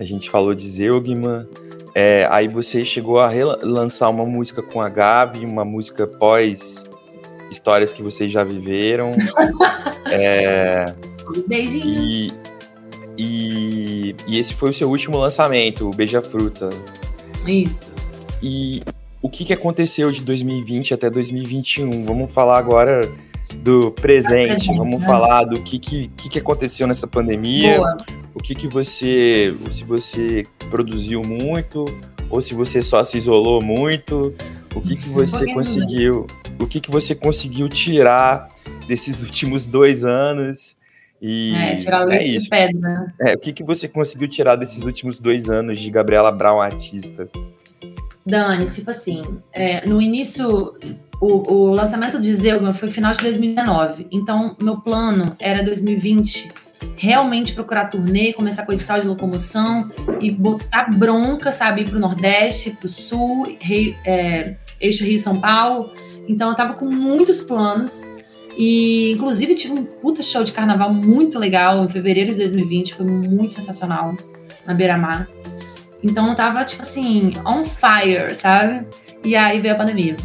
a 0.00 0.04
gente 0.04 0.30
falou 0.30 0.54
de 0.54 0.66
Zeugman, 0.66 1.46
é, 1.94 2.26
aí 2.30 2.48
você 2.48 2.84
chegou 2.84 3.20
a 3.20 3.30
lançar 3.62 4.08
uma 4.08 4.24
música 4.24 4.62
com 4.62 4.80
a 4.80 4.88
Gabi, 4.88 5.44
uma 5.44 5.64
música 5.64 6.06
pós 6.06 6.82
histórias 7.50 7.92
que 7.92 8.02
vocês 8.02 8.32
já 8.32 8.42
viveram. 8.42 9.12
é, 10.10 10.86
Beijinho. 11.46 12.02
E, 12.02 12.32
e, 13.22 14.16
e, 14.26 14.38
esse 14.38 14.54
foi 14.54 14.70
o 14.70 14.74
seu 14.74 14.88
último 14.88 15.18
lançamento, 15.18 15.88
o 15.88 15.90
Beija 15.90 16.20
Fruta. 16.22 16.70
Isso. 17.46 17.90
E 18.42 18.82
o 19.20 19.28
que, 19.28 19.44
que 19.44 19.52
aconteceu 19.52 20.10
de 20.10 20.22
2020 20.22 20.94
até 20.94 21.08
2021? 21.08 22.04
Vamos 22.04 22.30
falar 22.32 22.58
agora 22.58 23.00
do 23.56 23.92
presente, 23.92 24.66
vamos 24.76 25.00
né? 25.00 25.06
falar 25.06 25.44
do 25.44 25.60
que, 25.62 25.78
que, 25.78 26.08
que, 26.08 26.38
aconteceu 26.38 26.86
nessa 26.86 27.06
pandemia, 27.06 27.76
Boa. 27.76 27.96
o 28.34 28.40
que, 28.40 28.54
que 28.54 28.66
você, 28.66 29.54
se 29.70 29.84
você 29.84 30.44
produziu 30.70 31.22
muito, 31.22 31.84
ou 32.30 32.40
se 32.40 32.54
você 32.54 32.82
só 32.82 33.04
se 33.04 33.18
isolou 33.18 33.62
muito, 33.62 34.34
o 34.74 34.80
que, 34.80 34.96
que 34.96 35.08
você 35.10 35.52
conseguiu, 35.52 36.26
o 36.58 36.66
que, 36.66 36.80
que 36.80 36.90
você 36.90 37.14
conseguiu 37.14 37.68
tirar 37.68 38.48
desses 38.86 39.20
últimos 39.20 39.66
dois 39.66 40.04
anos. 40.04 40.76
E 41.22 41.54
é, 41.54 41.76
tirar 41.76 42.02
leite 42.02 42.24
é 42.24 42.28
isso. 42.30 42.40
de 42.40 42.48
pedra? 42.48 43.14
É, 43.20 43.34
o 43.34 43.38
que, 43.38 43.52
que 43.52 43.62
você 43.62 43.86
conseguiu 43.86 44.26
tirar 44.26 44.56
desses 44.56 44.82
últimos 44.82 45.20
dois 45.20 45.48
anos 45.48 45.78
de 45.78 45.88
Gabriela 45.88 46.32
Brown, 46.32 46.60
artista? 46.60 47.28
Dani, 48.26 48.68
tipo 48.70 48.90
assim, 48.90 49.22
é, 49.52 49.88
no 49.88 50.02
início, 50.02 50.74
o, 51.20 51.52
o 51.52 51.70
lançamento 51.72 52.20
de 52.20 52.34
Zeugma 52.34 52.72
foi 52.72 52.90
final 52.90 53.12
de 53.12 53.18
2019. 53.20 54.08
Então, 54.10 54.56
meu 54.60 54.80
plano 54.80 55.36
era 55.40 55.62
2020 55.62 56.48
realmente 56.96 57.52
procurar 57.52 57.84
turnê, 57.84 58.32
começar 58.32 58.66
com 58.66 58.72
edital 58.72 59.00
de 59.00 59.06
locomoção 59.06 59.88
e 60.20 60.30
botar 60.32 60.90
bronca, 60.96 61.52
sabe, 61.52 61.82
ir 61.82 61.88
pro 61.88 62.00
Nordeste, 62.00 62.70
pro 62.72 62.88
Sul, 62.88 63.56
rei, 63.60 63.96
é, 64.04 64.56
eixo 64.80 65.04
Rio-São 65.04 65.40
Paulo. 65.40 65.92
Então, 66.28 66.50
eu 66.50 66.56
tava 66.56 66.74
com 66.74 66.86
muitos 66.86 67.40
planos. 67.40 68.02
E, 68.56 69.12
inclusive, 69.12 69.54
tive 69.54 69.74
um 69.74 69.84
puta 69.84 70.22
show 70.22 70.44
de 70.44 70.52
carnaval 70.52 70.92
muito 70.92 71.38
legal 71.38 71.84
em 71.84 71.88
fevereiro 71.88 72.32
de 72.32 72.38
2020. 72.38 72.94
Foi 72.94 73.06
muito 73.06 73.52
sensacional 73.52 74.16
na 74.66 74.74
Beira-Mar. 74.74 75.28
Então 76.02 76.28
eu 76.28 76.34
tava, 76.34 76.64
tipo 76.64 76.82
assim, 76.82 77.32
on 77.46 77.64
fire, 77.64 78.34
sabe? 78.34 78.86
E 79.24 79.36
aí 79.36 79.60
veio 79.60 79.74
a 79.74 79.78
pandemia. 79.78 80.16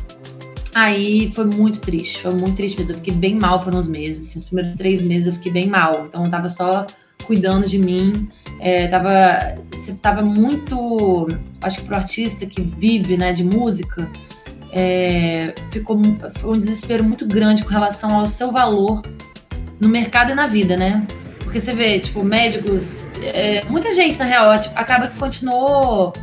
Aí 0.74 1.32
foi 1.34 1.46
muito 1.46 1.80
triste, 1.80 2.22
foi 2.22 2.34
muito 2.34 2.56
triste 2.56 2.78
mesmo. 2.78 2.94
Eu 2.94 2.98
fiquei 2.98 3.14
bem 3.14 3.36
mal 3.36 3.62
por 3.64 3.74
uns 3.74 3.88
meses. 3.88 4.28
Assim, 4.28 4.40
os 4.40 4.46
primeiros 4.46 4.78
três 4.78 5.02
meses 5.02 5.28
eu 5.28 5.34
fiquei 5.34 5.52
bem 5.52 5.68
mal. 5.68 6.06
Então 6.06 6.24
eu 6.24 6.32
tava 6.32 6.50
só 6.50 6.86
cuidando 7.24 7.68
de 7.68 7.78
mim. 7.78 8.30
É, 8.60 8.88
tava, 8.88 9.58
tava 10.02 10.22
muito. 10.22 11.28
Acho 11.62 11.78
que 11.78 11.84
pro 11.84 11.96
artista 11.96 12.46
que 12.46 12.62
vive 12.62 13.18
né, 13.18 13.34
de 13.34 13.44
música, 13.44 14.10
é, 14.72 15.54
ficou 15.72 16.00
foi 16.40 16.54
um 16.54 16.58
desespero 16.58 17.04
muito 17.04 17.26
grande 17.28 17.64
com 17.64 17.70
relação 17.70 18.16
ao 18.16 18.26
seu 18.28 18.52
valor 18.52 19.02
no 19.80 19.88
mercado 19.88 20.32
e 20.32 20.36
na 20.36 20.46
vida, 20.46 20.76
né? 20.76 21.06
Porque 21.40 21.62
você 21.62 21.74
vê, 21.74 22.00
tipo, 22.00 22.24
médicos, 22.24 23.10
é, 23.24 23.64
muita 23.70 23.94
gente, 23.94 24.20
na 24.20 24.26
real, 24.26 24.60
tipo, 24.60 24.78
acaba 24.78 25.08
que 25.08 25.18
continuou. 25.18 26.14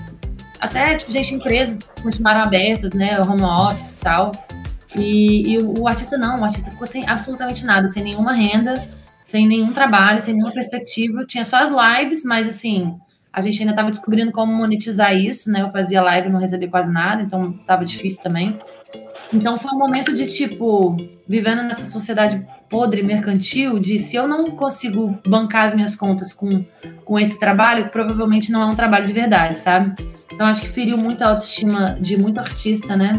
Até, 0.61 0.96
tipo, 0.96 1.11
gente, 1.11 1.35
empresas 1.35 1.80
continuaram 2.02 2.42
abertas, 2.42 2.92
né? 2.92 3.20
Home 3.20 3.42
office 3.42 3.92
e 3.92 3.98
tal. 4.00 4.33
E, 4.96 5.52
e 5.52 5.59
o, 5.59 5.80
o, 5.80 5.88
artista 5.88 6.16
não, 6.16 6.40
o 6.40 6.44
artista 6.44 6.70
ficou 6.70 6.87
sem 6.87 7.09
absolutamente 7.09 7.64
nada, 7.64 7.88
sem 7.90 8.02
nenhuma 8.02 8.33
renda, 8.33 8.87
sem 9.22 9.46
nenhum 9.46 9.72
trabalho, 9.72 10.20
sem 10.20 10.35
nenhuma 10.35 10.52
perspectiva. 10.52 11.24
Tinha 11.26 11.44
só 11.44 11.64
as 11.64 11.70
lives, 11.70 12.22
mas 12.22 12.46
assim, 12.46 12.94
a 13.34 13.40
gente 13.40 13.60
ainda 13.60 13.72
estava 13.72 13.90
descobrindo 13.90 14.30
como 14.30 14.52
monetizar 14.52 15.12
isso, 15.12 15.50
né? 15.50 15.62
Eu 15.62 15.70
fazia 15.70 16.00
live 16.00 16.28
e 16.28 16.32
não 16.32 16.38
recebia 16.38 16.68
quase 16.68 16.88
nada, 16.90 17.20
então 17.20 17.50
estava 17.60 17.84
difícil 17.84 18.22
também. 18.22 18.56
Então 19.32 19.56
foi 19.56 19.72
um 19.72 19.78
momento 19.78 20.14
de 20.14 20.24
tipo, 20.32 20.96
vivendo 21.26 21.64
nessa 21.64 21.84
sociedade 21.84 22.40
podre 22.70 23.02
mercantil, 23.02 23.80
de 23.80 23.98
se 23.98 24.14
eu 24.14 24.28
não 24.28 24.52
consigo 24.52 25.18
bancar 25.26 25.66
as 25.66 25.74
minhas 25.74 25.96
contas 25.96 26.32
com, 26.32 26.64
com 27.04 27.18
esse 27.18 27.36
trabalho, 27.36 27.88
provavelmente 27.88 28.52
não 28.52 28.62
é 28.62 28.66
um 28.66 28.76
trabalho 28.76 29.04
de 29.04 29.12
verdade, 29.12 29.58
sabe? 29.58 30.00
Então 30.32 30.46
acho 30.46 30.60
que 30.60 30.68
feriu 30.68 30.96
muito 30.96 31.22
a 31.22 31.30
autoestima 31.30 31.96
de 32.00 32.16
muito 32.16 32.38
artista, 32.38 32.96
né? 32.96 33.12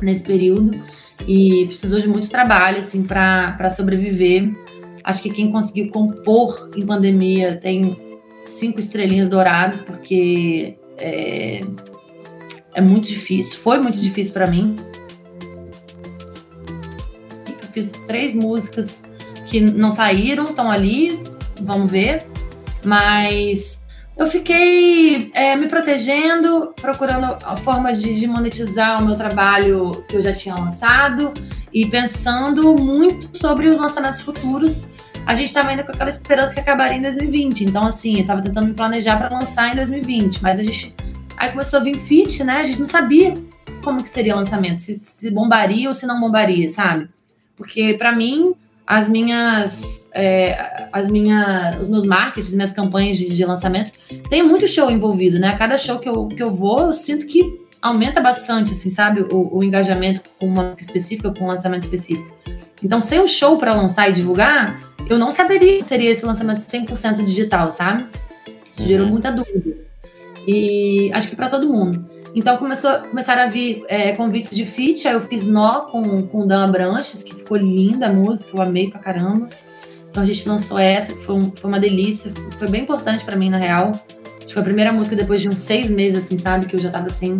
Nesse 0.00 0.22
período. 0.22 0.80
E 1.26 1.66
precisou 1.66 1.98
de 1.98 2.08
muito 2.08 2.30
trabalho, 2.30 2.78
assim, 2.78 3.02
para 3.02 3.68
sobreviver. 3.68 4.48
Acho 5.02 5.22
que 5.22 5.30
quem 5.30 5.50
conseguiu 5.50 5.90
compor 5.90 6.70
em 6.76 6.86
pandemia 6.86 7.56
tem 7.56 8.09
cinco 8.60 8.78
estrelinhas 8.78 9.28
douradas, 9.28 9.80
porque 9.80 10.76
é, 10.98 11.60
é 12.74 12.80
muito 12.80 13.08
difícil. 13.08 13.58
Foi 13.58 13.78
muito 13.78 13.98
difícil 13.98 14.32
para 14.32 14.46
mim 14.46 14.76
fiz 17.72 17.92
três 18.06 18.34
músicas 18.34 19.02
que 19.46 19.60
não 19.60 19.90
saíram, 19.90 20.44
estão 20.44 20.70
ali, 20.70 21.22
vamos 21.60 21.90
ver. 21.90 22.26
Mas 22.84 23.82
eu 24.16 24.26
fiquei 24.26 25.30
é, 25.34 25.56
me 25.56 25.66
protegendo, 25.66 26.74
procurando 26.80 27.36
a 27.44 27.56
forma 27.56 27.92
de, 27.92 28.18
de, 28.18 28.26
monetizar 28.26 29.02
o 29.02 29.06
meu 29.06 29.16
trabalho 29.16 30.04
que 30.08 30.16
eu 30.16 30.22
já 30.22 30.32
tinha 30.32 30.54
lançado 30.54 31.32
e 31.72 31.86
pensando 31.86 32.76
muito 32.76 33.36
sobre 33.36 33.68
os 33.68 33.78
lançamentos 33.78 34.22
futuros. 34.22 34.88
A 35.26 35.34
gente 35.34 35.48
estava 35.48 35.68
ainda 35.68 35.82
com 35.82 35.92
aquela 35.92 36.08
esperança 36.08 36.54
que 36.54 36.60
acabaria 36.60 36.96
em 36.96 37.02
2020. 37.02 37.64
Então, 37.64 37.86
assim, 37.86 38.14
eu 38.14 38.20
estava 38.20 38.42
tentando 38.42 38.66
me 38.66 38.74
planejar 38.74 39.16
para 39.16 39.28
lançar 39.28 39.72
em 39.72 39.76
2020. 39.76 40.42
Mas 40.42 40.58
a 40.58 40.62
gente. 40.62 40.94
Aí 41.36 41.50
começou 41.50 41.80
a 41.80 41.82
vir 41.82 41.96
fit, 41.96 42.42
né? 42.44 42.56
A 42.56 42.64
gente 42.64 42.78
não 42.78 42.86
sabia 42.86 43.34
como 43.82 44.02
que 44.02 44.08
seria 44.08 44.34
o 44.34 44.38
lançamento, 44.38 44.78
se, 44.78 44.98
se 45.02 45.30
bombaria 45.30 45.88
ou 45.88 45.94
se 45.94 46.06
não 46.06 46.20
bombaria, 46.20 46.68
sabe? 46.68 47.08
Porque, 47.56 47.94
para 47.94 48.12
mim, 48.12 48.54
as 48.86 49.08
minhas, 49.08 50.10
é, 50.14 50.88
as 50.92 51.08
minhas, 51.08 51.76
os 51.76 51.88
meus 51.88 52.04
marketings, 52.04 52.52
minhas 52.52 52.72
campanhas 52.72 53.16
de, 53.16 53.28
de, 53.28 53.44
lançamento, 53.44 53.92
tem 54.28 54.42
muito 54.42 54.66
show 54.66 54.90
envolvido, 54.90 55.38
né? 55.38 55.56
Cada 55.56 55.78
show 55.78 55.98
que 55.98 56.08
eu, 56.08 56.26
que 56.26 56.42
eu 56.42 56.50
vou, 56.50 56.86
eu 56.86 56.92
sinto 56.92 57.26
que 57.26 57.60
aumenta 57.80 58.20
bastante, 58.20 58.72
assim, 58.72 58.90
sabe? 58.90 59.22
O, 59.22 59.58
o 59.58 59.64
engajamento 59.64 60.22
com 60.38 60.46
uma 60.46 60.64
música 60.64 60.82
específica, 60.82 61.32
com 61.32 61.44
um 61.44 61.48
lançamento 61.48 61.82
específico. 61.82 62.36
Então, 62.82 63.00
sem 63.00 63.20
um 63.20 63.28
show 63.28 63.56
para 63.58 63.74
lançar 63.74 64.08
e 64.08 64.12
divulgar, 64.12 64.80
eu 65.10 65.18
não 65.18 65.32
saberia 65.32 65.78
que 65.78 65.84
seria 65.84 66.08
esse 66.08 66.24
lançamento 66.24 66.58
100% 66.58 67.24
digital, 67.24 67.72
sabe? 67.72 68.06
Isso 68.72 68.86
gerou 68.86 69.06
uhum. 69.06 69.12
muita 69.12 69.32
dúvida. 69.32 69.76
E 70.46 71.10
acho 71.12 71.28
que 71.28 71.34
para 71.34 71.48
todo 71.48 71.68
mundo. 71.68 72.08
Então 72.32 72.56
começou, 72.56 72.92
começaram 73.00 73.42
a 73.42 73.46
vir 73.46 73.84
é, 73.88 74.12
convites 74.12 74.54
de 74.54 74.64
feat, 74.64 75.08
aí 75.08 75.14
eu 75.14 75.20
fiz 75.20 75.48
nó 75.48 75.80
com, 75.80 76.22
com 76.22 76.46
Dan 76.46 76.70
Branches, 76.70 77.24
que 77.24 77.34
ficou 77.34 77.56
linda 77.56 78.06
a 78.06 78.12
música, 78.12 78.56
eu 78.56 78.62
amei 78.62 78.88
pra 78.88 79.00
caramba. 79.00 79.50
Então 80.08 80.22
a 80.22 80.26
gente 80.26 80.48
lançou 80.48 80.78
essa, 80.78 81.12
que 81.12 81.24
foi, 81.24 81.34
um, 81.34 81.50
foi 81.50 81.68
uma 81.68 81.80
delícia, 81.80 82.30
foi 82.56 82.68
bem 82.68 82.82
importante 82.82 83.24
para 83.24 83.34
mim, 83.34 83.50
na 83.50 83.58
real. 83.58 83.90
Acho 84.38 84.46
que 84.46 84.52
foi 84.52 84.62
a 84.62 84.64
primeira 84.64 84.92
música 84.92 85.16
depois 85.16 85.40
de 85.40 85.48
uns 85.48 85.58
seis 85.58 85.90
meses, 85.90 86.24
assim, 86.24 86.38
sabe? 86.38 86.66
Que 86.66 86.76
eu 86.76 86.80
já 86.80 86.90
tava 86.90 87.10
sem, 87.10 87.36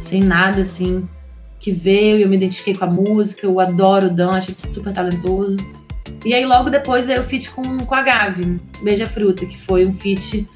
sem 0.00 0.22
nada 0.22 0.62
assim, 0.62 1.06
que 1.60 1.72
veio 1.72 2.16
e 2.16 2.22
eu 2.22 2.28
me 2.30 2.36
identifiquei 2.36 2.74
com 2.74 2.86
a 2.86 2.90
música, 2.90 3.46
eu 3.46 3.60
adoro 3.60 4.06
o 4.06 4.10
Dan, 4.10 4.30
acho 4.30 4.50
ele 4.50 4.74
super 4.74 4.94
talentoso. 4.94 5.58
E 6.26 6.34
aí 6.34 6.44
logo 6.44 6.68
depois 6.70 7.06
veio 7.06 7.20
o 7.20 7.24
feat 7.24 7.50
com, 7.50 7.78
com 7.78 7.94
a 7.94 8.02
Gavi, 8.02 8.60
Beija 8.82 9.06
Fruta, 9.06 9.46
que 9.46 9.56
foi 9.56 9.86
um 9.86 9.92
feat 9.92 10.48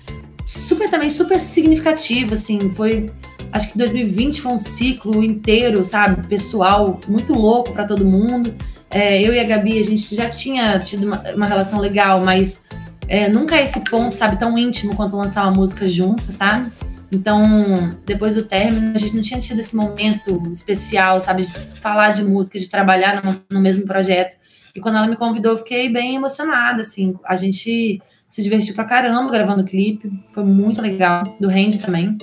super 0.44 0.90
também 0.90 1.08
super 1.08 1.38
significativo, 1.38 2.34
assim, 2.34 2.58
foi 2.74 3.06
acho 3.52 3.70
que 3.70 3.78
2020 3.78 4.40
foi 4.40 4.52
um 4.52 4.58
ciclo 4.58 5.22
inteiro, 5.22 5.84
sabe, 5.84 6.26
pessoal, 6.26 7.00
muito 7.06 7.32
louco 7.32 7.72
para 7.72 7.84
todo 7.84 8.04
mundo. 8.04 8.52
É, 8.90 9.22
eu 9.22 9.32
e 9.32 9.38
a 9.38 9.44
Gabi, 9.44 9.78
a 9.78 9.82
gente 9.84 10.12
já 10.12 10.28
tinha 10.28 10.76
tido 10.80 11.04
uma, 11.04 11.22
uma 11.36 11.46
relação 11.46 11.78
legal, 11.78 12.20
mas 12.24 12.64
é, 13.06 13.28
nunca 13.28 13.54
é 13.54 13.62
esse 13.62 13.78
ponto, 13.78 14.12
sabe, 14.12 14.40
tão 14.40 14.58
íntimo 14.58 14.96
quanto 14.96 15.16
lançar 15.16 15.44
uma 15.44 15.52
música 15.52 15.86
junto, 15.86 16.32
sabe? 16.32 16.72
Então, 17.12 17.90
depois 18.04 18.34
do 18.34 18.42
término, 18.42 18.92
a 18.92 18.98
gente 18.98 19.14
não 19.14 19.22
tinha 19.22 19.38
tido 19.38 19.60
esse 19.60 19.74
momento 19.74 20.42
especial, 20.52 21.20
sabe, 21.20 21.44
de 21.44 21.52
falar 21.80 22.10
de 22.10 22.24
música, 22.24 22.58
de 22.58 22.68
trabalhar 22.68 23.24
no, 23.24 23.40
no 23.48 23.60
mesmo 23.60 23.84
projeto. 23.84 24.34
E 24.74 24.80
quando 24.80 24.96
ela 24.96 25.06
me 25.06 25.16
convidou, 25.16 25.52
eu 25.52 25.58
fiquei 25.58 25.88
bem 25.88 26.14
emocionada, 26.14 26.80
assim. 26.80 27.14
A 27.24 27.36
gente 27.36 28.00
se 28.26 28.42
divertiu 28.42 28.74
pra 28.74 28.84
caramba 28.84 29.30
gravando 29.30 29.62
o 29.62 29.66
clipe, 29.66 30.10
foi 30.32 30.44
muito 30.44 30.80
legal. 30.80 31.24
Do 31.40 31.48
Randy 31.48 31.78
também. 31.78 32.16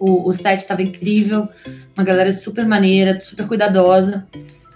O, 0.00 0.28
o 0.28 0.32
set 0.32 0.58
estava 0.58 0.82
incrível, 0.82 1.48
uma 1.96 2.04
galera 2.04 2.32
super 2.32 2.66
maneira, 2.66 3.20
super 3.20 3.46
cuidadosa. 3.46 4.26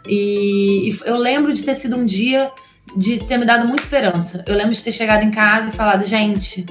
E, 0.06 0.90
e, 0.90 0.98
eu 1.04 1.16
lembro 1.16 1.52
de 1.52 1.64
ter 1.64 1.74
sido 1.74 1.96
um 1.96 2.04
dia 2.04 2.50
de 2.96 3.18
ter 3.18 3.36
me 3.36 3.44
dado 3.44 3.66
muita 3.66 3.82
esperança. 3.82 4.44
Eu 4.46 4.56
lembro 4.56 4.72
de 4.72 4.82
ter 4.82 4.92
chegado 4.92 5.24
em 5.24 5.30
casa 5.30 5.70
e 5.70 5.72
falado, 5.72 6.04
gente, 6.04 6.64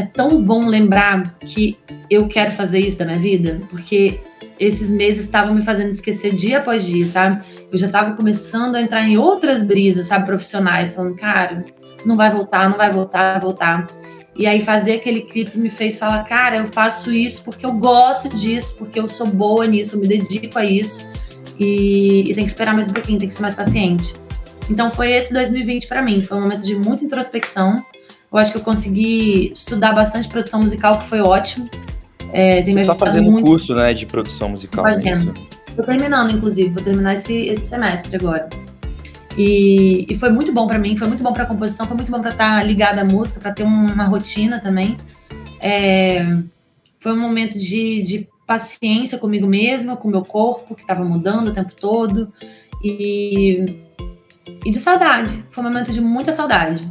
é 0.00 0.06
tão 0.06 0.42
bom 0.42 0.66
lembrar 0.66 1.22
que 1.40 1.78
eu 2.08 2.26
quero 2.26 2.50
fazer 2.50 2.78
isso 2.78 2.98
da 2.98 3.04
minha 3.04 3.18
vida, 3.18 3.60
porque 3.70 4.18
esses 4.58 4.90
meses 4.90 5.24
estavam 5.24 5.54
me 5.54 5.62
fazendo 5.62 5.90
esquecer 5.90 6.34
dia 6.34 6.58
após 6.58 6.84
dia, 6.84 7.04
sabe? 7.06 7.44
Eu 7.70 7.78
já 7.78 7.86
estava 7.86 8.14
começando 8.14 8.76
a 8.76 8.82
entrar 8.82 9.02
em 9.02 9.16
outras 9.16 9.62
brisas, 9.62 10.06
sabe, 10.06 10.26
profissionais, 10.26 10.94
falando, 10.94 11.16
cara, 11.16 11.64
não 12.04 12.16
vai 12.16 12.30
voltar, 12.30 12.68
não 12.68 12.76
vai 12.76 12.90
voltar, 12.90 13.32
vai 13.32 13.40
voltar. 13.40 13.86
E 14.36 14.46
aí 14.46 14.62
fazer 14.62 14.94
aquele 14.94 15.22
clipe 15.22 15.58
me 15.58 15.68
fez 15.68 15.98
falar, 15.98 16.24
cara, 16.24 16.56
eu 16.56 16.66
faço 16.66 17.12
isso 17.12 17.44
porque 17.44 17.66
eu 17.66 17.72
gosto 17.72 18.28
disso, 18.28 18.76
porque 18.78 18.98
eu 18.98 19.08
sou 19.08 19.26
boa 19.26 19.66
nisso, 19.66 19.96
eu 19.96 20.00
me 20.00 20.08
dedico 20.08 20.58
a 20.58 20.64
isso. 20.64 21.04
E, 21.58 22.30
e 22.30 22.34
tem 22.34 22.44
que 22.44 22.50
esperar 22.50 22.72
mais 22.74 22.88
um 22.88 22.92
pouquinho, 22.92 23.18
tem 23.18 23.28
que 23.28 23.34
ser 23.34 23.42
mais 23.42 23.54
paciente. 23.54 24.14
Então 24.70 24.90
foi 24.90 25.10
esse 25.10 25.32
2020 25.32 25.88
para 25.88 26.00
mim, 26.00 26.22
foi 26.22 26.38
um 26.38 26.42
momento 26.42 26.62
de 26.62 26.74
muita 26.74 27.04
introspecção. 27.04 27.84
Eu 28.32 28.38
acho 28.38 28.52
que 28.52 28.58
eu 28.58 28.62
consegui 28.62 29.52
estudar 29.52 29.92
bastante 29.92 30.28
produção 30.28 30.60
musical, 30.60 30.98
que 30.98 31.06
foi 31.06 31.20
ótimo. 31.20 31.68
É, 32.32 32.64
Você 32.64 32.84
tá 32.84 32.94
fazendo 32.94 33.28
um 33.28 33.42
curso, 33.42 33.74
né, 33.74 33.92
de 33.92 34.06
produção 34.06 34.50
musical. 34.50 34.84
Tô 34.84 34.90
fazendo. 34.90 35.34
Tô 35.74 35.82
terminando, 35.82 36.32
inclusive, 36.32 36.70
vou 36.70 36.82
terminar 36.82 37.14
esse, 37.14 37.32
esse 37.32 37.62
semestre 37.62 38.16
agora. 38.16 38.48
E, 39.36 40.06
e, 40.08 40.14
foi 40.16 40.30
muito 40.30 40.52
bom 40.52 40.66
para 40.66 40.78
mim, 40.78 40.96
foi 40.96 41.08
muito 41.08 41.22
bom 41.22 41.32
para 41.32 41.46
composição, 41.46 41.86
foi 41.86 41.96
muito 41.96 42.10
bom 42.10 42.20
para 42.20 42.30
estar 42.30 42.60
tá 42.60 42.64
ligada 42.64 43.00
à 43.00 43.04
música, 43.04 43.40
para 43.40 43.52
ter 43.52 43.62
uma 43.62 44.04
rotina 44.04 44.60
também. 44.60 44.96
É, 45.60 46.24
foi 46.98 47.12
um 47.12 47.20
momento 47.20 47.56
de, 47.56 48.02
de 48.02 48.28
paciência 48.46 49.18
comigo 49.18 49.46
mesma, 49.46 49.96
com 49.96 50.08
o 50.08 50.10
meu 50.10 50.24
corpo, 50.24 50.74
que 50.74 50.82
estava 50.82 51.04
mudando 51.04 51.48
o 51.48 51.52
tempo 51.52 51.72
todo, 51.80 52.32
e, 52.82 53.64
e 54.64 54.70
de 54.70 54.78
saudade. 54.78 55.44
Foi 55.50 55.64
um 55.64 55.68
momento 55.68 55.92
de 55.92 56.00
muita 56.00 56.32
saudade. 56.32 56.82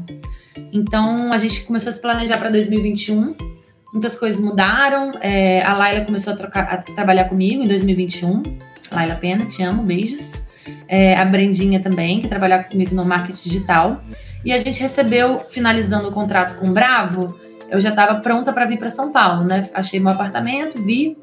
Então 0.71 1.31
a 1.31 1.37
gente 1.37 1.63
começou 1.63 1.89
a 1.89 1.93
se 1.93 2.01
planejar 2.01 2.37
para 2.37 2.49
2021. 2.49 3.35
Muitas 3.93 4.17
coisas 4.17 4.39
mudaram. 4.39 5.11
É, 5.21 5.63
a 5.63 5.73
Laila 5.73 6.05
começou 6.05 6.33
a, 6.33 6.35
trocar, 6.35 6.63
a 6.63 6.77
trabalhar 6.77 7.25
comigo 7.25 7.63
em 7.63 7.67
2021. 7.67 8.43
Laila 8.91 9.15
Pena, 9.15 9.45
te 9.45 9.61
amo, 9.63 9.83
beijos 9.83 10.33
é, 10.87 11.15
a 11.15 11.25
Brendinha 11.25 11.79
também, 11.79 12.21
que 12.21 12.27
trabalha 12.27 12.63
comigo 12.63 12.93
no 12.95 13.05
marketing 13.05 13.43
digital. 13.43 14.03
E 14.43 14.53
a 14.53 14.57
gente 14.57 14.81
recebeu, 14.81 15.39
finalizando 15.49 16.07
o 16.07 16.11
contrato 16.11 16.55
com 16.55 16.67
o 16.67 16.71
Bravo, 16.71 17.37
eu 17.69 17.79
já 17.79 17.89
estava 17.89 18.19
pronta 18.21 18.51
para 18.53 18.65
vir 18.65 18.77
para 18.77 18.89
São 18.89 19.11
Paulo, 19.11 19.43
né? 19.43 19.69
Achei 19.73 19.99
meu 19.99 20.11
apartamento, 20.11 20.81
vi, 20.81 21.17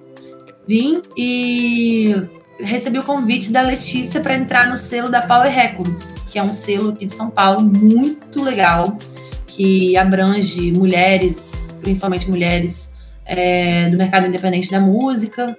vim 0.66 1.02
e 1.16 2.14
recebi 2.60 2.98
o 2.98 3.02
convite 3.02 3.50
da 3.50 3.60
Letícia 3.60 4.20
para 4.20 4.36
entrar 4.36 4.68
no 4.68 4.76
selo 4.76 5.10
da 5.10 5.22
Power 5.22 5.50
Records, 5.50 6.14
que 6.30 6.38
é 6.38 6.42
um 6.42 6.52
selo 6.52 6.90
aqui 6.90 7.06
de 7.06 7.12
São 7.12 7.30
Paulo 7.30 7.62
muito 7.62 8.42
legal, 8.42 8.96
que 9.57 9.96
abrange 9.96 10.70
mulheres, 10.72 11.74
principalmente 11.80 12.28
mulheres 12.28 12.90
é, 13.24 13.88
do 13.88 13.96
mercado 13.96 14.26
independente 14.26 14.70
da 14.70 14.78
música. 14.78 15.57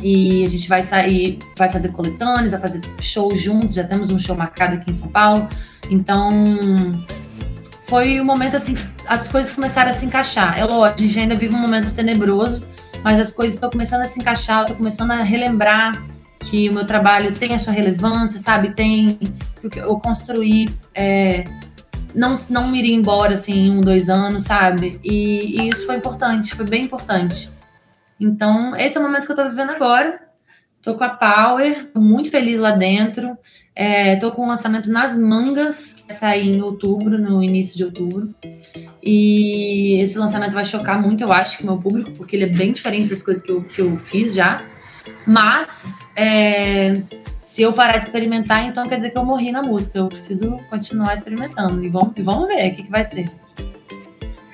E 0.00 0.42
a 0.42 0.48
gente 0.48 0.66
vai 0.68 0.82
sair, 0.82 1.38
vai 1.56 1.70
fazer 1.70 1.90
coletâneas, 1.90 2.52
vai 2.52 2.60
fazer 2.60 2.80
shows 3.00 3.40
juntos, 3.40 3.74
já 3.74 3.84
temos 3.84 4.10
um 4.10 4.18
show 4.18 4.34
marcado 4.34 4.76
aqui 4.76 4.90
em 4.90 4.94
São 4.94 5.08
Paulo. 5.08 5.46
Então, 5.90 6.30
foi 7.86 8.18
um 8.20 8.24
momento 8.24 8.56
assim 8.56 8.74
que 8.74 8.84
as 9.06 9.28
coisas 9.28 9.52
começaram 9.52 9.90
a 9.90 9.94
se 9.94 10.06
encaixar. 10.06 10.58
É 10.58 10.64
lógico, 10.64 11.00
a 11.00 11.06
gente 11.06 11.18
ainda 11.18 11.36
vive 11.36 11.54
um 11.54 11.58
momento 11.58 11.92
tenebroso, 11.92 12.66
mas 13.04 13.20
as 13.20 13.30
coisas 13.30 13.54
estão 13.54 13.70
começando 13.70 14.00
a 14.00 14.08
se 14.08 14.18
encaixar, 14.18 14.64
tô 14.64 14.74
começando 14.74 15.10
a 15.10 15.22
relembrar 15.22 16.02
que 16.40 16.68
o 16.68 16.74
meu 16.74 16.86
trabalho 16.86 17.32
tem 17.32 17.54
a 17.54 17.58
sua 17.58 17.72
relevância, 17.72 18.40
sabe? 18.40 18.74
Tem 18.74 19.18
que 19.70 19.78
eu 19.78 19.96
construí. 20.00 20.68
É, 20.94 21.44
não, 22.14 22.34
não 22.48 22.74
iria 22.74 22.94
embora 22.94 23.34
assim 23.34 23.66
em 23.66 23.70
um, 23.70 23.80
dois 23.80 24.08
anos, 24.08 24.44
sabe? 24.44 25.00
E, 25.02 25.60
e 25.60 25.68
isso 25.68 25.86
foi 25.86 25.96
importante, 25.96 26.54
foi 26.54 26.66
bem 26.66 26.84
importante. 26.84 27.50
Então, 28.18 28.76
esse 28.76 28.96
é 28.96 29.00
o 29.00 29.02
momento 29.02 29.26
que 29.26 29.32
eu 29.32 29.36
tô 29.36 29.48
vivendo 29.48 29.70
agora. 29.70 30.20
Tô 30.82 30.94
com 30.94 31.04
a 31.04 31.10
Power, 31.10 31.90
muito 31.94 32.30
feliz 32.30 32.60
lá 32.60 32.72
dentro. 32.72 33.36
É, 33.74 34.16
tô 34.16 34.30
com 34.32 34.44
o 34.44 34.48
lançamento 34.48 34.90
nas 34.90 35.16
mangas, 35.16 35.94
que 35.94 36.12
sair 36.12 36.56
em 36.56 36.60
outubro, 36.60 37.18
no 37.18 37.42
início 37.42 37.76
de 37.76 37.84
outubro. 37.84 38.34
E 39.02 39.98
esse 40.00 40.18
lançamento 40.18 40.52
vai 40.52 40.64
chocar 40.64 41.00
muito, 41.00 41.22
eu 41.22 41.32
acho, 41.32 41.62
o 41.62 41.66
meu 41.66 41.78
público, 41.78 42.10
porque 42.12 42.36
ele 42.36 42.44
é 42.44 42.48
bem 42.48 42.72
diferente 42.72 43.08
das 43.08 43.22
coisas 43.22 43.42
que 43.42 43.50
eu, 43.50 43.62
que 43.62 43.80
eu 43.80 43.96
fiz 43.96 44.34
já. 44.34 44.62
Mas, 45.26 46.08
é, 46.16 47.02
se 47.52 47.60
eu 47.60 47.70
parar 47.70 47.98
de 47.98 48.06
experimentar, 48.06 48.64
então 48.64 48.82
quer 48.82 48.96
dizer 48.96 49.10
que 49.10 49.18
eu 49.18 49.24
morri 49.26 49.52
na 49.52 49.62
música. 49.62 49.98
Eu 49.98 50.08
preciso 50.08 50.56
continuar 50.70 51.12
experimentando. 51.12 51.84
E 51.84 51.90
vamos, 51.90 52.12
e 52.16 52.22
vamos 52.22 52.48
ver 52.48 52.72
o 52.72 52.74
que, 52.74 52.84
que 52.84 52.90
vai 52.90 53.04
ser. 53.04 53.26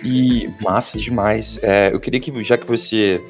E 0.02 0.50
massa 0.60 0.98
demais. 0.98 1.60
É, 1.62 1.94
eu 1.94 2.00
queria 2.00 2.18
que, 2.18 2.42
já 2.42 2.58
que 2.58 2.66
você 2.66 3.22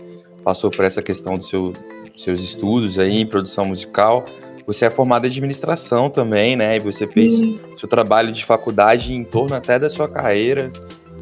passou 0.42 0.70
por 0.70 0.86
essa 0.86 1.02
questão 1.02 1.34
do 1.34 1.44
seu, 1.44 1.74
dos 2.10 2.22
seus 2.22 2.40
estudos 2.40 2.98
aí 2.98 3.20
em 3.20 3.26
produção 3.26 3.66
musical. 3.66 4.24
Você 4.66 4.86
é 4.86 4.90
formada 4.90 5.26
em 5.26 5.30
administração 5.30 6.08
também, 6.08 6.56
né? 6.56 6.76
E 6.76 6.80
você 6.80 7.06
fez 7.06 7.34
Sim. 7.34 7.60
seu 7.78 7.86
trabalho 7.86 8.32
de 8.32 8.46
faculdade 8.46 9.12
em 9.12 9.22
torno 9.22 9.54
até 9.54 9.78
da 9.78 9.90
sua 9.90 10.08
carreira. 10.08 10.72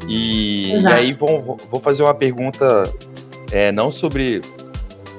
E, 0.07 0.71
e 0.71 0.87
aí 0.87 1.11
vou, 1.11 1.57
vou 1.69 1.81
fazer 1.81 2.01
uma 2.01 2.15
pergunta 2.15 2.89
é, 3.51 3.73
não 3.73 3.91
sobre 3.91 4.39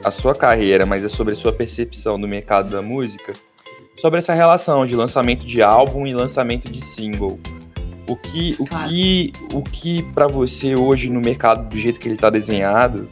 a 0.04 0.10
sua 0.10 0.34
carreira, 0.34 0.86
mas 0.86 1.04
é 1.04 1.08
sobre 1.08 1.34
a 1.34 1.36
sua 1.36 1.52
percepção 1.52 2.20
do 2.20 2.28
mercado 2.28 2.70
da 2.70 2.80
música, 2.82 3.32
sobre 3.96 4.18
essa 4.18 4.32
relação 4.32 4.86
de 4.86 4.94
lançamento 4.94 5.44
de 5.44 5.62
álbum 5.62 6.06
e 6.06 6.14
lançamento 6.14 6.70
de 6.70 6.80
single. 6.80 7.38
O 8.06 8.16
que, 8.16 8.56
o 8.58 8.64
claro. 8.64 8.88
que, 8.88 9.32
o 9.52 9.62
que 9.62 10.02
para 10.14 10.26
você 10.26 10.74
hoje 10.74 11.10
no 11.10 11.20
mercado 11.20 11.68
do 11.68 11.76
jeito 11.76 12.00
que 12.00 12.08
ele 12.08 12.14
está 12.14 12.30
desenhado, 12.30 13.08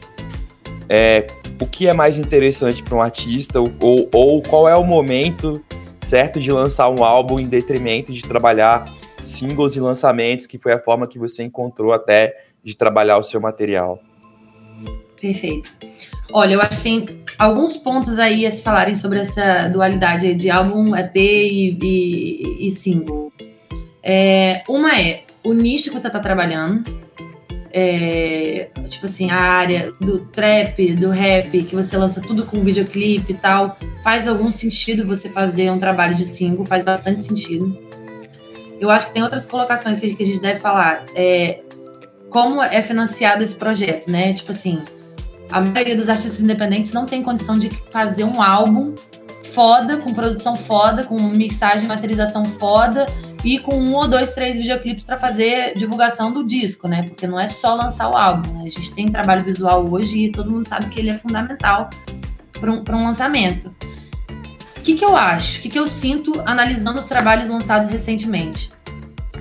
é, 0.89 1.27
o 1.61 1.67
que 1.67 1.87
é 1.87 1.93
mais 1.93 2.17
interessante 2.17 2.81
para 2.81 2.95
um 2.95 3.01
artista 3.01 3.59
ou, 3.59 4.09
ou 4.11 4.41
qual 4.41 4.67
é 4.67 4.75
o 4.75 4.83
momento 4.83 5.63
certo 6.01 6.39
de 6.39 6.51
lançar 6.51 6.89
um 6.89 7.03
álbum 7.03 7.39
em 7.39 7.45
detrimento 7.45 8.13
de 8.13 8.21
trabalhar 8.21 8.89
singles 9.23 9.75
e 9.75 9.79
lançamentos, 9.79 10.47
que 10.47 10.57
foi 10.57 10.71
a 10.71 10.79
forma 10.79 11.05
que 11.05 11.19
você 11.19 11.43
encontrou 11.43 11.91
até 11.91 12.45
de 12.63 12.75
trabalhar 12.75 13.17
o 13.17 13.23
seu 13.23 13.41
material. 13.41 13.99
Perfeito. 15.19 15.71
Olha, 16.31 16.53
eu 16.53 16.61
acho 16.61 16.77
que 16.77 16.83
tem 16.83 17.05
alguns 17.37 17.77
pontos 17.77 18.19
aí 18.19 18.45
a 18.45 18.51
se 18.51 18.61
falarem 18.61 18.95
sobre 18.95 19.19
essa 19.19 19.67
dualidade 19.67 20.33
de 20.33 20.49
álbum, 20.49 20.95
EP 20.95 21.15
e, 21.15 21.77
e, 21.81 22.67
e 22.67 22.71
single. 22.71 23.31
É, 24.03 24.63
uma 24.67 24.99
é 24.99 25.23
o 25.43 25.53
nicho 25.53 25.89
que 25.89 25.99
você 25.99 26.07
está 26.07 26.19
trabalhando, 26.19 26.83
é, 27.71 28.69
tipo 28.89 29.05
assim, 29.05 29.29
a 29.29 29.39
área 29.39 29.91
do 29.99 30.19
trap, 30.19 30.93
do 30.93 31.09
rap, 31.09 31.63
que 31.63 31.75
você 31.75 31.95
lança 31.95 32.19
tudo 32.19 32.45
com 32.45 32.63
videoclipe 32.63 33.33
e 33.33 33.35
tal, 33.35 33.77
faz 34.03 34.27
algum 34.27 34.51
sentido 34.51 35.05
você 35.05 35.29
fazer 35.29 35.69
um 35.69 35.77
trabalho 35.77 36.15
de 36.15 36.25
single, 36.25 36.65
faz 36.65 36.83
bastante 36.83 37.21
sentido. 37.21 37.77
Eu 38.79 38.89
acho 38.89 39.07
que 39.07 39.13
tem 39.13 39.23
outras 39.23 39.45
colocações 39.45 39.99
que 39.99 40.23
a 40.23 40.25
gente 40.25 40.39
deve 40.39 40.59
falar. 40.59 41.03
É, 41.15 41.61
como 42.29 42.61
é 42.61 42.81
financiado 42.81 43.43
esse 43.43 43.55
projeto, 43.55 44.09
né? 44.09 44.33
Tipo 44.33 44.51
assim, 44.51 44.81
a 45.51 45.61
maioria 45.61 45.95
dos 45.95 46.09
artistas 46.09 46.41
independentes 46.41 46.91
não 46.91 47.05
tem 47.05 47.23
condição 47.23 47.57
de 47.57 47.69
fazer 47.91 48.23
um 48.23 48.41
álbum 48.41 48.93
foda, 49.53 49.97
com 49.97 50.13
produção 50.13 50.55
foda, 50.55 51.03
com 51.03 51.19
mixagem, 51.19 51.87
masterização 51.87 52.45
foda, 52.45 53.05
e 53.43 53.59
com 53.59 53.75
um 53.75 53.95
ou 53.95 54.07
dois, 54.07 54.31
três 54.31 54.57
videoclipes 54.57 55.03
para 55.03 55.17
fazer 55.17 55.75
divulgação 55.77 56.31
do 56.33 56.45
disco, 56.45 56.87
né? 56.87 57.03
Porque 57.03 57.25
não 57.25 57.39
é 57.39 57.47
só 57.47 57.73
lançar 57.75 58.09
o 58.09 58.15
álbum. 58.15 58.51
Né? 58.53 58.65
A 58.65 58.69
gente 58.69 58.93
tem 58.93 59.07
trabalho 59.07 59.43
visual 59.43 59.87
hoje 59.89 60.25
e 60.25 60.31
todo 60.31 60.51
mundo 60.51 60.67
sabe 60.67 60.89
que 60.89 60.99
ele 60.99 61.09
é 61.09 61.15
fundamental 61.15 61.89
para 62.59 62.71
um, 62.71 62.83
um 62.87 63.03
lançamento. 63.05 63.73
O 64.77 64.81
que, 64.81 64.95
que 64.95 65.03
eu 65.03 65.15
acho? 65.15 65.59
O 65.59 65.61
que, 65.61 65.69
que 65.69 65.79
eu 65.79 65.87
sinto 65.87 66.41
analisando 66.45 66.99
os 66.99 67.05
trabalhos 67.05 67.49
lançados 67.49 67.89
recentemente? 67.89 68.69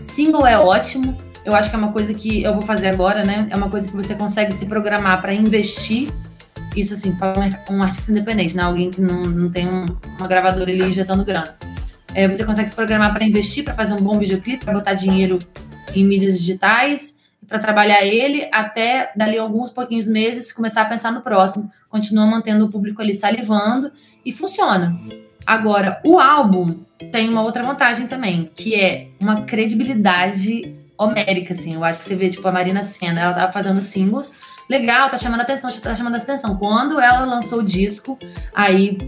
Single 0.01 0.47
é 0.47 0.59
ótimo, 0.59 1.17
eu 1.47 1.55
acho 1.55 1.71
que 1.71 1.77
é 1.77 1.79
uma 1.79 1.93
coisa 1.93 2.13
que 2.13 2.43
eu 2.43 2.53
vou 2.53 2.61
fazer 2.61 2.89
agora, 2.89 3.25
né? 3.25 3.47
É 3.51 3.57
uma 3.57 3.71
coisa 3.71 3.89
que 3.89 3.95
você 3.95 4.17
consegue 4.17 4.53
se 4.53 4.67
programar 4.67 5.23
para 5.23 5.33
investir. 5.33 6.13
Isso, 6.75 6.93
assim, 6.93 7.13
para 7.13 7.33
um 7.71 7.81
artista 7.81 8.11
independente, 8.11 8.57
né? 8.57 8.65
Alguém 8.65 8.91
que 8.91 9.01
não, 9.01 9.23
não 9.23 9.49
tem 9.49 9.69
um, 9.69 9.87
uma 10.19 10.27
gravadora 10.27 10.69
ali 10.69 10.83
injetando 10.83 11.25
grana. 11.25 11.57
É, 12.13 12.27
você 12.27 12.45
consegue 12.45 12.69
se 12.69 12.75
programar 12.75 13.13
para 13.13 13.25
investir, 13.25 13.63
para 13.63 13.75
fazer 13.75 13.95
um 13.95 14.03
bom 14.03 14.19
videoclipe, 14.19 14.65
para 14.65 14.75
botar 14.75 14.95
dinheiro 14.95 15.39
em 15.95 16.05
mídias 16.05 16.37
digitais, 16.37 17.15
para 17.47 17.61
trabalhar 17.61 18.05
ele, 18.05 18.49
até 18.53 19.13
dali 19.15 19.39
alguns 19.39 19.71
pouquinhos 19.71 20.09
meses 20.09 20.53
começar 20.53 20.83
a 20.83 20.87
pensar 20.87 21.13
no 21.13 21.21
próximo. 21.21 21.71
Continua 21.89 22.27
mantendo 22.27 22.67
o 22.67 22.71
público 22.73 23.01
ali 23.01 23.15
salivando 23.15 23.93
e 24.25 24.33
funciona. 24.33 24.99
Agora, 25.47 26.03
o 26.05 26.19
álbum 26.19 26.67
tem 27.13 27.29
uma 27.29 27.43
outra 27.43 27.63
vantagem 27.63 28.09
também, 28.09 28.51
que 28.53 28.75
é 28.75 29.07
uma 29.21 29.43
credibilidade 29.43 30.75
homérica, 30.99 31.55
assim. 31.55 31.75
Eu 31.75 31.85
acho 31.85 32.01
que 32.01 32.07
você 32.07 32.15
vê, 32.15 32.29
tipo, 32.29 32.47
a 32.47 32.53
Marina 32.53 32.83
Senna, 32.83 33.21
ela 33.21 33.35
tava 33.35 33.53
fazendo 33.53 33.83
singles, 33.83 34.35
legal, 34.69 35.11
tá 35.11 35.17
chamando 35.17 35.41
atenção, 35.41 35.71
tá 35.71 35.95
chamando 35.95 36.17
atenção. 36.17 36.57
Quando 36.57 37.01
ela 37.01 37.25
lançou 37.25 37.61
o 37.61 37.63
disco, 37.63 38.19
aí 38.55 38.99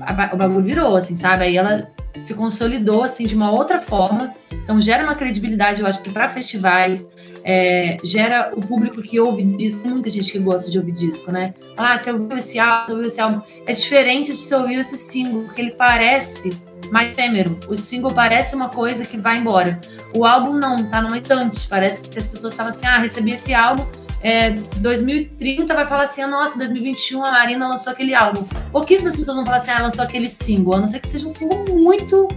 a, 0.00 0.34
o 0.34 0.36
bagulho 0.36 0.64
virou, 0.64 0.96
assim, 0.96 1.14
sabe? 1.14 1.44
Aí 1.44 1.56
ela 1.56 1.90
se 2.20 2.34
consolidou, 2.34 3.02
assim, 3.02 3.26
de 3.26 3.34
uma 3.34 3.50
outra 3.50 3.80
forma. 3.80 4.34
Então, 4.52 4.80
gera 4.80 5.02
uma 5.02 5.14
credibilidade, 5.14 5.80
eu 5.80 5.86
acho 5.86 6.02
que 6.02 6.10
para 6.10 6.28
festivais, 6.28 7.04
é, 7.44 7.96
gera 8.04 8.52
o 8.54 8.60
público 8.60 9.02
que 9.02 9.18
ouve 9.18 9.42
disco, 9.42 9.88
muita 9.88 10.08
gente 10.08 10.30
que 10.30 10.38
gosta 10.38 10.70
de 10.70 10.78
ouvir 10.78 10.92
disco, 10.92 11.32
né? 11.32 11.54
Ah, 11.76 11.98
você 11.98 12.12
ouviu 12.12 12.38
esse 12.38 12.58
álbum, 12.58 12.86
você 12.86 12.92
ouviu 12.92 13.08
esse 13.08 13.20
álbum. 13.20 13.40
É 13.66 13.72
diferente 13.72 14.32
de 14.32 14.38
você 14.38 14.54
ouvir 14.54 14.74
esse 14.76 14.96
single, 14.96 15.44
porque 15.44 15.60
ele 15.60 15.72
parece 15.72 16.56
mais 16.90 17.10
efêmero. 17.12 17.58
O 17.68 17.76
single 17.76 18.12
parece 18.12 18.54
uma 18.54 18.68
coisa 18.68 19.04
que 19.04 19.16
vai 19.16 19.38
embora. 19.38 19.80
O 20.14 20.24
álbum 20.24 20.54
não, 20.54 20.84
tá 20.84 21.00
numa 21.00 21.16
estante. 21.18 21.66
Parece 21.68 22.00
que 22.00 22.18
as 22.18 22.26
pessoas 22.26 22.54
falam 22.54 22.72
assim: 22.72 22.86
ah, 22.86 22.98
recebi 22.98 23.32
esse 23.32 23.54
álbum. 23.54 23.84
É, 24.22 24.50
2030 24.50 25.74
vai 25.74 25.86
falar 25.86 26.04
assim: 26.04 26.22
ah, 26.22 26.28
nossa, 26.28 26.56
2021 26.58 27.24
a 27.24 27.32
Marina 27.32 27.68
lançou 27.68 27.92
aquele 27.92 28.14
álbum. 28.14 28.44
Pouquíssimas 28.70 29.16
pessoas 29.16 29.36
vão 29.36 29.44
falar 29.44 29.58
assim: 29.58 29.70
ah, 29.70 29.82
lançou 29.82 30.04
aquele 30.04 30.28
single. 30.28 30.74
A 30.74 30.80
não 30.80 30.88
ser 30.88 31.00
que 31.00 31.08
seja 31.08 31.26
um 31.26 31.30
single 31.30 31.64
muito 31.68 32.28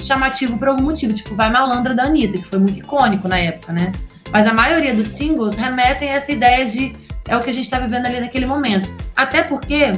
chamativo 0.00 0.58
por 0.58 0.68
algum 0.68 0.84
motivo, 0.84 1.14
tipo 1.14 1.34
Vai 1.34 1.50
Malandra 1.50 1.94
da 1.94 2.04
Anitta, 2.04 2.38
que 2.38 2.44
foi 2.44 2.58
muito 2.58 2.78
icônico 2.78 3.26
na 3.26 3.38
época, 3.38 3.72
né? 3.72 3.92
Mas 4.30 4.46
a 4.46 4.52
maioria 4.52 4.94
dos 4.94 5.08
singles 5.08 5.54
remetem 5.54 6.10
a 6.10 6.14
essa 6.14 6.32
ideia 6.32 6.66
de 6.66 6.92
é 7.26 7.36
o 7.36 7.40
que 7.40 7.50
a 7.50 7.52
gente 7.52 7.64
está 7.64 7.78
vivendo 7.78 8.06
ali 8.06 8.20
naquele 8.20 8.46
momento. 8.46 8.88
Até 9.16 9.42
porque 9.42 9.92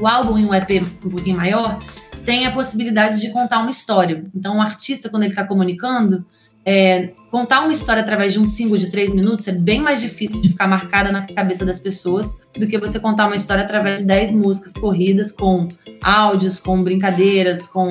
o 0.00 0.06
álbum 0.06 0.38
em 0.38 0.44
um 0.44 0.54
EP 0.54 0.82
um 1.04 1.10
pouquinho 1.10 1.36
maior 1.36 1.78
tem 2.24 2.46
a 2.46 2.50
possibilidade 2.50 3.20
de 3.20 3.30
contar 3.30 3.60
uma 3.60 3.70
história. 3.70 4.24
Então, 4.34 4.58
o 4.58 4.60
artista, 4.60 5.08
quando 5.08 5.22
ele 5.22 5.32
está 5.32 5.46
comunicando, 5.46 6.26
é, 6.70 7.12
contar 7.30 7.62
uma 7.62 7.72
história 7.72 8.02
através 8.02 8.34
de 8.34 8.38
um 8.38 8.44
single 8.44 8.76
de 8.76 8.90
três 8.90 9.14
minutos 9.14 9.48
é 9.48 9.52
bem 9.52 9.80
mais 9.80 10.02
difícil 10.02 10.42
de 10.42 10.50
ficar 10.50 10.68
marcada 10.68 11.10
na 11.10 11.22
cabeça 11.22 11.64
das 11.64 11.80
pessoas 11.80 12.36
do 12.58 12.66
que 12.66 12.76
você 12.76 13.00
contar 13.00 13.24
uma 13.24 13.36
história 13.36 13.64
através 13.64 14.02
de 14.02 14.06
dez 14.06 14.30
músicas 14.30 14.74
corridas 14.74 15.32
com 15.32 15.66
áudios, 16.02 16.60
com 16.60 16.84
brincadeiras, 16.84 17.66
com 17.66 17.88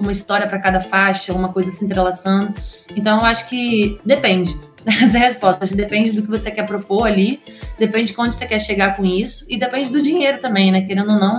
uma 0.00 0.10
história 0.10 0.48
para 0.48 0.58
cada 0.58 0.80
faixa, 0.80 1.32
uma 1.32 1.50
coisa 1.50 1.70
se 1.70 1.84
entrelaçando. 1.84 2.52
Então, 2.96 3.20
eu 3.20 3.24
acho 3.24 3.48
que 3.48 4.00
depende. 4.04 4.58
Essa 4.84 5.16
é 5.16 5.20
a 5.20 5.24
resposta. 5.26 5.62
Acho 5.62 5.70
que 5.74 5.78
depende 5.78 6.10
do 6.10 6.22
que 6.22 6.28
você 6.28 6.50
quer 6.50 6.66
propor 6.66 7.06
ali, 7.06 7.40
depende 7.78 8.12
de 8.12 8.20
onde 8.20 8.34
você 8.34 8.46
quer 8.46 8.58
chegar 8.58 8.96
com 8.96 9.04
isso 9.04 9.46
e 9.48 9.56
depende 9.56 9.90
do 9.90 10.02
dinheiro 10.02 10.38
também, 10.38 10.72
né? 10.72 10.80
Querendo 10.80 11.12
ou 11.12 11.20
não, 11.20 11.38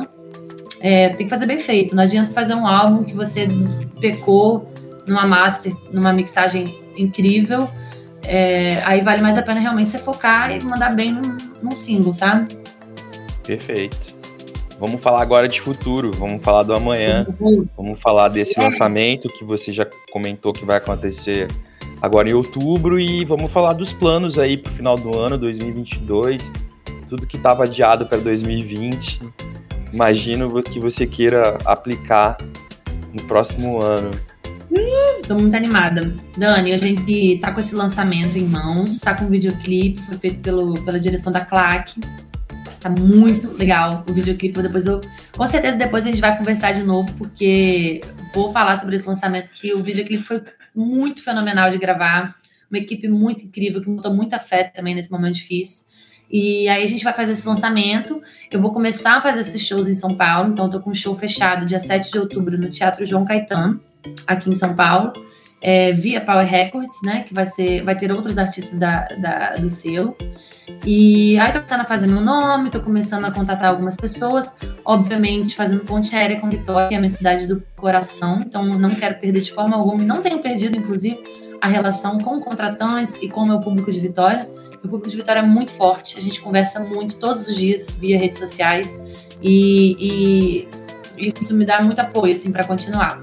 é, 0.80 1.10
tem 1.10 1.26
que 1.26 1.30
fazer 1.30 1.46
bem 1.46 1.60
feito. 1.60 1.94
Não 1.94 2.04
adianta 2.04 2.32
fazer 2.32 2.54
um 2.54 2.66
álbum 2.66 3.04
que 3.04 3.14
você 3.14 3.50
pecou 4.00 4.72
numa 5.10 5.26
master, 5.26 5.76
numa 5.92 6.14
mixagem 6.14 6.76
incrível. 6.98 7.70
É, 8.24 8.82
aí 8.86 9.02
vale 9.02 9.22
mais 9.22 9.38
a 9.38 9.42
pena 9.42 9.60
realmente 9.60 9.90
você 9.90 9.98
focar 9.98 10.52
e 10.52 10.64
mandar 10.64 10.96
bem 10.96 11.12
num, 11.12 11.38
num 11.62 11.72
single, 11.72 12.14
sabe? 12.14 12.56
Perfeito. 13.44 14.20
Vamos 14.80 15.02
falar 15.02 15.22
agora 15.22 15.48
de 15.48 15.60
futuro, 15.60 16.12
vamos 16.12 16.42
falar 16.42 16.64
do 16.64 16.74
amanhã, 16.74 17.28
vamos 17.76 18.00
falar 18.00 18.30
desse 18.30 18.58
é. 18.58 18.64
lançamento 18.64 19.28
que 19.28 19.44
você 19.44 19.74
já 19.74 19.86
comentou 20.10 20.54
que 20.54 20.64
vai 20.64 20.78
acontecer 20.78 21.50
agora 22.02 22.30
em 22.30 22.34
outubro 22.34 22.98
e 22.98 23.26
vamos 23.26 23.52
falar 23.52 23.74
dos 23.74 23.92
planos 23.92 24.40
aí 24.40 24.56
para 24.56 24.72
o 24.72 24.74
final 24.74 24.96
do 24.96 25.18
ano, 25.18 25.38
2022, 25.38 26.50
tudo 27.10 27.28
que 27.28 27.36
estava 27.36 27.64
adiado 27.64 28.06
para 28.06 28.20
2020. 28.20 29.20
Imagino 29.92 30.62
que 30.64 30.80
você 30.80 31.06
queira 31.06 31.58
aplicar 31.66 32.38
no 33.14 33.24
próximo 33.24 33.82
ano. 33.82 34.12
Estou 35.30 35.40
muito 35.40 35.56
animada. 35.56 36.12
Dani, 36.36 36.72
a 36.72 36.78
gente 36.78 37.38
tá 37.38 37.52
com 37.52 37.60
esse 37.60 37.76
lançamento 37.76 38.36
em 38.36 38.46
mãos, 38.46 39.00
tá 39.00 39.14
com 39.14 39.26
o 39.26 39.30
videoclipe, 39.30 40.02
foi 40.02 40.18
feito 40.18 40.40
pelo, 40.40 40.74
pela 40.84 41.00
direção 41.00 41.32
da 41.32 41.46
Claque. 41.46 42.02
Tá 42.80 42.90
muito 42.90 43.56
legal 43.56 44.04
o 44.10 44.12
videoclipe. 44.12 44.60
Depois 44.60 44.88
eu, 44.88 45.00
com 45.38 45.46
certeza 45.46 45.78
depois 45.78 46.04
a 46.04 46.10
gente 46.10 46.20
vai 46.20 46.36
conversar 46.36 46.72
de 46.72 46.82
novo, 46.82 47.14
porque 47.14 48.02
vou 48.34 48.52
falar 48.52 48.78
sobre 48.78 48.96
esse 48.96 49.08
lançamento 49.08 49.52
que 49.52 49.72
o 49.72 49.84
videoclipe 49.84 50.24
foi 50.24 50.42
muito 50.74 51.24
fenomenal 51.24 51.70
de 51.70 51.78
gravar. 51.78 52.36
Uma 52.68 52.80
equipe 52.80 53.08
muito 53.08 53.46
incrível, 53.46 53.84
que 53.84 53.88
botou 53.92 54.12
muita 54.12 54.40
fé 54.40 54.64
também 54.64 54.96
nesse 54.96 55.12
momento 55.12 55.36
difícil. 55.36 55.84
E 56.28 56.68
aí 56.70 56.84
a 56.84 56.88
gente 56.88 57.04
vai 57.04 57.14
fazer 57.14 57.34
esse 57.34 57.48
lançamento. 57.48 58.20
Eu 58.52 58.60
vou 58.60 58.74
começar 58.74 59.18
a 59.18 59.22
fazer 59.22 59.42
esses 59.42 59.62
shows 59.62 59.88
em 59.88 59.94
São 59.94 60.16
Paulo. 60.16 60.52
Então, 60.52 60.66
estou 60.66 60.82
com 60.82 60.90
um 60.90 60.96
show 60.96 61.14
fechado 61.14 61.68
dia 61.68 61.80
7 61.80 62.12
de 62.12 62.18
outubro 62.18 62.58
no 62.58 62.72
Teatro 62.72 63.06
João 63.06 63.24
Caetano, 63.24 63.80
aqui 64.28 64.50
em 64.50 64.56
São 64.56 64.76
Paulo. 64.76 65.14
É, 65.62 65.92
via 65.92 66.22
Power 66.22 66.46
Records, 66.46 66.96
né? 67.04 67.24
Que 67.28 67.34
vai 67.34 67.46
ser, 67.46 67.84
vai 67.84 67.96
ter 67.96 68.12
outros 68.12 68.38
artistas 68.38 68.80
da, 68.80 69.08
da 69.20 69.54
do 69.54 69.70
selo. 69.70 70.16
E 70.86 71.38
aí 71.40 71.52
tô 71.52 71.60
começando 71.60 71.82
a 71.82 71.86
fazer 71.86 72.08
meu 72.08 72.22
nome, 72.22 72.70
tô 72.70 72.80
começando 72.80 73.26
a 73.26 73.32
contatar 73.32 73.70
algumas 73.70 73.96
pessoas, 73.96 74.56
obviamente 74.86 75.56
fazendo 75.56 75.82
ponte 75.82 76.16
aérea 76.16 76.40
com 76.40 76.50
Vitória, 76.50 76.88
que 76.88 76.94
é 76.94 76.98
a 76.98 77.02
minha 77.02 77.10
cidade 77.10 77.48
do 77.48 77.62
coração, 77.76 78.40
então 78.40 78.64
não 78.64 78.92
quero 78.92 79.20
perder 79.20 79.42
de 79.42 79.52
forma 79.52 79.76
alguma, 79.76 80.04
não 80.04 80.22
tenho 80.22 80.40
perdido, 80.40 80.78
inclusive, 80.78 81.22
a 81.62 81.68
relação 81.68 82.18
com 82.18 82.40
contratantes 82.40 83.18
e 83.22 83.28
com 83.28 83.42
o 83.42 83.48
meu 83.48 83.60
público 83.60 83.92
de 83.92 84.00
Vitória. 84.00 84.48
Meu 84.82 84.92
público 84.92 85.10
de 85.10 85.18
Vitória 85.18 85.40
é 85.40 85.46
muito 85.46 85.72
forte, 85.72 86.18
a 86.18 86.22
gente 86.22 86.40
conversa 86.40 86.80
muito 86.80 87.16
todos 87.16 87.48
os 87.48 87.56
dias 87.56 87.96
via 88.00 88.18
redes 88.18 88.38
sociais 88.38 88.98
e, 89.42 90.68
e 91.18 91.32
isso 91.38 91.54
me 91.54 91.66
dá 91.66 91.82
muito 91.82 92.00
apoio 92.00 92.32
assim 92.32 92.52
para 92.52 92.64
continuar. 92.64 93.22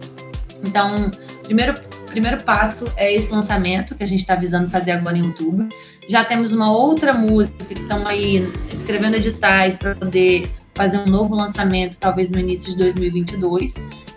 Então, 0.65 1.11
primeiro 1.45 1.75
primeiro 2.17 2.43
passo 2.43 2.91
é 2.97 3.15
esse 3.15 3.31
lançamento 3.31 3.95
que 3.95 4.03
a 4.03 4.07
gente 4.07 4.21
está 4.21 4.35
visando 4.35 4.71
fazer 4.71 4.93
agora 4.93 5.19
em 5.19 5.23
outubro. 5.23 5.69
Já 6.09 6.25
temos 6.25 6.51
uma 6.51 6.73
outra 6.73 7.13
música 7.13 7.67
que 7.67 7.75
estamos 7.75 8.07
aí 8.07 8.51
escrevendo 8.73 9.17
editais 9.17 9.75
para 9.77 9.95
poder 9.95 10.51
fazer 10.75 10.99
um 10.99 11.05
novo 11.05 11.35
lançamento, 11.35 11.99
talvez 11.99 12.31
no 12.31 12.39
início 12.39 12.73
de 12.73 12.79
2022. 12.79 13.75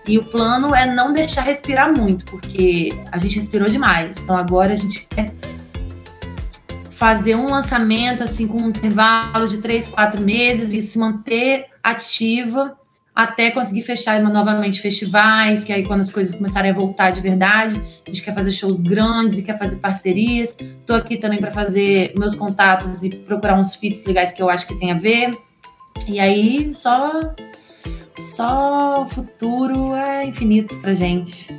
E 0.08 0.18
o 0.18 0.24
plano 0.24 0.74
é 0.74 0.86
não 0.86 1.12
deixar 1.12 1.42
respirar 1.42 1.94
muito, 1.94 2.24
porque 2.26 2.90
a 3.12 3.18
gente 3.18 3.38
respirou 3.38 3.68
demais. 3.68 4.18
Então 4.18 4.38
agora 4.38 4.72
a 4.72 4.78
gente 4.78 5.06
quer 5.06 5.34
fazer 6.92 7.36
um 7.36 7.50
lançamento 7.50 8.24
assim 8.24 8.48
com 8.48 8.60
um 8.60 8.70
intervalo 8.70 9.46
de 9.46 9.58
três, 9.58 9.88
quatro 9.88 10.22
meses 10.22 10.74
e 10.74 10.82
se 10.82 10.98
manter 10.98 11.66
ativa 11.84 12.79
até 13.20 13.52
conseguir 13.52 13.82
fechar 13.82 14.22
novamente 14.22 14.80
festivais, 14.80 15.62
que 15.62 15.74
aí 15.74 15.86
quando 15.86 16.00
as 16.00 16.10
coisas 16.10 16.34
começarem 16.34 16.72
a 16.72 16.74
voltar 16.74 17.12
de 17.12 17.20
verdade, 17.20 17.76
a 17.76 18.10
gente 18.10 18.24
quer 18.24 18.34
fazer 18.34 18.50
shows 18.50 18.80
grandes 18.80 19.38
e 19.38 19.44
quer 19.44 19.60
fazer 19.60 19.76
parcerias. 19.76 20.56
Estou 20.58 20.96
aqui 20.96 21.18
também 21.18 21.38
para 21.38 21.52
fazer 21.52 22.14
meus 22.18 22.34
contatos 22.34 23.04
e 23.04 23.10
procurar 23.10 23.60
uns 23.60 23.76
fits 23.76 24.06
legais 24.06 24.32
que 24.32 24.42
eu 24.42 24.50
acho 24.50 24.66
que 24.66 24.74
tem 24.80 24.94
a 24.94 24.96
ver. 24.96 25.32
E 26.08 26.18
aí 26.18 26.74
só 26.74 27.20
só 28.18 29.04
o 29.04 29.06
futuro 29.06 29.94
é 29.96 30.26
infinito 30.26 30.74
pra 30.78 30.94
gente. 30.94 31.54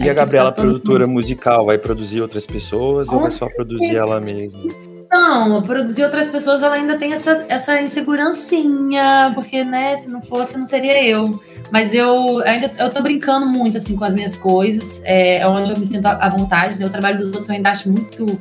E 0.00 0.08
é 0.08 0.10
a 0.10 0.14
Gabriela, 0.14 0.52
tá 0.52 0.62
produtora 0.62 1.06
mundo. 1.06 1.16
musical, 1.16 1.66
vai 1.66 1.76
produzir 1.76 2.22
outras 2.22 2.46
pessoas 2.46 3.06
Com 3.08 3.16
ou 3.16 3.22
vai 3.22 3.30
só 3.30 3.46
produzir 3.46 3.94
ela 3.94 4.18
mesma? 4.22 4.87
Não, 5.10 5.62
produzir 5.62 6.04
outras 6.04 6.28
pessoas, 6.28 6.62
ela 6.62 6.74
ainda 6.74 6.96
tem 6.96 7.12
essa, 7.12 7.46
essa 7.48 7.80
insegurancinha, 7.80 9.32
porque, 9.34 9.64
né, 9.64 9.96
se 9.96 10.08
não 10.08 10.20
fosse, 10.20 10.58
não 10.58 10.66
seria 10.66 11.02
eu. 11.02 11.42
Mas 11.70 11.94
eu 11.94 12.40
ainda 12.46 12.70
eu 12.78 12.90
tô 12.90 13.00
brincando 13.00 13.46
muito, 13.46 13.78
assim, 13.78 13.96
com 13.96 14.04
as 14.04 14.14
minhas 14.14 14.36
coisas, 14.36 15.00
é, 15.04 15.38
é 15.38 15.48
onde 15.48 15.70
eu 15.70 15.78
me 15.78 15.86
sinto 15.86 16.06
à 16.06 16.28
vontade, 16.28 16.78
né? 16.78 16.86
O 16.86 16.90
trabalho 16.90 17.18
dos 17.18 17.26
outros 17.28 17.48
eu 17.48 17.54
ainda 17.54 17.70
acho 17.70 17.90
muito 17.90 18.40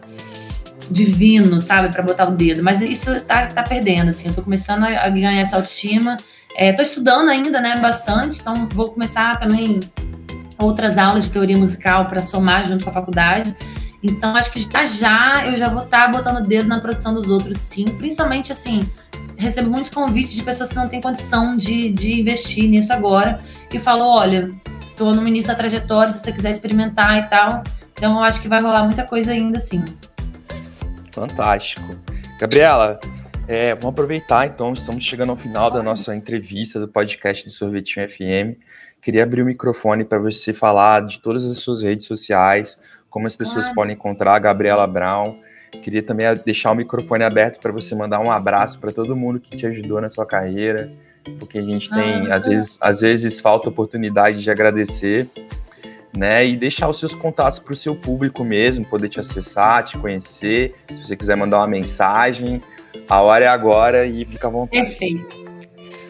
divino, 0.92 1.60
sabe, 1.60 1.90
para 1.90 2.04
botar 2.04 2.28
o 2.28 2.32
dedo. 2.32 2.64
Mas 2.64 2.82
isso 2.82 3.20
tá, 3.22 3.48
tá 3.48 3.64
perdendo, 3.64 4.10
assim, 4.10 4.28
eu 4.28 4.34
tô 4.34 4.42
começando 4.42 4.84
a 4.84 5.10
ganhar 5.10 5.34
essa 5.34 5.56
autoestima 5.56 6.18
é, 6.58 6.74
tô 6.74 6.82
estudando 6.82 7.30
ainda, 7.30 7.62
né, 7.62 7.76
bastante, 7.80 8.40
então 8.42 8.68
vou 8.70 8.90
começar 8.90 9.38
também 9.40 9.80
outras 10.58 10.98
aulas 10.98 11.26
de 11.26 11.30
teoria 11.30 11.56
musical 11.56 12.06
para 12.08 12.20
somar 12.20 12.66
junto 12.66 12.84
com 12.84 12.90
a 12.90 12.94
faculdade. 12.94 13.56
Então, 14.10 14.36
acho 14.36 14.52
que 14.52 14.60
já 14.60 14.86
já 14.86 15.46
eu 15.48 15.58
já 15.58 15.70
vou 15.70 15.84
estar 15.84 16.06
tá 16.06 16.12
botando 16.12 16.38
o 16.38 16.48
dedo 16.48 16.68
na 16.68 16.80
produção 16.80 17.14
dos 17.14 17.30
outros, 17.30 17.58
sim. 17.58 17.86
Principalmente, 17.86 18.52
assim, 18.52 18.80
recebo 19.38 19.70
muitos 19.70 19.90
convites 19.90 20.34
de 20.34 20.44
pessoas 20.44 20.70
que 20.70 20.76
não 20.76 20.88
têm 20.88 21.02
condição 21.02 21.56
de, 21.56 21.90
de 21.90 22.22
investir 22.22 22.70
nisso 22.70 22.92
agora 22.94 23.40
e 23.72 23.80
falou: 23.80 24.18
olha, 24.18 24.52
tô 24.96 25.12
no 25.14 25.28
início 25.28 25.48
da 25.48 25.56
trajetória, 25.56 26.12
se 26.14 26.22
você 26.22 26.32
quiser 26.32 26.52
experimentar 26.52 27.18
e 27.20 27.24
tal. 27.24 27.64
Então 27.94 28.14
eu 28.14 28.24
acho 28.24 28.42
que 28.42 28.48
vai 28.48 28.62
rolar 28.62 28.84
muita 28.84 29.04
coisa 29.04 29.32
ainda 29.32 29.58
assim. 29.58 29.84
Fantástico. 31.12 31.96
Gabriela, 32.40 33.00
é, 33.48 33.74
vamos 33.74 33.90
aproveitar 33.90 34.46
então, 34.46 34.74
estamos 34.74 35.04
chegando 35.04 35.30
ao 35.30 35.36
final 35.36 35.72
da 35.72 35.82
nossa 35.82 36.16
entrevista 36.16 36.80
do 36.80 36.88
podcast 36.88 37.46
do 37.46 37.52
Sorvetinho 37.52 38.08
FM. 38.08 38.60
Queria 39.02 39.24
abrir 39.24 39.42
o 39.42 39.46
microfone 39.46 40.04
para 40.04 40.20
você 40.20 40.54
falar 40.54 41.06
de 41.06 41.20
todas 41.20 41.46
as 41.46 41.58
suas 41.58 41.82
redes 41.82 42.06
sociais, 42.06 42.78
como 43.10 43.28
as 43.28 43.36
pessoas 43.36 43.70
podem 43.74 43.94
encontrar 43.94 44.36
a 44.36 44.40
Gabriela 44.40 44.86
Brown. 44.86 45.38
Queria 45.82 46.02
também 46.02 46.26
deixar 46.46 46.72
o 46.72 46.76
microfone 46.76 47.24
aberto 47.24 47.60
para 47.60 47.72
você 47.72 47.94
mandar 47.96 48.20
um 48.20 48.32
abraço 48.32 48.80
para 48.80 48.92
todo 48.92 49.16
mundo 49.16 49.40
que 49.40 49.56
te 49.56 49.66
ajudou 49.66 50.00
na 50.02 50.10
sua 50.10 50.26
carreira, 50.26 50.90
porque 51.40 51.58
a 51.58 51.62
gente 51.62 51.90
tem, 51.90 52.28
ah, 52.32 52.36
às, 52.36 52.46
vezes, 52.46 52.78
às 52.82 53.02
vezes, 53.02 53.40
falta 53.40 53.70
oportunidade 53.70 54.42
de 54.42 54.50
agradecer, 54.50 55.28
né? 56.18 56.46
E 56.46 56.56
deixar 56.56 56.90
os 56.90 57.00
seus 57.00 57.14
contatos 57.14 57.60
para 57.60 57.74
o 57.74 57.76
seu 57.76 57.96
público 57.96 58.44
mesmo, 58.44 58.86
poder 58.86 59.10
te 59.10 59.20
acessar, 59.20 59.84
te 59.84 59.98
conhecer. 59.98 60.76
Se 60.88 61.06
você 61.06 61.16
quiser 61.16 61.38
mandar 61.38 61.58
uma 61.58 61.68
mensagem, 61.68 62.62
a 63.10 63.22
hora 63.22 63.46
é 63.46 63.48
agora 63.48 64.06
e 64.06 64.26
fica 64.26 64.48
à 64.48 64.52
vontade. 64.52 64.90
Perfeito. 64.90 65.48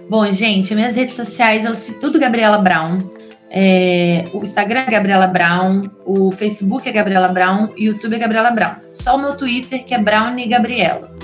Bom, 0.09 0.31
gente, 0.31 0.73
minhas 0.73 0.95
redes 0.95 1.15
sociais 1.15 1.65
é 1.65 1.93
tudo 1.99 2.19
Gabriela 2.19 2.59
Brown. 2.59 3.16
É, 3.49 4.25
o 4.33 4.43
Instagram 4.43 4.81
é 4.81 4.91
Gabriela 4.91 5.27
Brown, 5.27 5.83
o 6.05 6.31
Facebook 6.31 6.87
é 6.87 6.91
Gabriela 6.91 7.29
Brown 7.29 7.69
e 7.77 7.89
o 7.89 7.93
YouTube 7.93 8.15
é 8.15 8.19
Gabriela 8.19 8.51
Brown. 8.51 8.75
Só 8.91 9.15
o 9.15 9.19
meu 9.19 9.35
Twitter 9.35 9.85
que 9.85 9.93
é 9.93 9.99
Brown 9.99 10.37
e 10.37 10.47
Gabriela. 10.47 11.15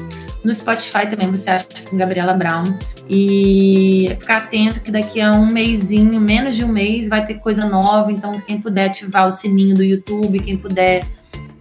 No 0.44 0.54
Spotify 0.54 1.08
também 1.10 1.30
você 1.30 1.50
acha 1.50 1.68
com 1.90 1.98
Gabriela 1.98 2.34
Brown. 2.34 2.78
E 3.10 4.16
ficar 4.20 4.38
atento 4.38 4.80
que 4.80 4.90
daqui 4.90 5.20
a 5.20 5.32
um 5.34 5.46
mêsinho, 5.46 6.20
menos 6.22 6.56
de 6.56 6.64
um 6.64 6.70
mês, 6.70 7.10
vai 7.10 7.26
ter 7.26 7.36
coisa 7.36 7.66
nova. 7.66 8.12
Então, 8.12 8.34
quem 8.46 8.60
puder 8.60 8.86
ativar 8.86 9.28
o 9.28 9.32
sininho 9.32 9.76
do 9.76 9.84
YouTube, 9.84 10.40
quem 10.40 10.56
puder 10.56 11.06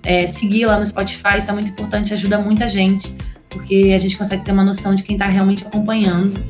é, 0.04 0.26
seguir 0.26 0.66
lá 0.66 0.78
no 0.78 0.86
Spotify, 0.86 1.38
isso 1.38 1.50
é 1.50 1.52
muito 1.52 1.68
importante, 1.68 2.12
ajuda 2.12 2.38
muita 2.38 2.68
gente, 2.68 3.14
porque 3.48 3.92
a 3.94 3.98
gente 3.98 4.16
consegue 4.16 4.44
ter 4.44 4.52
uma 4.52 4.64
noção 4.64 4.94
de 4.94 5.02
quem 5.02 5.16
está 5.16 5.26
realmente 5.26 5.66
acompanhando. 5.66 6.40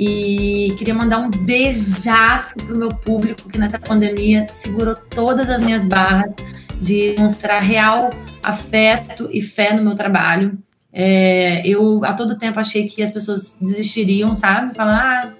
E 0.00 0.72
queria 0.78 0.94
mandar 0.94 1.18
um 1.18 1.28
beijaço 1.28 2.54
pro 2.58 2.78
meu 2.78 2.88
público 2.88 3.48
que 3.48 3.58
nessa 3.58 3.80
pandemia 3.80 4.46
segurou 4.46 4.94
todas 4.94 5.50
as 5.50 5.60
minhas 5.60 5.84
barras 5.84 6.36
de 6.80 7.16
mostrar 7.18 7.58
real 7.58 8.10
afeto 8.40 9.28
e 9.32 9.40
fé 9.40 9.74
no 9.74 9.82
meu 9.82 9.96
trabalho. 9.96 10.56
É, 10.92 11.66
eu 11.66 12.04
a 12.04 12.14
todo 12.14 12.38
tempo 12.38 12.60
achei 12.60 12.86
que 12.86 13.02
as 13.02 13.10
pessoas 13.10 13.58
desistiriam, 13.60 14.36
sabe? 14.36 14.72
Falar, 14.72 15.20
ah, 15.24 15.32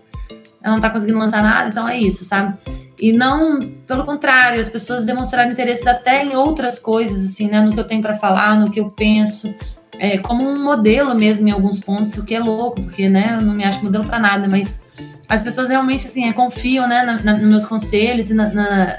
ela 0.61 0.75
não 0.75 0.83
tá 0.83 0.91
conseguindo 0.91 1.21
lançar 1.21 1.41
nada, 1.41 1.69
então 1.69 1.89
é 1.89 1.97
isso, 1.97 2.25
sabe? 2.25 2.59
E 3.01 3.13
não, 3.13 3.61
pelo 3.87 4.05
contrário, 4.05 4.61
as 4.61 4.69
pessoas 4.69 5.05
demonstraram 5.05 5.53
interesse 5.53 5.89
até 5.89 6.25
em 6.25 6.35
outras 6.35 6.81
coisas, 6.81 7.25
assim, 7.25 7.47
né? 7.47 7.61
No 7.61 7.73
que 7.73 7.79
eu 7.79 7.87
tenho 7.87 8.03
para 8.03 8.17
falar, 8.17 8.59
no 8.59 8.73
que 8.73 8.81
eu 8.81 8.89
penso, 8.89 9.55
é, 9.99 10.18
como 10.18 10.44
um 10.44 10.62
modelo 10.62 11.14
mesmo 11.14 11.49
em 11.49 11.51
alguns 11.51 11.78
pontos, 11.80 12.16
o 12.16 12.24
que 12.24 12.34
é 12.34 12.40
louco, 12.40 12.82
porque 12.82 13.09
né, 13.09 13.36
eu 13.38 13.44
não 13.44 13.55
me 13.55 13.64
acho 13.64 13.82
modelo 13.82 14.07
para 14.07 14.18
nada, 14.18 14.49
mas 14.51 14.80
as 15.28 15.42
pessoas 15.42 15.68
realmente 15.68 16.07
assim, 16.07 16.28
é, 16.28 16.32
confiam 16.32 16.88
né, 16.88 17.03
na, 17.03 17.22
na, 17.22 17.38
nos 17.38 17.49
meus 17.49 17.66
conselhos 17.66 18.30
e 18.30 18.34
na, 18.34 18.49
na, 18.53 18.99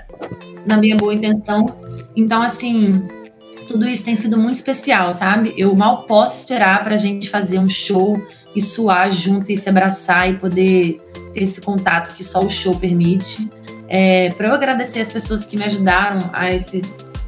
na 0.66 0.78
minha 0.78 0.96
boa 0.96 1.14
intenção. 1.14 1.66
Então, 2.16 2.42
assim, 2.42 3.08
tudo 3.68 3.88
isso 3.88 4.04
tem 4.04 4.16
sido 4.16 4.38
muito 4.38 4.56
especial, 4.56 5.14
sabe? 5.14 5.54
Eu 5.58 5.74
mal 5.76 6.04
posso 6.04 6.38
esperar 6.38 6.84
para 6.84 6.96
a 6.96 6.98
gente 6.98 7.30
fazer 7.30 7.60
um 7.60 7.70
show 7.70 8.22
e 8.56 8.62
suar 8.62 9.12
junto 9.12 9.52
e 9.52 9.58
se 9.58 9.70
abraçar 9.70 10.30
e 10.30 10.38
poder 10.38 11.02
ter 11.34 11.44
esse 11.44 11.62
contato 11.62 12.16
que 12.16 12.24
só 12.24 12.40
o 12.40 12.50
show 12.50 12.76
permite. 12.76 13.50
É, 13.88 14.30
para 14.32 14.50
eu 14.50 14.54
agradecer 14.54 15.00
as 15.00 15.12
pessoas 15.12 15.46
que 15.46 15.58
me 15.58 15.64
ajudaram 15.64 16.30
a 16.34 16.50
esse 16.50 16.82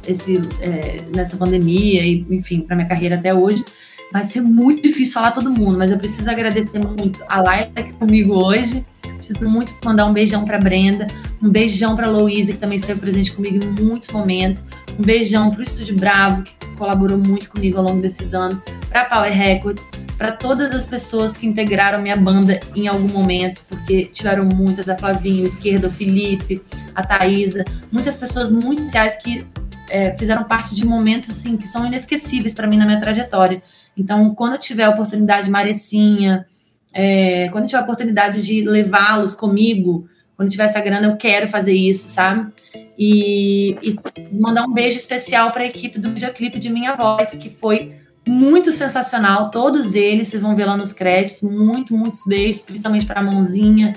esse, 0.06 0.40
é, 0.60 1.02
nessa 1.14 1.36
pandemia 1.36 2.04
e, 2.04 2.26
enfim, 2.30 2.60
para 2.60 2.76
minha 2.76 2.88
carreira 2.88 3.16
até 3.16 3.34
hoje. 3.34 3.64
Vai 4.12 4.24
ser 4.24 4.42
muito 4.42 4.82
difícil 4.82 5.14
falar 5.14 5.30
todo 5.30 5.50
mundo, 5.50 5.78
mas 5.78 5.90
eu 5.90 5.98
preciso 5.98 6.28
agradecer 6.30 6.78
muito 6.78 7.24
a 7.28 7.40
Laila 7.40 7.66
que 7.66 7.72
tá 7.72 7.80
aqui 7.80 7.92
comigo 7.94 8.34
hoje. 8.34 8.84
Preciso 9.16 9.48
muito 9.48 9.72
mandar 9.84 10.04
um 10.04 10.12
beijão 10.12 10.44
para 10.44 10.58
Brenda, 10.58 11.06
um 11.40 11.48
beijão 11.48 11.96
para 11.96 12.08
Louise, 12.08 12.52
que 12.52 12.58
também 12.58 12.76
esteve 12.76 13.00
presente 13.00 13.32
comigo 13.32 13.64
em 13.64 13.82
muitos 13.82 14.08
momentos. 14.08 14.64
Um 14.98 15.02
beijão 15.02 15.48
para 15.48 15.60
o 15.60 15.62
Estúdio 15.62 15.96
Bravo, 15.96 16.42
que 16.42 16.52
colaborou 16.76 17.16
muito 17.16 17.48
comigo 17.48 17.78
ao 17.78 17.84
longo 17.84 18.02
desses 18.02 18.34
anos, 18.34 18.64
para 18.90 19.04
Power 19.04 19.32
Records, 19.32 19.82
para 20.18 20.32
todas 20.32 20.74
as 20.74 20.84
pessoas 20.84 21.36
que 21.36 21.46
integraram 21.46 22.02
minha 22.02 22.16
banda 22.16 22.60
em 22.74 22.88
algum 22.88 23.08
momento, 23.08 23.64
porque 23.68 24.04
tiveram 24.04 24.44
muitas, 24.44 24.88
a 24.88 24.96
Flavinho, 24.96 25.44
o 25.44 25.46
Esquerda, 25.46 25.88
o 25.88 25.90
Felipe, 25.90 26.60
a 26.94 27.02
Thaisa, 27.02 27.64
muitas 27.90 28.16
pessoas 28.16 28.50
muito 28.50 28.80
especiais 28.80 29.16
que 29.16 29.46
é, 29.92 30.16
fizeram 30.16 30.44
parte 30.44 30.74
de 30.74 30.86
momentos 30.86 31.28
assim 31.28 31.54
que 31.56 31.68
são 31.68 31.86
inesquecíveis 31.86 32.54
para 32.54 32.66
mim 32.66 32.78
na 32.78 32.86
minha 32.86 32.98
trajetória. 32.98 33.62
Então, 33.94 34.34
quando 34.34 34.54
eu 34.54 34.58
tiver 34.58 34.84
a 34.84 34.90
oportunidade, 34.90 35.50
Marecinha, 35.50 36.46
é, 36.94 37.50
quando 37.50 37.64
eu 37.64 37.68
tiver 37.68 37.80
a 37.80 37.84
oportunidade 37.84 38.44
de 38.44 38.62
levá-los 38.62 39.34
comigo, 39.34 40.08
quando 40.34 40.50
tiver 40.50 40.64
essa 40.64 40.80
grana, 40.80 41.06
eu 41.06 41.16
quero 41.16 41.46
fazer 41.46 41.74
isso, 41.74 42.08
sabe? 42.08 42.50
E, 42.98 43.76
e 43.82 43.98
mandar 44.32 44.64
um 44.64 44.72
beijo 44.72 44.96
especial 44.96 45.52
para 45.52 45.62
a 45.62 45.66
equipe 45.66 45.98
do 45.98 46.10
videoclipe 46.10 46.58
de 46.58 46.70
Minha 46.70 46.96
Voz, 46.96 47.34
que 47.34 47.50
foi 47.50 47.94
muito 48.26 48.72
sensacional. 48.72 49.50
Todos 49.50 49.94
eles, 49.94 50.28
vocês 50.28 50.42
vão 50.42 50.56
ver 50.56 50.64
lá 50.64 50.76
nos 50.76 50.92
créditos. 50.92 51.42
Muito, 51.42 51.94
muitos 51.94 52.20
beijos, 52.26 52.62
principalmente 52.62 53.04
para 53.04 53.20
a 53.20 53.22
Mãozinha, 53.22 53.92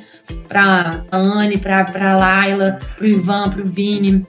para 0.47 1.05
a 1.09 1.17
Anne, 1.17 1.57
para 1.57 1.85
a 2.11 2.17
Laila, 2.17 2.79
para 2.97 3.05
o 3.05 3.07
Ivan, 3.07 3.49
para 3.49 3.61
o 3.61 3.65
Vini, 3.65 4.25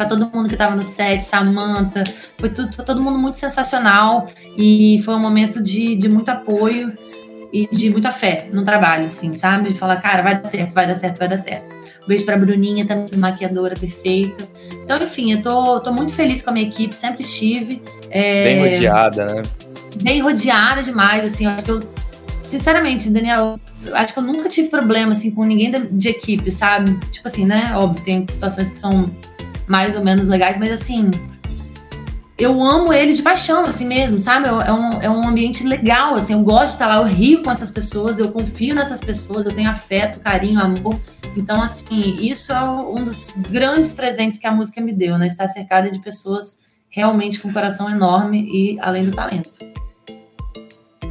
para 0.00 0.08
todo 0.08 0.30
mundo 0.34 0.48
que 0.48 0.54
estava 0.54 0.74
no 0.74 0.80
set, 0.80 1.22
Samantha, 1.22 2.04
foi, 2.38 2.48
tudo, 2.48 2.72
foi 2.74 2.82
todo 2.82 3.02
mundo 3.02 3.18
muito 3.18 3.36
sensacional 3.36 4.26
e 4.56 4.98
foi 5.04 5.14
um 5.14 5.18
momento 5.18 5.62
de, 5.62 5.94
de 5.94 6.08
muito 6.08 6.30
apoio 6.30 6.94
e 7.52 7.68
de 7.70 7.90
muita 7.90 8.10
fé 8.10 8.48
no 8.50 8.64
trabalho, 8.64 9.08
assim, 9.08 9.34
sabe? 9.34 9.74
De 9.74 9.78
falar, 9.78 9.96
cara, 9.96 10.22
vai 10.22 10.40
dar 10.40 10.48
certo, 10.48 10.72
vai 10.72 10.86
dar 10.86 10.94
certo, 10.94 11.18
vai 11.18 11.28
dar 11.28 11.36
certo. 11.36 11.70
Um 12.02 12.06
beijo 12.08 12.24
pra 12.24 12.38
Bruninha, 12.38 12.86
também 12.86 13.10
maquiadora 13.18 13.74
perfeita. 13.78 14.48
Então, 14.82 14.96
enfim, 15.02 15.32
eu 15.32 15.42
tô, 15.42 15.80
tô 15.80 15.92
muito 15.92 16.14
feliz 16.14 16.40
com 16.40 16.48
a 16.48 16.54
minha 16.54 16.66
equipe, 16.66 16.94
sempre 16.94 17.20
estive. 17.20 17.82
É... 18.08 18.44
Bem 18.44 18.72
rodeada, 18.72 19.26
né? 19.26 19.42
Bem 20.02 20.20
rodeada 20.22 20.82
demais, 20.82 21.24
assim, 21.24 21.44
eu 21.44 21.50
acho 21.50 21.64
que 21.64 21.70
eu, 21.72 21.80
sinceramente, 22.42 23.10
Daniel, 23.10 23.60
acho 23.92 24.14
que 24.14 24.18
eu 24.18 24.22
nunca 24.22 24.48
tive 24.48 24.68
problema, 24.70 25.12
assim, 25.12 25.30
com 25.30 25.44
ninguém 25.44 25.70
de 25.92 26.08
equipe, 26.08 26.50
sabe? 26.50 26.98
Tipo 27.10 27.28
assim, 27.28 27.44
né? 27.44 27.72
Óbvio, 27.74 28.02
tem 28.02 28.26
situações 28.26 28.70
que 28.70 28.78
são 28.78 29.10
mais 29.70 29.94
ou 29.94 30.02
menos 30.02 30.26
legais, 30.26 30.58
mas 30.58 30.72
assim, 30.72 31.12
eu 32.36 32.60
amo 32.60 32.92
eles 32.92 33.18
de 33.18 33.22
paixão, 33.22 33.64
assim 33.64 33.86
mesmo, 33.86 34.18
sabe? 34.18 34.48
É 34.48 34.72
um, 34.72 35.02
é 35.02 35.08
um 35.08 35.28
ambiente 35.28 35.62
legal, 35.62 36.14
assim, 36.14 36.32
eu 36.32 36.40
gosto 36.40 36.66
de 36.66 36.72
estar 36.72 36.88
lá, 36.88 36.96
eu 36.96 37.04
rio 37.04 37.40
com 37.40 37.52
essas 37.52 37.70
pessoas, 37.70 38.18
eu 38.18 38.32
confio 38.32 38.74
nessas 38.74 39.00
pessoas, 39.00 39.46
eu 39.46 39.52
tenho 39.52 39.70
afeto, 39.70 40.18
carinho, 40.18 40.58
amor. 40.60 40.98
Então, 41.36 41.62
assim, 41.62 42.16
isso 42.20 42.52
é 42.52 42.60
um 42.68 43.04
dos 43.04 43.32
grandes 43.48 43.92
presentes 43.92 44.40
que 44.40 44.46
a 44.48 44.50
música 44.50 44.80
me 44.80 44.92
deu, 44.92 45.16
né? 45.16 45.28
Estar 45.28 45.46
cercada 45.46 45.88
de 45.88 46.00
pessoas 46.00 46.58
realmente 46.88 47.38
com 47.38 47.46
um 47.46 47.52
coração 47.52 47.88
enorme 47.88 48.48
e 48.52 48.76
além 48.80 49.04
do 49.04 49.12
talento. 49.12 49.52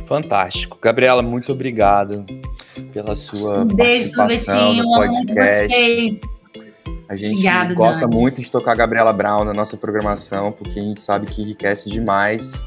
Fantástico. 0.05 0.77
Gabriela, 0.81 1.21
muito 1.21 1.49
obrigado 1.53 2.25
pela 2.91 3.15
sua 3.15 3.59
um 3.59 3.65
beijo, 3.65 4.13
participação 4.17 4.73
no 4.73 4.83
podcast. 4.95 6.19
A 7.09 7.15
gente 7.15 7.31
Obrigada, 7.31 7.73
gosta 7.73 8.07
Dani. 8.07 8.21
muito 8.21 8.39
de 8.39 8.51
tocar 8.51 8.73
a 8.73 8.75
Gabriela 8.75 9.11
Brown 9.11 9.43
na 9.43 9.51
nossa 9.51 9.75
programação, 9.75 10.51
porque 10.51 10.79
a 10.79 10.83
gente 10.83 11.01
sabe 11.01 11.25
que 11.25 11.41
enriquece 11.41 11.89
demais. 11.89 12.61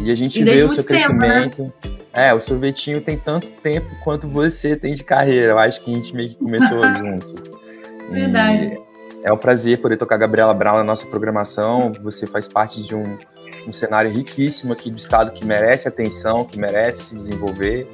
E 0.00 0.10
a 0.10 0.14
gente 0.14 0.40
e 0.40 0.44
vê 0.44 0.64
o 0.64 0.70
seu 0.70 0.82
tempo, 0.82 1.12
né? 1.12 1.48
crescimento. 1.48 1.62
Né? 1.62 1.70
É, 2.12 2.34
o 2.34 2.40
sorvetinho 2.40 3.00
tem 3.00 3.16
tanto 3.16 3.46
tempo 3.46 3.86
quanto 4.02 4.26
você 4.26 4.74
tem 4.74 4.92
de 4.92 5.04
carreira. 5.04 5.52
Eu 5.52 5.58
acho 5.60 5.80
que 5.84 5.92
a 5.92 5.94
gente 5.94 6.12
meio 6.16 6.30
que 6.30 6.34
começou 6.34 6.82
junto. 6.98 7.34
Verdade. 8.10 8.76
E 9.22 9.26
é 9.26 9.32
um 9.32 9.36
prazer 9.36 9.78
poder 9.78 9.96
tocar 9.96 10.16
a 10.16 10.18
Gabriela 10.18 10.52
Brown 10.52 10.78
na 10.78 10.84
nossa 10.84 11.06
programação. 11.06 11.92
Você 12.02 12.26
faz 12.26 12.48
parte 12.48 12.82
de 12.82 12.92
um, 12.92 13.16
um 13.68 13.72
cenário 13.72 14.10
riquíssimo 14.10 14.72
aqui 14.72 14.90
do 14.90 14.96
estado 14.96 15.30
que 15.30 15.44
merece 15.44 15.86
atenção, 15.86 16.44
que 16.44 16.58
merece 16.58 17.04
se 17.04 17.14
desenvolver. 17.14 17.86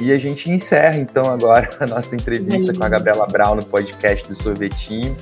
E 0.00 0.12
a 0.12 0.18
gente 0.18 0.50
encerra 0.50 0.96
então 0.96 1.24
agora 1.24 1.70
a 1.80 1.86
nossa 1.86 2.14
entrevista 2.14 2.72
com 2.74 2.84
a 2.84 2.88
Gabriela 2.88 3.26
Brown 3.26 3.54
no 3.54 3.64
podcast 3.64 4.28
do 4.28 4.34
Sorvetinho. 4.34 5.16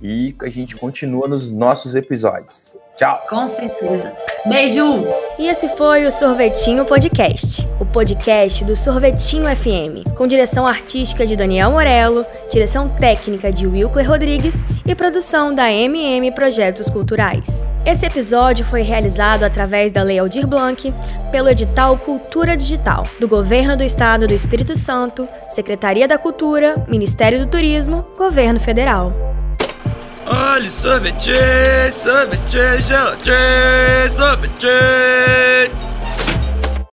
E 0.00 0.34
a 0.42 0.48
gente 0.48 0.76
continua 0.76 1.28
nos 1.28 1.50
nossos 1.50 1.94
episódios. 1.94 2.76
Tchau. 3.02 3.20
Com 3.28 3.48
certeza. 3.48 4.12
Beijo. 4.46 5.08
E 5.36 5.48
esse 5.48 5.70
foi 5.70 6.06
o 6.06 6.12
Sorvetinho 6.12 6.84
Podcast, 6.84 7.66
o 7.80 7.84
podcast 7.84 8.64
do 8.64 8.76
Sorvetinho 8.76 9.44
FM, 9.56 10.08
com 10.16 10.24
direção 10.24 10.68
artística 10.68 11.26
de 11.26 11.34
Daniel 11.34 11.72
Morello, 11.72 12.24
direção 12.48 12.88
técnica 12.88 13.50
de 13.50 13.66
Wilker 13.66 14.08
Rodrigues 14.08 14.64
e 14.86 14.94
produção 14.94 15.52
da 15.52 15.68
MM 15.68 16.30
Projetos 16.30 16.88
Culturais. 16.88 17.66
Esse 17.84 18.06
episódio 18.06 18.64
foi 18.66 18.82
realizado 18.82 19.42
através 19.42 19.90
da 19.90 20.04
Lei 20.04 20.20
Aldir 20.20 20.46
Blanc, 20.46 20.94
pelo 21.32 21.48
edital 21.48 21.98
Cultura 21.98 22.56
Digital, 22.56 23.04
do 23.18 23.26
Governo 23.26 23.76
do 23.76 23.82
Estado 23.82 24.28
do 24.28 24.34
Espírito 24.34 24.78
Santo, 24.78 25.28
Secretaria 25.48 26.06
da 26.06 26.18
Cultura, 26.18 26.76
Ministério 26.86 27.40
do 27.40 27.50
Turismo, 27.50 28.06
Governo 28.16 28.60
Federal. 28.60 29.12
Olha, 30.26 30.70
sorvete, 30.70 31.92
sorvete, 31.92 32.80
gelatina, 32.86 34.14
sorvete. 34.16 35.91